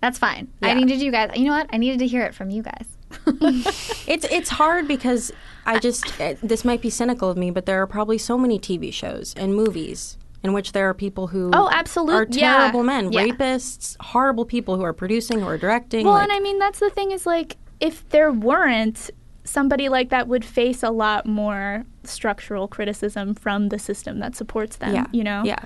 That's 0.00 0.18
fine. 0.18 0.48
I 0.62 0.72
needed 0.74 1.02
you 1.02 1.10
guys. 1.10 1.32
You 1.36 1.44
know 1.46 1.52
what? 1.52 1.66
I 1.70 1.76
needed 1.76 1.98
to 1.98 2.06
hear 2.06 2.22
it 2.24 2.34
from 2.34 2.48
you 2.50 2.62
guys. 2.62 2.86
It's 4.06 4.24
it's 4.30 4.48
hard 4.50 4.88
because 4.88 5.30
I 5.66 5.78
just 5.78 6.18
uh, 6.20 6.34
this 6.42 6.64
might 6.64 6.80
be 6.80 6.90
cynical 6.90 7.30
of 7.30 7.36
me, 7.36 7.50
but 7.50 7.66
there 7.66 7.80
are 7.82 7.86
probably 7.86 8.18
so 8.18 8.36
many 8.38 8.58
TV 8.58 8.92
shows 8.92 9.34
and 9.36 9.54
movies 9.54 10.16
in 10.44 10.52
which 10.52 10.72
there 10.72 10.88
are 10.88 10.94
people 10.94 11.26
who 11.26 11.50
Oh, 11.54 11.68
absolutely 11.72 12.14
are 12.14 12.26
yeah. 12.40 12.56
terrible 12.58 12.82
men, 12.84 13.10
Yeah. 13.10 13.22
rapists, 13.24 13.96
horrible 14.00 14.44
people 14.44 14.76
who 14.76 14.82
are 14.82 14.92
producing 14.92 15.42
or 15.42 15.56
directing. 15.56 16.04
Well, 16.04 16.14
like- 16.14 16.24
and 16.24 16.32
I 16.32 16.38
mean 16.40 16.58
that's 16.58 16.78
the 16.78 16.90
thing 16.90 17.10
is 17.10 17.26
like 17.26 17.56
if 17.80 18.06
there 18.10 18.30
weren't 18.30 19.10
somebody 19.44 19.88
like 19.88 20.10
that 20.10 20.28
would 20.28 20.44
face 20.44 20.82
a 20.82 20.90
lot 20.90 21.26
more 21.26 21.84
structural 22.04 22.68
criticism 22.68 23.34
from 23.34 23.68
the 23.70 23.78
system 23.78 24.18
that 24.20 24.36
supports 24.36 24.76
them, 24.76 24.94
yeah, 24.94 25.06
you 25.12 25.24
know. 25.24 25.42
yeah. 25.44 25.58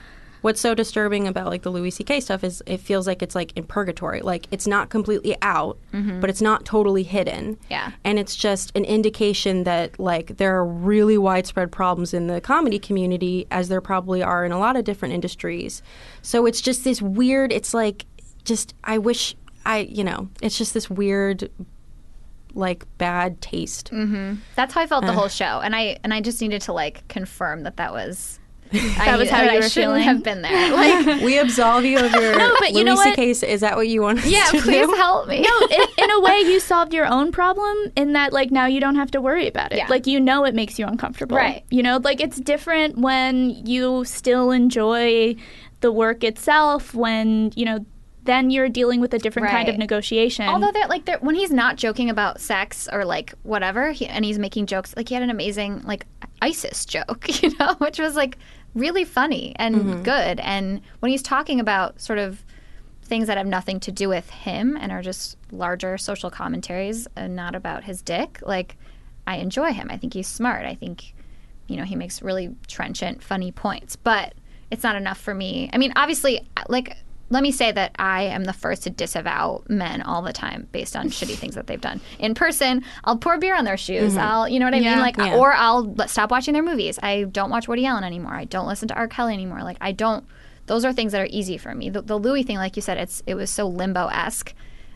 What's 0.48 0.62
so 0.62 0.74
disturbing 0.74 1.28
about 1.28 1.48
like 1.48 1.60
the 1.60 1.68
Louis 1.68 1.90
C.K. 1.90 2.20
stuff 2.20 2.42
is 2.42 2.62
it 2.64 2.78
feels 2.78 3.06
like 3.06 3.20
it's 3.20 3.34
like 3.34 3.52
in 3.54 3.64
purgatory. 3.64 4.22
Like 4.22 4.46
it's 4.50 4.66
not 4.66 4.88
completely 4.88 5.36
out, 5.42 5.76
mm-hmm. 5.92 6.20
but 6.20 6.30
it's 6.30 6.40
not 6.40 6.64
totally 6.64 7.02
hidden. 7.02 7.58
Yeah. 7.68 7.92
and 8.02 8.18
it's 8.18 8.34
just 8.34 8.74
an 8.74 8.86
indication 8.86 9.64
that 9.64 10.00
like 10.00 10.38
there 10.38 10.56
are 10.56 10.64
really 10.64 11.18
widespread 11.18 11.70
problems 11.70 12.14
in 12.14 12.28
the 12.28 12.40
comedy 12.40 12.78
community, 12.78 13.46
as 13.50 13.68
there 13.68 13.82
probably 13.82 14.22
are 14.22 14.42
in 14.42 14.50
a 14.50 14.58
lot 14.58 14.74
of 14.74 14.84
different 14.84 15.12
industries. 15.12 15.82
So 16.22 16.46
it's 16.46 16.62
just 16.62 16.82
this 16.82 17.02
weird. 17.02 17.52
It's 17.52 17.74
like 17.74 18.06
just 18.46 18.74
I 18.84 18.96
wish 18.96 19.36
I 19.66 19.80
you 19.80 20.02
know 20.02 20.30
it's 20.40 20.56
just 20.56 20.72
this 20.72 20.88
weird 20.88 21.50
like 22.54 22.86
bad 22.96 23.42
taste. 23.42 23.90
Mm-hmm. 23.92 24.36
That's 24.54 24.72
how 24.72 24.80
I 24.80 24.86
felt 24.86 25.04
the 25.04 25.12
whole 25.12 25.28
show, 25.28 25.60
and 25.60 25.76
I 25.76 25.98
and 26.02 26.14
I 26.14 26.22
just 26.22 26.40
needed 26.40 26.62
to 26.62 26.72
like 26.72 27.06
confirm 27.08 27.64
that 27.64 27.76
that 27.76 27.92
was. 27.92 28.37
that 28.98 29.18
was 29.18 29.30
how 29.30 29.42
you 29.42 29.50
I 29.50 29.56
were 29.56 29.62
feeling? 29.62 30.02
have 30.02 30.22
been 30.22 30.42
there. 30.42 30.52
Like, 30.78 31.20
We 31.22 31.38
absolve 31.38 31.84
you 31.84 31.98
of 31.98 32.12
your 32.12 32.36
No, 32.38 32.54
but 32.60 32.70
you 32.70 32.76
Louis 32.76 32.84
know 32.84 32.94
what? 32.94 33.16
C.K. 33.16 33.30
Is 33.50 33.60
that 33.60 33.76
what 33.76 33.88
you 33.88 34.02
want? 34.02 34.24
Yeah, 34.24 34.44
to 34.46 34.60
please 34.60 34.86
do? 34.86 34.92
help 34.94 35.28
me. 35.28 35.40
No, 35.40 35.66
in, 35.68 35.80
in 36.04 36.10
a 36.10 36.20
way, 36.20 36.40
you 36.40 36.60
solved 36.60 36.92
your 36.92 37.06
own 37.06 37.32
problem 37.32 37.76
in 37.96 38.12
that, 38.12 38.32
like, 38.32 38.50
now 38.50 38.66
you 38.66 38.80
don't 38.80 38.96
have 38.96 39.10
to 39.12 39.20
worry 39.20 39.46
about 39.48 39.72
it. 39.72 39.78
Yeah. 39.78 39.86
Like, 39.88 40.06
you 40.06 40.20
know, 40.20 40.44
it 40.44 40.54
makes 40.54 40.78
you 40.78 40.86
uncomfortable. 40.86 41.36
Right. 41.36 41.64
You 41.70 41.82
know, 41.82 41.98
like, 41.98 42.20
it's 42.20 42.38
different 42.38 42.98
when 42.98 43.50
you 43.66 44.04
still 44.04 44.50
enjoy 44.50 45.36
the 45.80 45.92
work 45.92 46.22
itself, 46.24 46.94
when, 46.94 47.52
you 47.56 47.64
know, 47.64 47.84
then 48.28 48.50
you're 48.50 48.68
dealing 48.68 49.00
with 49.00 49.14
a 49.14 49.18
different 49.18 49.48
kind 49.48 49.70
of 49.70 49.78
negotiation. 49.78 50.46
Although 50.46 50.70
they're 50.70 50.86
like 50.86 51.06
they're, 51.06 51.18
when 51.20 51.34
he's 51.34 51.50
not 51.50 51.76
joking 51.76 52.10
about 52.10 52.42
sex 52.42 52.86
or 52.92 53.06
like 53.06 53.32
whatever, 53.42 53.90
he, 53.90 54.06
and 54.06 54.22
he's 54.22 54.38
making 54.38 54.66
jokes, 54.66 54.94
like 54.98 55.08
he 55.08 55.14
had 55.14 55.22
an 55.22 55.30
amazing 55.30 55.80
like 55.84 56.04
ISIS 56.42 56.84
joke, 56.84 57.42
you 57.42 57.56
know, 57.58 57.74
which 57.78 57.98
was 57.98 58.16
like 58.16 58.36
really 58.78 59.04
funny 59.04 59.52
and 59.56 59.76
mm-hmm. 59.76 60.02
good. 60.02 60.40
And 60.40 60.80
when 61.00 61.10
he's 61.10 61.22
talking 61.22 61.60
about 61.60 62.00
sort 62.00 62.18
of 62.18 62.44
things 63.02 63.26
that 63.26 63.38
have 63.38 63.46
nothing 63.46 63.80
to 63.80 63.92
do 63.92 64.08
with 64.08 64.28
him 64.30 64.76
and 64.78 64.92
are 64.92 65.02
just 65.02 65.36
larger 65.50 65.96
social 65.96 66.30
commentaries 66.30 67.08
and 67.16 67.34
not 67.34 67.54
about 67.54 67.84
his 67.84 68.02
dick, 68.02 68.40
like 68.42 68.76
I 69.26 69.36
enjoy 69.36 69.72
him. 69.72 69.88
I 69.90 69.96
think 69.96 70.14
he's 70.14 70.28
smart. 70.28 70.64
I 70.64 70.74
think 70.74 71.14
you 71.66 71.76
know 71.76 71.84
he 71.84 71.96
makes 71.96 72.22
really 72.22 72.54
trenchant, 72.66 73.22
funny 73.22 73.52
points, 73.52 73.96
but 73.96 74.34
it's 74.70 74.82
not 74.82 74.96
enough 74.96 75.18
for 75.18 75.34
me. 75.34 75.70
I 75.72 75.78
mean, 75.78 75.92
obviously, 75.96 76.46
like 76.68 76.96
let 77.30 77.42
me 77.42 77.52
say 77.52 77.70
that 77.72 77.94
I 77.98 78.22
am 78.24 78.44
the 78.44 78.52
first 78.52 78.84
to 78.84 78.90
disavow 78.90 79.62
men 79.68 80.00
all 80.02 80.22
the 80.22 80.32
time 80.32 80.66
based 80.72 80.96
on 80.96 81.08
shitty 81.10 81.34
things 81.36 81.54
that 81.56 81.66
they've 81.66 81.80
done 81.80 82.00
in 82.18 82.34
person. 82.34 82.82
I'll 83.04 83.18
pour 83.18 83.38
beer 83.38 83.54
on 83.54 83.64
their 83.64 83.76
shoes. 83.76 84.12
Mm-hmm. 84.12 84.20
I'll, 84.20 84.48
you 84.48 84.58
know 84.58 84.66
what 84.66 84.74
I 84.74 84.78
Yeah. 84.78 84.90
mean, 84.92 85.00
like, 85.00 85.16
Yeah. 85.18 85.36
or 85.36 85.52
I'll 85.52 85.94
stop 86.08 86.30
watching 86.30 86.54
their 86.54 86.62
movies. 86.62 86.98
I 87.02 87.24
don't 87.24 87.50
watch 87.50 87.68
Woody 87.68 87.84
Allen 87.84 88.04
anymore. 88.04 88.34
I 88.34 88.44
don't 88.46 88.66
listen 88.66 88.88
to 88.88 88.94
R. 88.94 89.08
Kelly 89.08 89.34
anymore. 89.34 89.62
Like, 89.62 89.76
I 89.80 89.92
don't. 89.92 90.24
Those 90.66 90.84
are 90.84 90.92
things 90.92 91.12
that 91.12 91.20
are 91.20 91.28
easy 91.30 91.56
for 91.58 91.74
me. 91.74 91.90
The, 91.90 92.02
the 92.02 92.18
Louis 92.18 92.42
thing, 92.42 92.56
like 92.56 92.76
you 92.76 92.82
said, 92.82 92.98
it's 92.98 93.22
it 93.26 93.34
was 93.34 93.50
so 93.50 93.66
limbo 93.66 94.06
esque, 94.08 94.54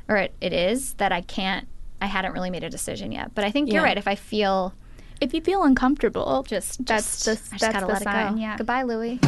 or 0.08 0.16
it, 0.16 0.34
it 0.40 0.52
is 0.52 0.94
that 0.94 1.12
I 1.12 1.20
can't. 1.22 1.66
I 2.00 2.06
hadn't 2.06 2.32
really 2.32 2.50
made 2.50 2.64
a 2.64 2.68
decision 2.70 3.12
yet. 3.12 3.34
But 3.34 3.44
I 3.44 3.50
think 3.50 3.72
you're 3.72 3.82
right. 3.82 3.96
If 3.96 4.08
I 4.08 4.14
feel 4.14 4.74
if 5.20 5.32
you 5.32 5.40
feel 5.40 5.62
uncomfortable, 5.62 6.42
just, 6.48 6.84
that's 6.84 7.24
just, 7.24 7.50
the, 7.50 7.54
I 7.54 7.58
just 7.58 7.60
that's 7.60 7.72
gotta 7.74 7.86
the 7.86 7.92
let 7.92 8.02
sign. 8.02 8.26
it 8.26 8.30
go. 8.36 8.40
Yeah. 8.40 8.56
Goodbye, 8.58 8.82
Louis. 8.82 9.20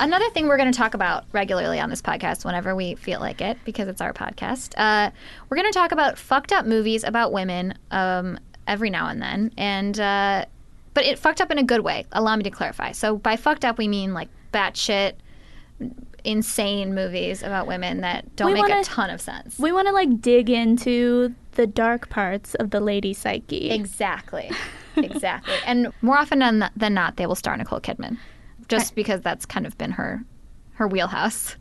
Another 0.00 0.30
thing 0.30 0.48
we're 0.48 0.56
going 0.56 0.72
to 0.72 0.76
talk 0.76 0.94
about 0.94 1.24
regularly 1.32 1.78
on 1.78 1.90
this 1.90 2.00
podcast, 2.00 2.44
whenever 2.44 2.74
we 2.74 2.94
feel 2.94 3.20
like 3.20 3.42
it, 3.42 3.58
because 3.66 3.86
it's 3.86 4.00
our 4.00 4.14
podcast, 4.14 4.72
uh, 4.78 5.10
we're 5.48 5.56
going 5.58 5.70
to 5.70 5.78
talk 5.78 5.92
about 5.92 6.16
fucked 6.16 6.52
up 6.52 6.64
movies 6.64 7.04
about 7.04 7.32
women 7.32 7.74
um, 7.90 8.38
every 8.66 8.88
now 8.88 9.08
and 9.08 9.20
then, 9.20 9.52
and 9.58 10.00
uh, 10.00 10.46
but 10.94 11.04
it 11.04 11.18
fucked 11.18 11.42
up 11.42 11.50
in 11.50 11.58
a 11.58 11.62
good 11.62 11.82
way. 11.82 12.06
Allow 12.12 12.34
me 12.36 12.44
to 12.44 12.50
clarify. 12.50 12.92
So 12.92 13.18
by 13.18 13.36
fucked 13.36 13.64
up, 13.64 13.76
we 13.76 13.88
mean 13.88 14.14
like 14.14 14.28
batshit, 14.54 15.16
insane 16.24 16.94
movies 16.94 17.42
about 17.42 17.66
women 17.66 18.00
that 18.00 18.34
don't 18.36 18.48
We 18.48 18.54
make 18.54 18.64
a 18.64 18.70
wanna- 18.70 18.84
ton 18.84 19.10
of 19.10 19.20
sense. 19.20 19.58
We 19.58 19.70
want 19.70 19.86
to, 19.88 19.92
like, 19.92 20.20
dig 20.22 20.48
into 20.48 21.34
the 21.52 21.66
dark 21.66 22.08
parts 22.08 22.54
of 22.54 22.70
the 22.70 22.80
lady 22.80 23.12
psyche. 23.12 23.70
Exactly. 23.70 24.50
exactly. 24.96 25.54
And 25.66 25.92
more 26.00 26.16
often 26.16 26.38
than, 26.38 26.70
than 26.74 26.94
not, 26.94 27.16
they 27.16 27.26
will 27.26 27.34
star 27.34 27.54
Nicole 27.56 27.80
Kidman, 27.80 28.18
just 28.70 28.94
because 28.94 29.20
that's 29.20 29.44
kind 29.44 29.66
of 29.66 29.76
been 29.76 29.92
her 29.92 30.24
her 30.74 30.88
wheelhouse. 30.88 31.56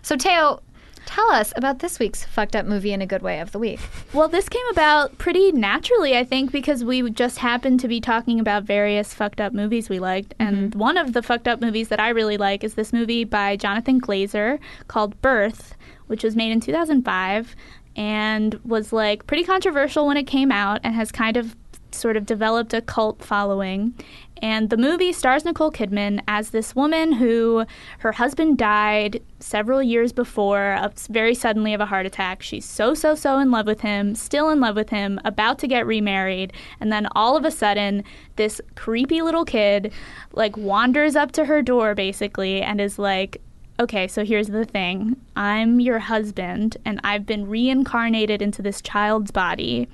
So 0.00 0.16
Teo, 0.16 0.60
tell 1.04 1.30
us 1.30 1.52
about 1.56 1.80
this 1.80 1.98
week's 1.98 2.24
fucked 2.24 2.56
up 2.56 2.64
movie 2.64 2.92
in 2.92 3.02
a 3.02 3.06
good 3.06 3.22
way 3.22 3.40
of 3.40 3.52
the 3.52 3.58
week. 3.58 3.80
Well, 4.12 4.28
this 4.28 4.48
came 4.48 4.66
about 4.70 5.18
pretty 5.18 5.52
naturally, 5.52 6.16
I 6.16 6.24
think, 6.24 6.52
because 6.52 6.82
we 6.82 7.10
just 7.10 7.38
happened 7.38 7.80
to 7.80 7.88
be 7.88 8.00
talking 8.00 8.40
about 8.40 8.64
various 8.64 9.12
fucked 9.12 9.40
up 9.40 9.52
movies 9.52 9.88
we 9.88 9.98
liked. 9.98 10.34
And 10.38 10.70
mm-hmm. 10.70 10.78
one 10.78 10.96
of 10.96 11.12
the 11.12 11.22
fucked 11.22 11.48
up 11.48 11.60
movies 11.60 11.88
that 11.88 12.00
I 12.00 12.08
really 12.10 12.36
like 12.38 12.64
is 12.64 12.74
this 12.74 12.92
movie 12.92 13.24
by 13.24 13.56
Jonathan 13.56 14.00
Glazer 14.00 14.58
called 14.88 15.20
Birth, 15.20 15.74
which 16.06 16.24
was 16.24 16.34
made 16.34 16.52
in 16.52 16.60
2005 16.60 17.54
and 17.94 18.54
was 18.64 18.92
like 18.92 19.26
pretty 19.26 19.44
controversial 19.44 20.06
when 20.06 20.16
it 20.16 20.26
came 20.26 20.50
out 20.50 20.80
and 20.82 20.94
has 20.94 21.12
kind 21.12 21.36
of 21.36 21.54
sort 21.94 22.16
of 22.16 22.26
developed 22.26 22.72
a 22.74 22.80
cult 22.80 23.22
following. 23.22 23.94
And 24.42 24.70
the 24.70 24.76
movie 24.76 25.12
stars 25.12 25.44
Nicole 25.44 25.70
Kidman 25.70 26.20
as 26.26 26.50
this 26.50 26.74
woman 26.74 27.12
who 27.12 27.64
her 28.00 28.10
husband 28.10 28.58
died 28.58 29.22
several 29.38 29.80
years 29.80 30.12
before, 30.12 30.74
of, 30.74 30.94
very 31.08 31.34
suddenly 31.34 31.72
of 31.72 31.80
a 31.80 31.86
heart 31.86 32.06
attack. 32.06 32.42
She's 32.42 32.64
so, 32.64 32.92
so, 32.92 33.14
so 33.14 33.38
in 33.38 33.52
love 33.52 33.66
with 33.66 33.82
him, 33.82 34.16
still 34.16 34.50
in 34.50 34.58
love 34.58 34.74
with 34.74 34.90
him, 34.90 35.20
about 35.24 35.60
to 35.60 35.68
get 35.68 35.86
remarried. 35.86 36.52
And 36.80 36.92
then 36.92 37.06
all 37.12 37.36
of 37.36 37.44
a 37.44 37.52
sudden, 37.52 38.02
this 38.34 38.60
creepy 38.74 39.22
little 39.22 39.44
kid 39.44 39.92
like 40.32 40.56
wanders 40.56 41.14
up 41.14 41.30
to 41.32 41.44
her 41.44 41.62
door 41.62 41.94
basically 41.94 42.62
and 42.62 42.80
is 42.80 42.98
like, 42.98 43.40
okay, 43.78 44.06
so 44.06 44.24
here's 44.24 44.48
the 44.48 44.64
thing. 44.64 45.16
I'm 45.34 45.80
your 45.80 45.98
husband, 45.98 46.76
and 46.84 47.00
I've 47.02 47.26
been 47.26 47.48
reincarnated 47.48 48.42
into 48.42 48.62
this 48.62 48.80
child's 48.80 49.30
body. 49.30 49.88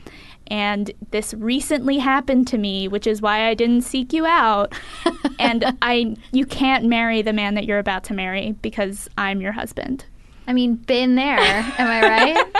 And 0.48 0.90
this 1.10 1.34
recently 1.34 1.98
happened 1.98 2.46
to 2.48 2.58
me, 2.58 2.88
which 2.88 3.06
is 3.06 3.22
why 3.22 3.48
I 3.48 3.54
didn't 3.54 3.82
seek 3.82 4.12
you 4.12 4.26
out. 4.26 4.74
and 5.38 5.76
I, 5.82 6.16
you 6.32 6.46
can't 6.46 6.86
marry 6.86 7.22
the 7.22 7.32
man 7.32 7.54
that 7.54 7.64
you're 7.64 7.78
about 7.78 8.04
to 8.04 8.14
marry 8.14 8.52
because 8.62 9.08
I'm 9.16 9.40
your 9.40 9.52
husband. 9.52 10.04
I 10.48 10.52
mean, 10.52 10.74
been 10.74 11.14
there. 11.14 11.38
Am 11.38 11.86
I 11.88 12.00
right? 12.02 12.46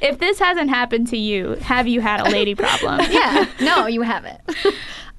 If 0.00 0.18
this 0.18 0.38
hasn't 0.38 0.70
happened 0.70 1.06
to 1.08 1.16
you, 1.16 1.52
have 1.62 1.86
you 1.86 2.00
had 2.00 2.20
a 2.20 2.24
lady 2.30 2.54
problem? 2.64 3.00
yeah. 3.10 3.46
No, 3.60 3.86
you 3.86 4.02
haven't. 4.02 4.40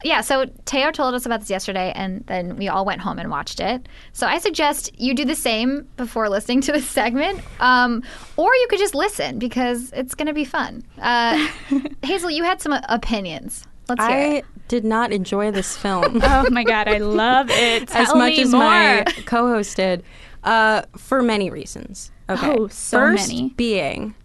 yeah. 0.04 0.22
So 0.22 0.46
Teo 0.66 0.92
told 0.92 1.14
us 1.16 1.26
about 1.26 1.40
this 1.42 1.50
yesterday, 1.50 1.92
and 1.96 2.24
then 2.28 2.56
we 2.58 2.68
all 2.68 2.86
went 2.86 3.02
home 3.02 3.18
and 3.20 3.30
watched 3.32 3.60
it. 3.60 3.88
So 4.14 4.28
I 4.28 4.38
suggest 4.40 4.92
you 5.00 5.14
do 5.16 5.26
the 5.26 5.36
same 5.36 5.88
before 5.98 6.30
listening 6.30 6.62
to 6.62 6.72
this 6.72 6.88
segment, 6.88 7.42
um, 7.60 8.04
or 8.38 8.54
you 8.54 8.68
could 8.70 8.80
just 8.80 8.96
listen 8.96 9.40
because 9.40 9.92
it's 9.94 10.14
going 10.16 10.28
to 10.28 10.34
be 10.34 10.46
fun. 10.46 10.84
Uh, 11.02 11.48
Hazel, 12.04 12.30
you 12.32 12.44
had 12.44 12.62
some 12.62 12.74
opinions. 12.90 13.66
Let's 13.90 14.02
hear 14.06 14.12
I 14.12 14.20
it. 14.38 14.46
did 14.68 14.84
not 14.86 15.12
enjoy 15.12 15.52
this 15.52 15.76
film 15.78 16.20
Oh 16.24 16.50
my 16.50 16.64
god, 16.64 16.88
I 16.88 16.98
love 16.98 17.50
it. 17.52 17.84
as 17.96 18.08
Tell 18.08 18.16
much 18.18 18.38
me 18.38 18.42
as 18.44 18.52
more. 18.52 18.62
my 18.62 19.04
co-host 19.26 19.78
did, 19.78 20.04
uh, 20.44 20.84
for 20.98 21.22
many 21.22 21.50
reasons. 21.50 22.12
Okay, 22.30 22.56
Oh, 22.58 22.68
so 22.68 22.98
first 22.98 23.30
many. 23.30 23.50
being 23.50 24.16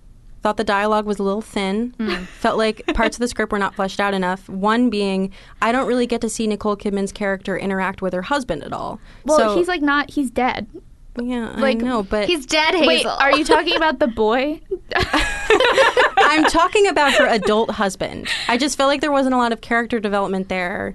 thought 0.42 0.56
the 0.56 0.64
dialogue 0.64 1.04
was 1.04 1.18
a 1.18 1.22
little 1.22 1.42
thin. 1.42 1.94
Hmm. 1.98 2.24
Felt 2.24 2.56
like 2.56 2.82
parts 2.94 3.16
of 3.16 3.20
the 3.20 3.28
script 3.28 3.52
were 3.52 3.58
not 3.58 3.74
fleshed 3.74 4.00
out 4.00 4.14
enough. 4.14 4.48
One 4.48 4.88
being 4.88 5.32
I 5.60 5.70
don't 5.72 5.86
really 5.86 6.06
get 6.06 6.20
to 6.22 6.28
see 6.28 6.46
Nicole 6.46 6.76
Kidman's 6.76 7.12
character 7.12 7.58
interact 7.58 8.00
with 8.00 8.12
her 8.14 8.22
husband 8.22 8.64
at 8.64 8.72
all. 8.72 9.00
Well, 9.24 9.38
so, 9.38 9.56
he's 9.58 9.68
like 9.68 9.82
not. 9.82 10.10
He's 10.10 10.30
dead. 10.30 10.66
yeah, 11.20 11.54
like, 11.58 11.78
I 11.78 11.80
know, 11.80 12.02
but 12.02 12.26
He's 12.28 12.46
dead, 12.46 12.74
Hazel. 12.74 12.86
Wait, 12.86 13.06
are 13.06 13.36
you 13.36 13.44
talking 13.44 13.76
about 13.76 13.98
the 13.98 14.06
boy? 14.06 14.60
I'm 14.94 16.44
talking 16.44 16.86
about 16.86 17.12
her 17.14 17.26
adult 17.26 17.72
husband. 17.72 18.28
I 18.48 18.56
just 18.56 18.76
felt 18.76 18.88
like 18.88 19.00
there 19.00 19.12
wasn't 19.12 19.34
a 19.34 19.38
lot 19.38 19.52
of 19.52 19.60
character 19.60 20.00
development 20.00 20.48
there. 20.48 20.94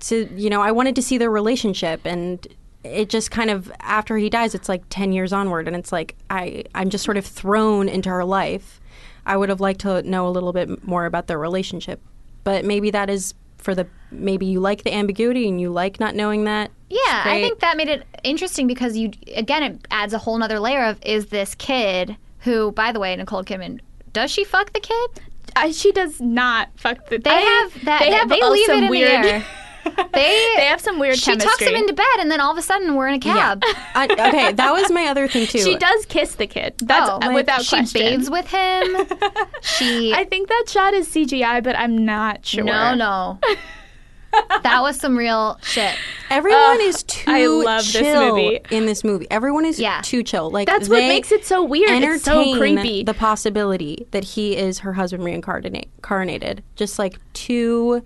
To 0.00 0.28
you 0.34 0.50
know, 0.50 0.62
I 0.62 0.72
wanted 0.72 0.94
to 0.96 1.02
see 1.02 1.18
their 1.18 1.30
relationship, 1.30 2.02
and 2.04 2.46
it 2.86 3.08
just 3.08 3.30
kind 3.30 3.50
of 3.50 3.70
after 3.80 4.16
he 4.16 4.30
dies, 4.30 4.54
it's 4.54 4.68
like 4.68 4.82
ten 4.90 5.12
years 5.12 5.32
onward, 5.32 5.66
and 5.66 5.76
it's 5.76 5.92
like 5.92 6.14
I 6.30 6.64
I'm 6.74 6.90
just 6.90 7.04
sort 7.04 7.16
of 7.16 7.26
thrown 7.26 7.88
into 7.88 8.08
her 8.08 8.24
life. 8.24 8.80
I 9.24 9.36
would 9.36 9.48
have 9.48 9.60
liked 9.60 9.80
to 9.80 10.02
know 10.02 10.28
a 10.28 10.30
little 10.30 10.52
bit 10.52 10.84
more 10.84 11.04
about 11.04 11.26
their 11.26 11.38
relationship, 11.38 12.00
but 12.44 12.64
maybe 12.64 12.90
that 12.90 13.10
is 13.10 13.34
for 13.58 13.74
the 13.74 13.86
maybe 14.10 14.46
you 14.46 14.60
like 14.60 14.84
the 14.84 14.94
ambiguity 14.94 15.48
and 15.48 15.60
you 15.60 15.70
like 15.70 15.98
not 15.98 16.14
knowing 16.14 16.44
that. 16.44 16.70
Yeah, 16.88 17.22
I 17.24 17.40
think 17.42 17.58
that 17.60 17.76
made 17.76 17.88
it 17.88 18.04
interesting 18.22 18.66
because 18.66 18.96
you 18.96 19.10
again 19.34 19.62
it 19.62 19.86
adds 19.90 20.12
a 20.12 20.18
whole 20.18 20.38
nother 20.38 20.60
layer 20.60 20.84
of 20.84 20.98
is 21.02 21.26
this 21.26 21.54
kid 21.56 22.16
who, 22.40 22.70
by 22.72 22.92
the 22.92 23.00
way, 23.00 23.16
Nicole 23.16 23.42
Kidman, 23.42 23.80
does 24.12 24.30
she 24.30 24.44
fuck 24.44 24.72
the 24.72 24.80
kid? 24.80 25.20
I, 25.56 25.72
she 25.72 25.90
does 25.90 26.20
not 26.20 26.68
fuck 26.76 27.08
the. 27.08 27.18
They 27.18 27.30
I- 27.30 27.40
have 27.40 27.84
that. 27.84 28.00
They 28.00 28.12
have 28.12 28.28
they 28.28 28.40
oh, 28.40 28.50
leave 28.50 28.66
some 28.66 28.78
it 28.78 28.84
in 28.84 28.90
weird. 28.90 29.24
the 29.24 29.28
air. 29.34 29.46
They 30.12 30.52
They 30.56 30.64
have 30.66 30.80
some 30.80 30.98
weird 30.98 31.18
She 31.18 31.36
tucks 31.36 31.60
him 31.60 31.74
into 31.74 31.92
bed, 31.92 32.06
and 32.18 32.30
then 32.30 32.40
all 32.40 32.52
of 32.52 32.58
a 32.58 32.62
sudden 32.62 32.94
we're 32.94 33.08
in 33.08 33.14
a 33.14 33.20
cab. 33.20 33.62
I, 33.94 34.04
okay, 34.10 34.52
that 34.52 34.72
was 34.72 34.90
my 34.90 35.06
other 35.06 35.28
thing 35.28 35.46
too. 35.46 35.60
She 35.60 35.76
does 35.76 36.06
kiss 36.06 36.34
the 36.34 36.46
kid. 36.46 36.74
That's 36.78 37.10
oh, 37.10 37.34
without 37.34 37.62
she 37.62 37.76
question. 37.76 38.00
bathes 38.00 38.30
with 38.30 38.46
him. 38.48 39.06
She 39.62 40.12
I 40.14 40.24
think 40.24 40.48
that 40.48 40.64
shot 40.68 40.94
is 40.94 41.08
CGI, 41.08 41.62
but 41.62 41.76
I'm 41.76 42.04
not 42.04 42.46
sure. 42.46 42.64
no 42.64 42.94
no. 42.94 43.38
that 44.62 44.80
was 44.80 44.98
some 44.98 45.16
real 45.16 45.58
shit. 45.62 45.94
Everyone 46.30 46.80
is 46.80 47.02
too 47.02 47.30
I 47.30 47.46
love 47.46 47.84
this 47.84 47.92
chill 47.92 48.36
movie. 48.36 48.60
in 48.70 48.86
this 48.86 49.04
movie. 49.04 49.26
Everyone 49.30 49.64
is 49.64 49.78
Yeah. 49.78 50.00
too 50.02 50.22
chill. 50.22 50.50
Like 50.50 50.66
That's 50.66 50.88
what 50.88 50.98
makes 50.98 51.32
it 51.32 51.44
so 51.44 51.64
weird. 51.64 51.90
It's 52.02 52.24
so 52.24 52.56
creepy. 52.56 53.02
the 53.04 53.14
possibility 53.14 54.06
that 54.10 54.24
he 54.24 54.56
is 54.56 54.80
her 54.80 54.94
husband 54.94 55.24
reincarnated. 55.24 56.62
Just 56.76 56.98
like 56.98 57.18
too 57.32 58.02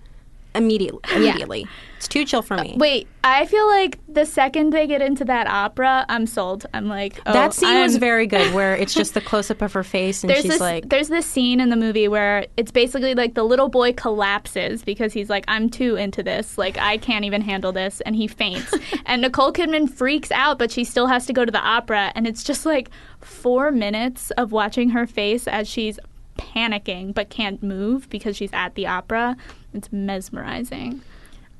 immediately. 0.55 1.01
Immediately, 1.15 1.67
it's 1.97 2.07
too 2.07 2.25
chill 2.25 2.41
for 2.41 2.55
uh, 2.55 2.63
me. 2.63 2.75
Wait, 2.77 3.07
I 3.23 3.45
feel 3.45 3.67
like 3.67 3.99
the 4.07 4.25
second 4.25 4.71
they 4.71 4.87
get 4.87 5.01
into 5.01 5.25
that 5.25 5.47
opera, 5.47 6.05
I'm 6.09 6.25
sold. 6.25 6.65
I'm 6.73 6.87
like, 6.87 7.19
oh, 7.25 7.33
that 7.33 7.53
scene 7.53 7.81
was 7.81 7.93
I'm- 7.93 7.99
very 8.11 8.27
good, 8.27 8.53
where 8.53 8.75
it's 8.75 8.93
just 8.93 9.13
the 9.13 9.21
close 9.21 9.51
up 9.51 9.61
of 9.61 9.73
her 9.73 9.83
face, 9.83 10.23
and 10.23 10.29
There's 10.29 10.41
she's 10.41 10.51
this 10.51 10.61
like, 10.61 10.89
there's 10.89 11.09
this 11.09 11.25
scene 11.25 11.59
in 11.59 11.69
the 11.69 11.75
movie 11.75 12.07
where 12.07 12.45
it's 12.57 12.71
basically 12.71 13.15
like 13.15 13.33
the 13.33 13.43
little 13.43 13.69
boy 13.69 13.93
collapses 13.93 14.83
because 14.83 15.13
he's 15.13 15.29
like 15.29 15.45
I'm 15.47 15.69
too 15.69 15.95
into 15.95 16.23
this 16.23 16.57
like 16.57 16.77
I 16.77 16.97
can't 16.97 17.25
even 17.25 17.41
handle 17.41 17.71
this 17.71 18.01
and 18.01 18.15
he 18.15 18.27
faints 18.27 18.73
and 19.05 19.21
Nicole 19.21 19.53
Kidman 19.53 19.89
freaks 19.89 20.31
out 20.31 20.59
but 20.59 20.71
she 20.71 20.83
still 20.83 21.07
has 21.07 21.25
to 21.27 21.33
go 21.33 21.45
to 21.45 21.51
the 21.51 21.59
opera 21.59 22.11
and 22.15 22.27
it's 22.27 22.43
just 22.43 22.65
like 22.65 22.89
4 23.21 23.71
minutes 23.71 24.31
of 24.31 24.51
watching 24.51 24.89
her 24.89 25.07
face 25.07 25.47
as 25.47 25.67
she's 25.67 25.99
panicking 26.41 27.13
but 27.13 27.29
can't 27.29 27.61
move 27.61 28.09
because 28.09 28.35
she's 28.35 28.53
at 28.53 28.75
the 28.75 28.87
opera 28.87 29.35
it's 29.73 29.91
mesmerizing 29.91 31.01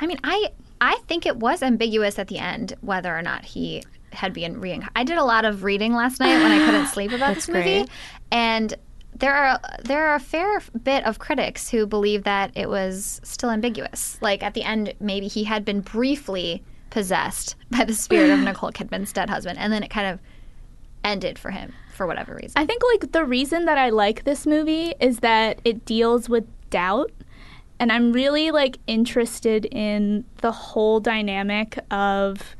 I 0.01 0.07
mean, 0.07 0.19
I 0.23 0.49
I 0.81 0.97
think 1.07 1.25
it 1.25 1.37
was 1.37 1.61
ambiguous 1.61 2.17
at 2.17 2.27
the 2.27 2.39
end 2.39 2.73
whether 2.81 3.15
or 3.15 3.21
not 3.21 3.45
he 3.45 3.83
had 4.11 4.33
been 4.33 4.59
reincarnated. 4.59 4.91
I 4.95 5.03
did 5.03 5.17
a 5.17 5.23
lot 5.23 5.45
of 5.45 5.63
reading 5.63 5.93
last 5.93 6.19
night 6.19 6.41
when 6.41 6.51
I 6.51 6.65
couldn't 6.65 6.87
sleep 6.93 7.11
about 7.11 7.35
this 7.35 7.47
movie, 7.47 7.61
great. 7.83 7.89
and 8.31 8.73
there 9.15 9.33
are 9.33 9.59
there 9.83 10.07
are 10.07 10.15
a 10.15 10.19
fair 10.19 10.61
bit 10.83 11.05
of 11.05 11.19
critics 11.19 11.69
who 11.69 11.85
believe 11.85 12.23
that 12.23 12.51
it 12.55 12.67
was 12.67 13.21
still 13.23 13.51
ambiguous. 13.51 14.17
Like 14.21 14.41
at 14.41 14.55
the 14.55 14.63
end, 14.63 14.93
maybe 14.99 15.27
he 15.27 15.43
had 15.43 15.63
been 15.63 15.81
briefly 15.81 16.63
possessed 16.89 17.55
by 17.69 17.85
the 17.85 17.93
spirit 17.93 18.31
of 18.31 18.39
Nicole 18.43 18.71
Kidman's 18.71 19.13
dead 19.13 19.29
husband, 19.29 19.59
and 19.59 19.71
then 19.71 19.83
it 19.83 19.91
kind 19.91 20.07
of 20.07 20.19
ended 21.03 21.37
for 21.37 21.51
him 21.51 21.73
for 22.01 22.07
whatever 22.07 22.33
reason. 22.33 22.53
I 22.55 22.65
think 22.65 22.81
like 22.93 23.11
the 23.11 23.23
reason 23.23 23.65
that 23.65 23.77
I 23.77 23.91
like 23.91 24.23
this 24.23 24.47
movie 24.47 24.95
is 24.99 25.19
that 25.19 25.61
it 25.63 25.85
deals 25.85 26.29
with 26.29 26.45
doubt 26.71 27.11
and 27.79 27.91
I'm 27.91 28.11
really 28.11 28.49
like 28.49 28.79
interested 28.87 29.65
in 29.65 30.25
the 30.37 30.51
whole 30.51 30.99
dynamic 30.99 31.77
of 31.91 32.55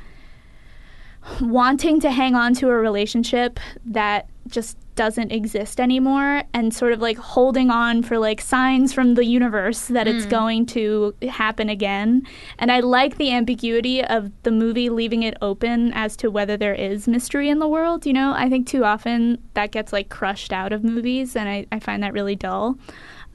wanting 1.42 2.00
to 2.02 2.12
hang 2.12 2.36
on 2.36 2.54
to 2.54 2.70
a 2.70 2.76
relationship 2.76 3.60
that 3.84 4.30
just 4.46 4.78
doesn't 4.96 5.32
exist 5.32 5.80
anymore 5.80 6.44
and 6.54 6.74
sort 6.74 6.94
of 6.94 7.00
like 7.00 7.18
holding 7.18 7.70
on 7.70 8.04
for 8.04 8.18
like 8.18 8.42
signs 8.42 8.94
from 8.94 9.16
the 9.16 9.26
universe 9.26 9.88
that 9.88 10.08
it's 10.08 10.26
going 10.26 10.66
to 10.66 11.14
happen 11.30 11.70
again. 11.70 12.26
And 12.60 12.72
I 12.72 12.82
like 12.82 13.18
the 13.18 13.32
ambiguity 13.32 14.04
of 14.04 14.32
the 14.44 14.52
movie 14.52 14.90
leaving 14.90 15.24
it 15.24 15.38
open 15.42 15.94
as 15.94 16.16
to 16.18 16.30
whether 16.30 16.58
there 16.58 16.74
is 16.74 17.08
mystery 17.08 17.50
in 17.50 17.60
the 17.60 17.68
world. 17.68 18.06
You 18.06 18.14
know, 18.14 18.34
I 18.36 18.50
think 18.50 18.68
too 18.68 18.84
often 18.84 19.42
that 19.54 19.72
gets 19.72 19.94
like 19.94 20.10
crushed 20.10 20.54
out 20.54 20.74
of 20.74 20.84
movies 20.84 21.36
and 21.36 21.48
I, 21.48 21.66
I 21.72 21.80
find 21.80 22.04
that 22.04 22.14
really 22.14 22.36
dull. 22.36 22.78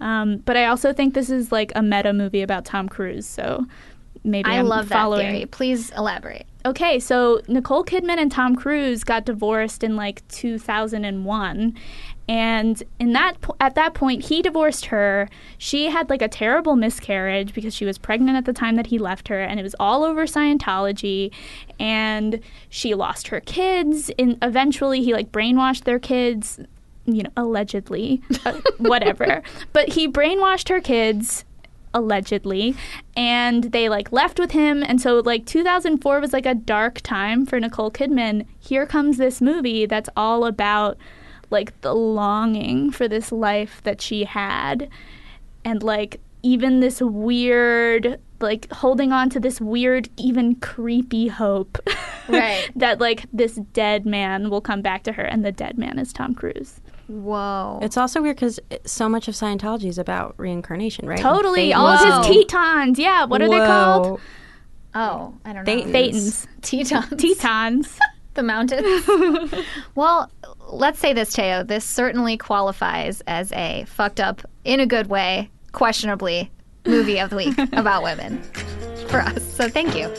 Um, 0.00 0.38
but 0.38 0.56
I 0.56 0.66
also 0.66 0.92
think 0.92 1.14
this 1.14 1.30
is 1.30 1.50
like 1.50 1.72
a 1.74 1.82
meta 1.82 2.12
movie 2.12 2.42
about 2.42 2.64
Tom 2.64 2.88
Cruise. 2.88 3.26
So 3.26 3.66
maybe 4.26 4.50
I 4.50 4.58
I'm 4.58 4.66
love 4.66 4.88
that 4.88 4.94
following 4.94 5.30
theory. 5.30 5.46
Please 5.46 5.90
elaborate. 5.92 6.46
Okay, 6.66 6.98
so 6.98 7.40
Nicole 7.46 7.84
Kidman 7.84 8.18
and 8.18 8.30
Tom 8.30 8.56
Cruise 8.56 9.04
got 9.04 9.24
divorced 9.24 9.84
in 9.84 9.94
like 9.96 10.26
2001. 10.28 11.76
And 12.28 12.82
in 12.98 13.12
that 13.12 13.40
po- 13.40 13.54
at 13.60 13.76
that 13.76 13.94
point 13.94 14.24
he 14.24 14.42
divorced 14.42 14.86
her. 14.86 15.28
She 15.58 15.90
had 15.90 16.10
like 16.10 16.22
a 16.22 16.28
terrible 16.28 16.74
miscarriage 16.74 17.54
because 17.54 17.72
she 17.72 17.84
was 17.84 17.98
pregnant 17.98 18.36
at 18.36 18.46
the 18.46 18.52
time 18.52 18.74
that 18.76 18.88
he 18.88 18.98
left 18.98 19.28
her 19.28 19.40
and 19.40 19.60
it 19.60 19.62
was 19.62 19.76
all 19.78 20.02
over 20.02 20.26
Scientology 20.26 21.32
and 21.78 22.40
she 22.68 22.94
lost 22.94 23.28
her 23.28 23.40
kids 23.40 24.10
and 24.18 24.36
eventually 24.42 25.02
he 25.04 25.12
like 25.12 25.30
brainwashed 25.30 25.84
their 25.84 26.00
kids, 26.00 26.58
you 27.04 27.22
know, 27.22 27.30
allegedly, 27.36 28.20
uh, 28.44 28.60
whatever. 28.78 29.40
But 29.72 29.90
he 29.90 30.08
brainwashed 30.08 30.68
her 30.68 30.80
kids 30.80 31.44
allegedly 31.96 32.76
and 33.16 33.64
they 33.64 33.88
like 33.88 34.12
left 34.12 34.38
with 34.38 34.52
him. 34.52 34.82
And 34.82 35.00
so 35.00 35.20
like 35.20 35.46
2004 35.46 36.20
was 36.20 36.32
like 36.32 36.46
a 36.46 36.54
dark 36.54 37.00
time 37.00 37.46
for 37.46 37.58
Nicole 37.58 37.90
Kidman. 37.90 38.46
Here 38.60 38.86
comes 38.86 39.16
this 39.16 39.40
movie 39.40 39.86
that's 39.86 40.10
all 40.14 40.44
about 40.44 40.98
like 41.50 41.80
the 41.80 41.94
longing 41.94 42.90
for 42.90 43.08
this 43.08 43.32
life 43.32 43.80
that 43.84 44.00
she 44.02 44.24
had. 44.24 44.90
And 45.64 45.82
like 45.82 46.20
even 46.42 46.80
this 46.80 47.00
weird 47.00 48.20
like 48.40 48.70
holding 48.70 49.12
on 49.12 49.30
to 49.30 49.40
this 49.40 49.60
weird 49.62 50.10
even 50.18 50.56
creepy 50.56 51.28
hope 51.28 51.78
Right. 52.28 52.70
that 52.76 53.00
like 53.00 53.24
this 53.32 53.54
dead 53.72 54.04
man 54.04 54.50
will 54.50 54.60
come 54.60 54.82
back 54.82 55.02
to 55.04 55.12
her. 55.12 55.24
And 55.24 55.44
the 55.44 55.52
dead 55.52 55.78
man 55.78 55.98
is 55.98 56.12
Tom 56.12 56.34
Cruise 56.34 56.80
Whoa. 57.08 57.78
it's 57.82 57.96
also 57.96 58.20
weird 58.20 58.36
because 58.36 58.58
so 58.84 59.08
much 59.08 59.28
of 59.28 59.34
Scientology 59.34 59.86
is 59.86 59.98
about 59.98 60.34
reincarnation, 60.38 61.06
right? 61.08 61.18
totally 61.18 61.72
all 61.72 61.86
of 61.86 62.26
his 62.26 62.26
tetons 62.26 62.98
yeah 62.98 63.24
what 63.24 63.40
are 63.42 63.48
they 63.48 63.58
called 63.58 64.20
oh, 64.96 65.34
I 65.44 65.52
don't 65.52 65.64
know. 65.64 65.72
Thetans 65.72 66.46
Tetons. 66.62 67.08
tetons 67.18 67.98
the 68.36 68.42
mountains. 68.42 69.54
well, 69.94 70.30
let's 70.68 70.98
say 70.98 71.12
this, 71.12 71.32
Teo. 71.32 71.64
This 71.64 71.84
certainly 71.84 72.36
qualifies 72.36 73.20
as 73.26 73.50
a 73.52 73.84
fucked 73.88 74.20
up, 74.20 74.42
in 74.64 74.80
a 74.80 74.86
good 74.86 75.08
way, 75.08 75.50
questionably, 75.72 76.50
movie 76.86 77.18
of 77.18 77.30
the 77.30 77.36
week 77.36 77.58
about 77.72 78.02
women 78.02 78.42
for 79.08 79.20
us. 79.20 79.42
So 79.54 79.68
thank 79.68 79.96
you. 79.96 80.12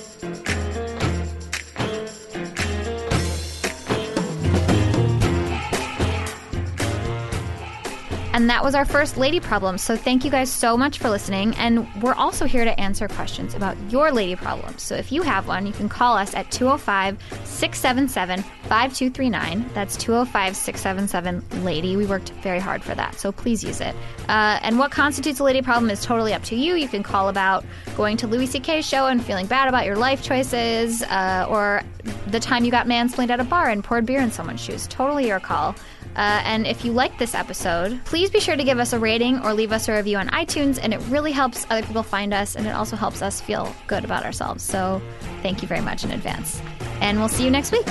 And 8.37 8.51
that 8.51 8.63
was 8.63 8.75
our 8.75 8.85
first 8.85 9.17
lady 9.17 9.39
problem. 9.39 9.79
So 9.79 9.97
thank 9.97 10.23
you 10.23 10.29
guys 10.29 10.51
so 10.51 10.77
much 10.77 10.99
for 10.99 11.09
listening. 11.09 11.55
And 11.55 11.91
we're 12.03 12.13
also 12.13 12.45
here 12.45 12.65
to 12.65 12.79
answer 12.79 13.07
questions 13.07 13.55
about 13.55 13.75
your 13.89 14.11
lady 14.11 14.35
problems. 14.35 14.83
So 14.83 14.93
if 14.93 15.11
you 15.11 15.23
have 15.23 15.47
one, 15.47 15.65
you 15.65 15.73
can 15.73 15.89
call 15.89 16.15
us 16.15 16.35
at 16.35 16.51
205 16.51 17.17
677 17.43 18.43
5239. 18.43 19.67
That's 19.73 19.97
205 19.97 20.55
677 20.55 21.65
lady. 21.65 21.97
We 21.97 22.05
worked 22.05 22.29
very 22.43 22.59
hard 22.59 22.83
for 22.83 22.93
that. 22.93 23.15
So 23.15 23.31
please 23.31 23.63
use 23.63 23.81
it. 23.81 23.95
Uh, 24.29 24.59
and 24.61 24.77
what 24.77 24.91
constitutes 24.91 25.39
a 25.39 25.43
lady 25.43 25.63
problem 25.63 25.89
is 25.89 26.05
totally 26.05 26.35
up 26.35 26.43
to 26.43 26.55
you. 26.55 26.75
You 26.75 26.87
can 26.87 27.01
call 27.01 27.29
about 27.29 27.65
going 27.95 28.17
to 28.17 28.27
Louis 28.27 28.45
C.K.'s 28.45 28.87
show 28.87 29.07
and 29.07 29.25
feeling 29.25 29.47
bad 29.47 29.67
about 29.67 29.87
your 29.87 29.95
life 29.95 30.21
choices, 30.21 31.01
uh, 31.01 31.47
or 31.49 31.81
the 32.27 32.39
time 32.39 32.63
you 32.63 32.69
got 32.69 32.85
mansplained 32.85 33.31
at 33.31 33.39
a 33.39 33.43
bar 33.43 33.69
and 33.69 33.83
poured 33.83 34.05
beer 34.05 34.21
in 34.21 34.31
someone's 34.31 34.61
shoes. 34.61 34.85
Totally 34.85 35.25
your 35.25 35.39
call. 35.39 35.75
Uh, 36.17 36.41
and 36.43 36.65
if 36.65 36.83
you 36.83 36.91
like 36.91 37.17
this 37.19 37.35
episode, 37.35 38.03
please 38.05 38.29
be 38.29 38.39
sure 38.39 38.55
to 38.55 38.63
give 38.63 38.79
us 38.79 38.91
a 38.91 38.99
rating 38.99 39.39
or 39.39 39.53
leave 39.53 39.71
us 39.71 39.87
a 39.87 39.93
review 39.93 40.17
on 40.17 40.27
iTunes. 40.29 40.79
And 40.81 40.93
it 40.93 40.99
really 41.09 41.31
helps 41.31 41.65
other 41.69 41.85
people 41.85 42.03
find 42.03 42.33
us, 42.33 42.55
and 42.55 42.65
it 42.65 42.71
also 42.71 42.95
helps 42.95 43.21
us 43.21 43.39
feel 43.39 43.73
good 43.85 44.03
about 44.03 44.25
ourselves. 44.25 44.63
So 44.63 45.01
thank 45.43 45.61
you 45.61 45.67
very 45.67 45.81
much 45.81 46.03
in 46.03 46.11
advance. 46.11 46.61
And 47.01 47.19
we'll 47.19 47.29
see 47.29 47.45
you 47.45 47.51
next 47.51 47.71
week. 47.71 47.85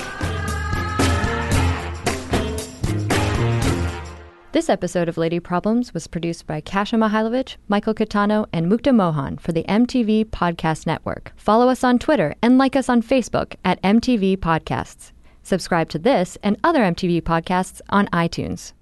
This 4.56 4.70
episode 4.70 5.08
of 5.08 5.18
Lady 5.18 5.38
Problems 5.38 5.92
was 5.92 6.06
produced 6.06 6.46
by 6.46 6.62
Kasia 6.62 6.96
Mihailovich, 6.96 7.56
Michael 7.68 7.92
Catano, 7.92 8.46
and 8.54 8.72
Mukta 8.72 8.94
Mohan 8.94 9.36
for 9.36 9.52
the 9.52 9.64
MTV 9.64 10.24
Podcast 10.24 10.86
Network. 10.86 11.32
Follow 11.36 11.68
us 11.68 11.84
on 11.84 11.98
Twitter 11.98 12.34
and 12.42 12.56
like 12.56 12.74
us 12.74 12.88
on 12.88 13.02
Facebook 13.02 13.56
at 13.66 13.82
MTV 13.82 14.38
Podcasts. 14.38 15.12
Subscribe 15.46 15.88
to 15.90 15.98
this 16.00 16.36
and 16.42 16.58
other 16.64 16.80
MTV 16.80 17.22
podcasts 17.22 17.80
on 17.88 18.08
iTunes. 18.08 18.72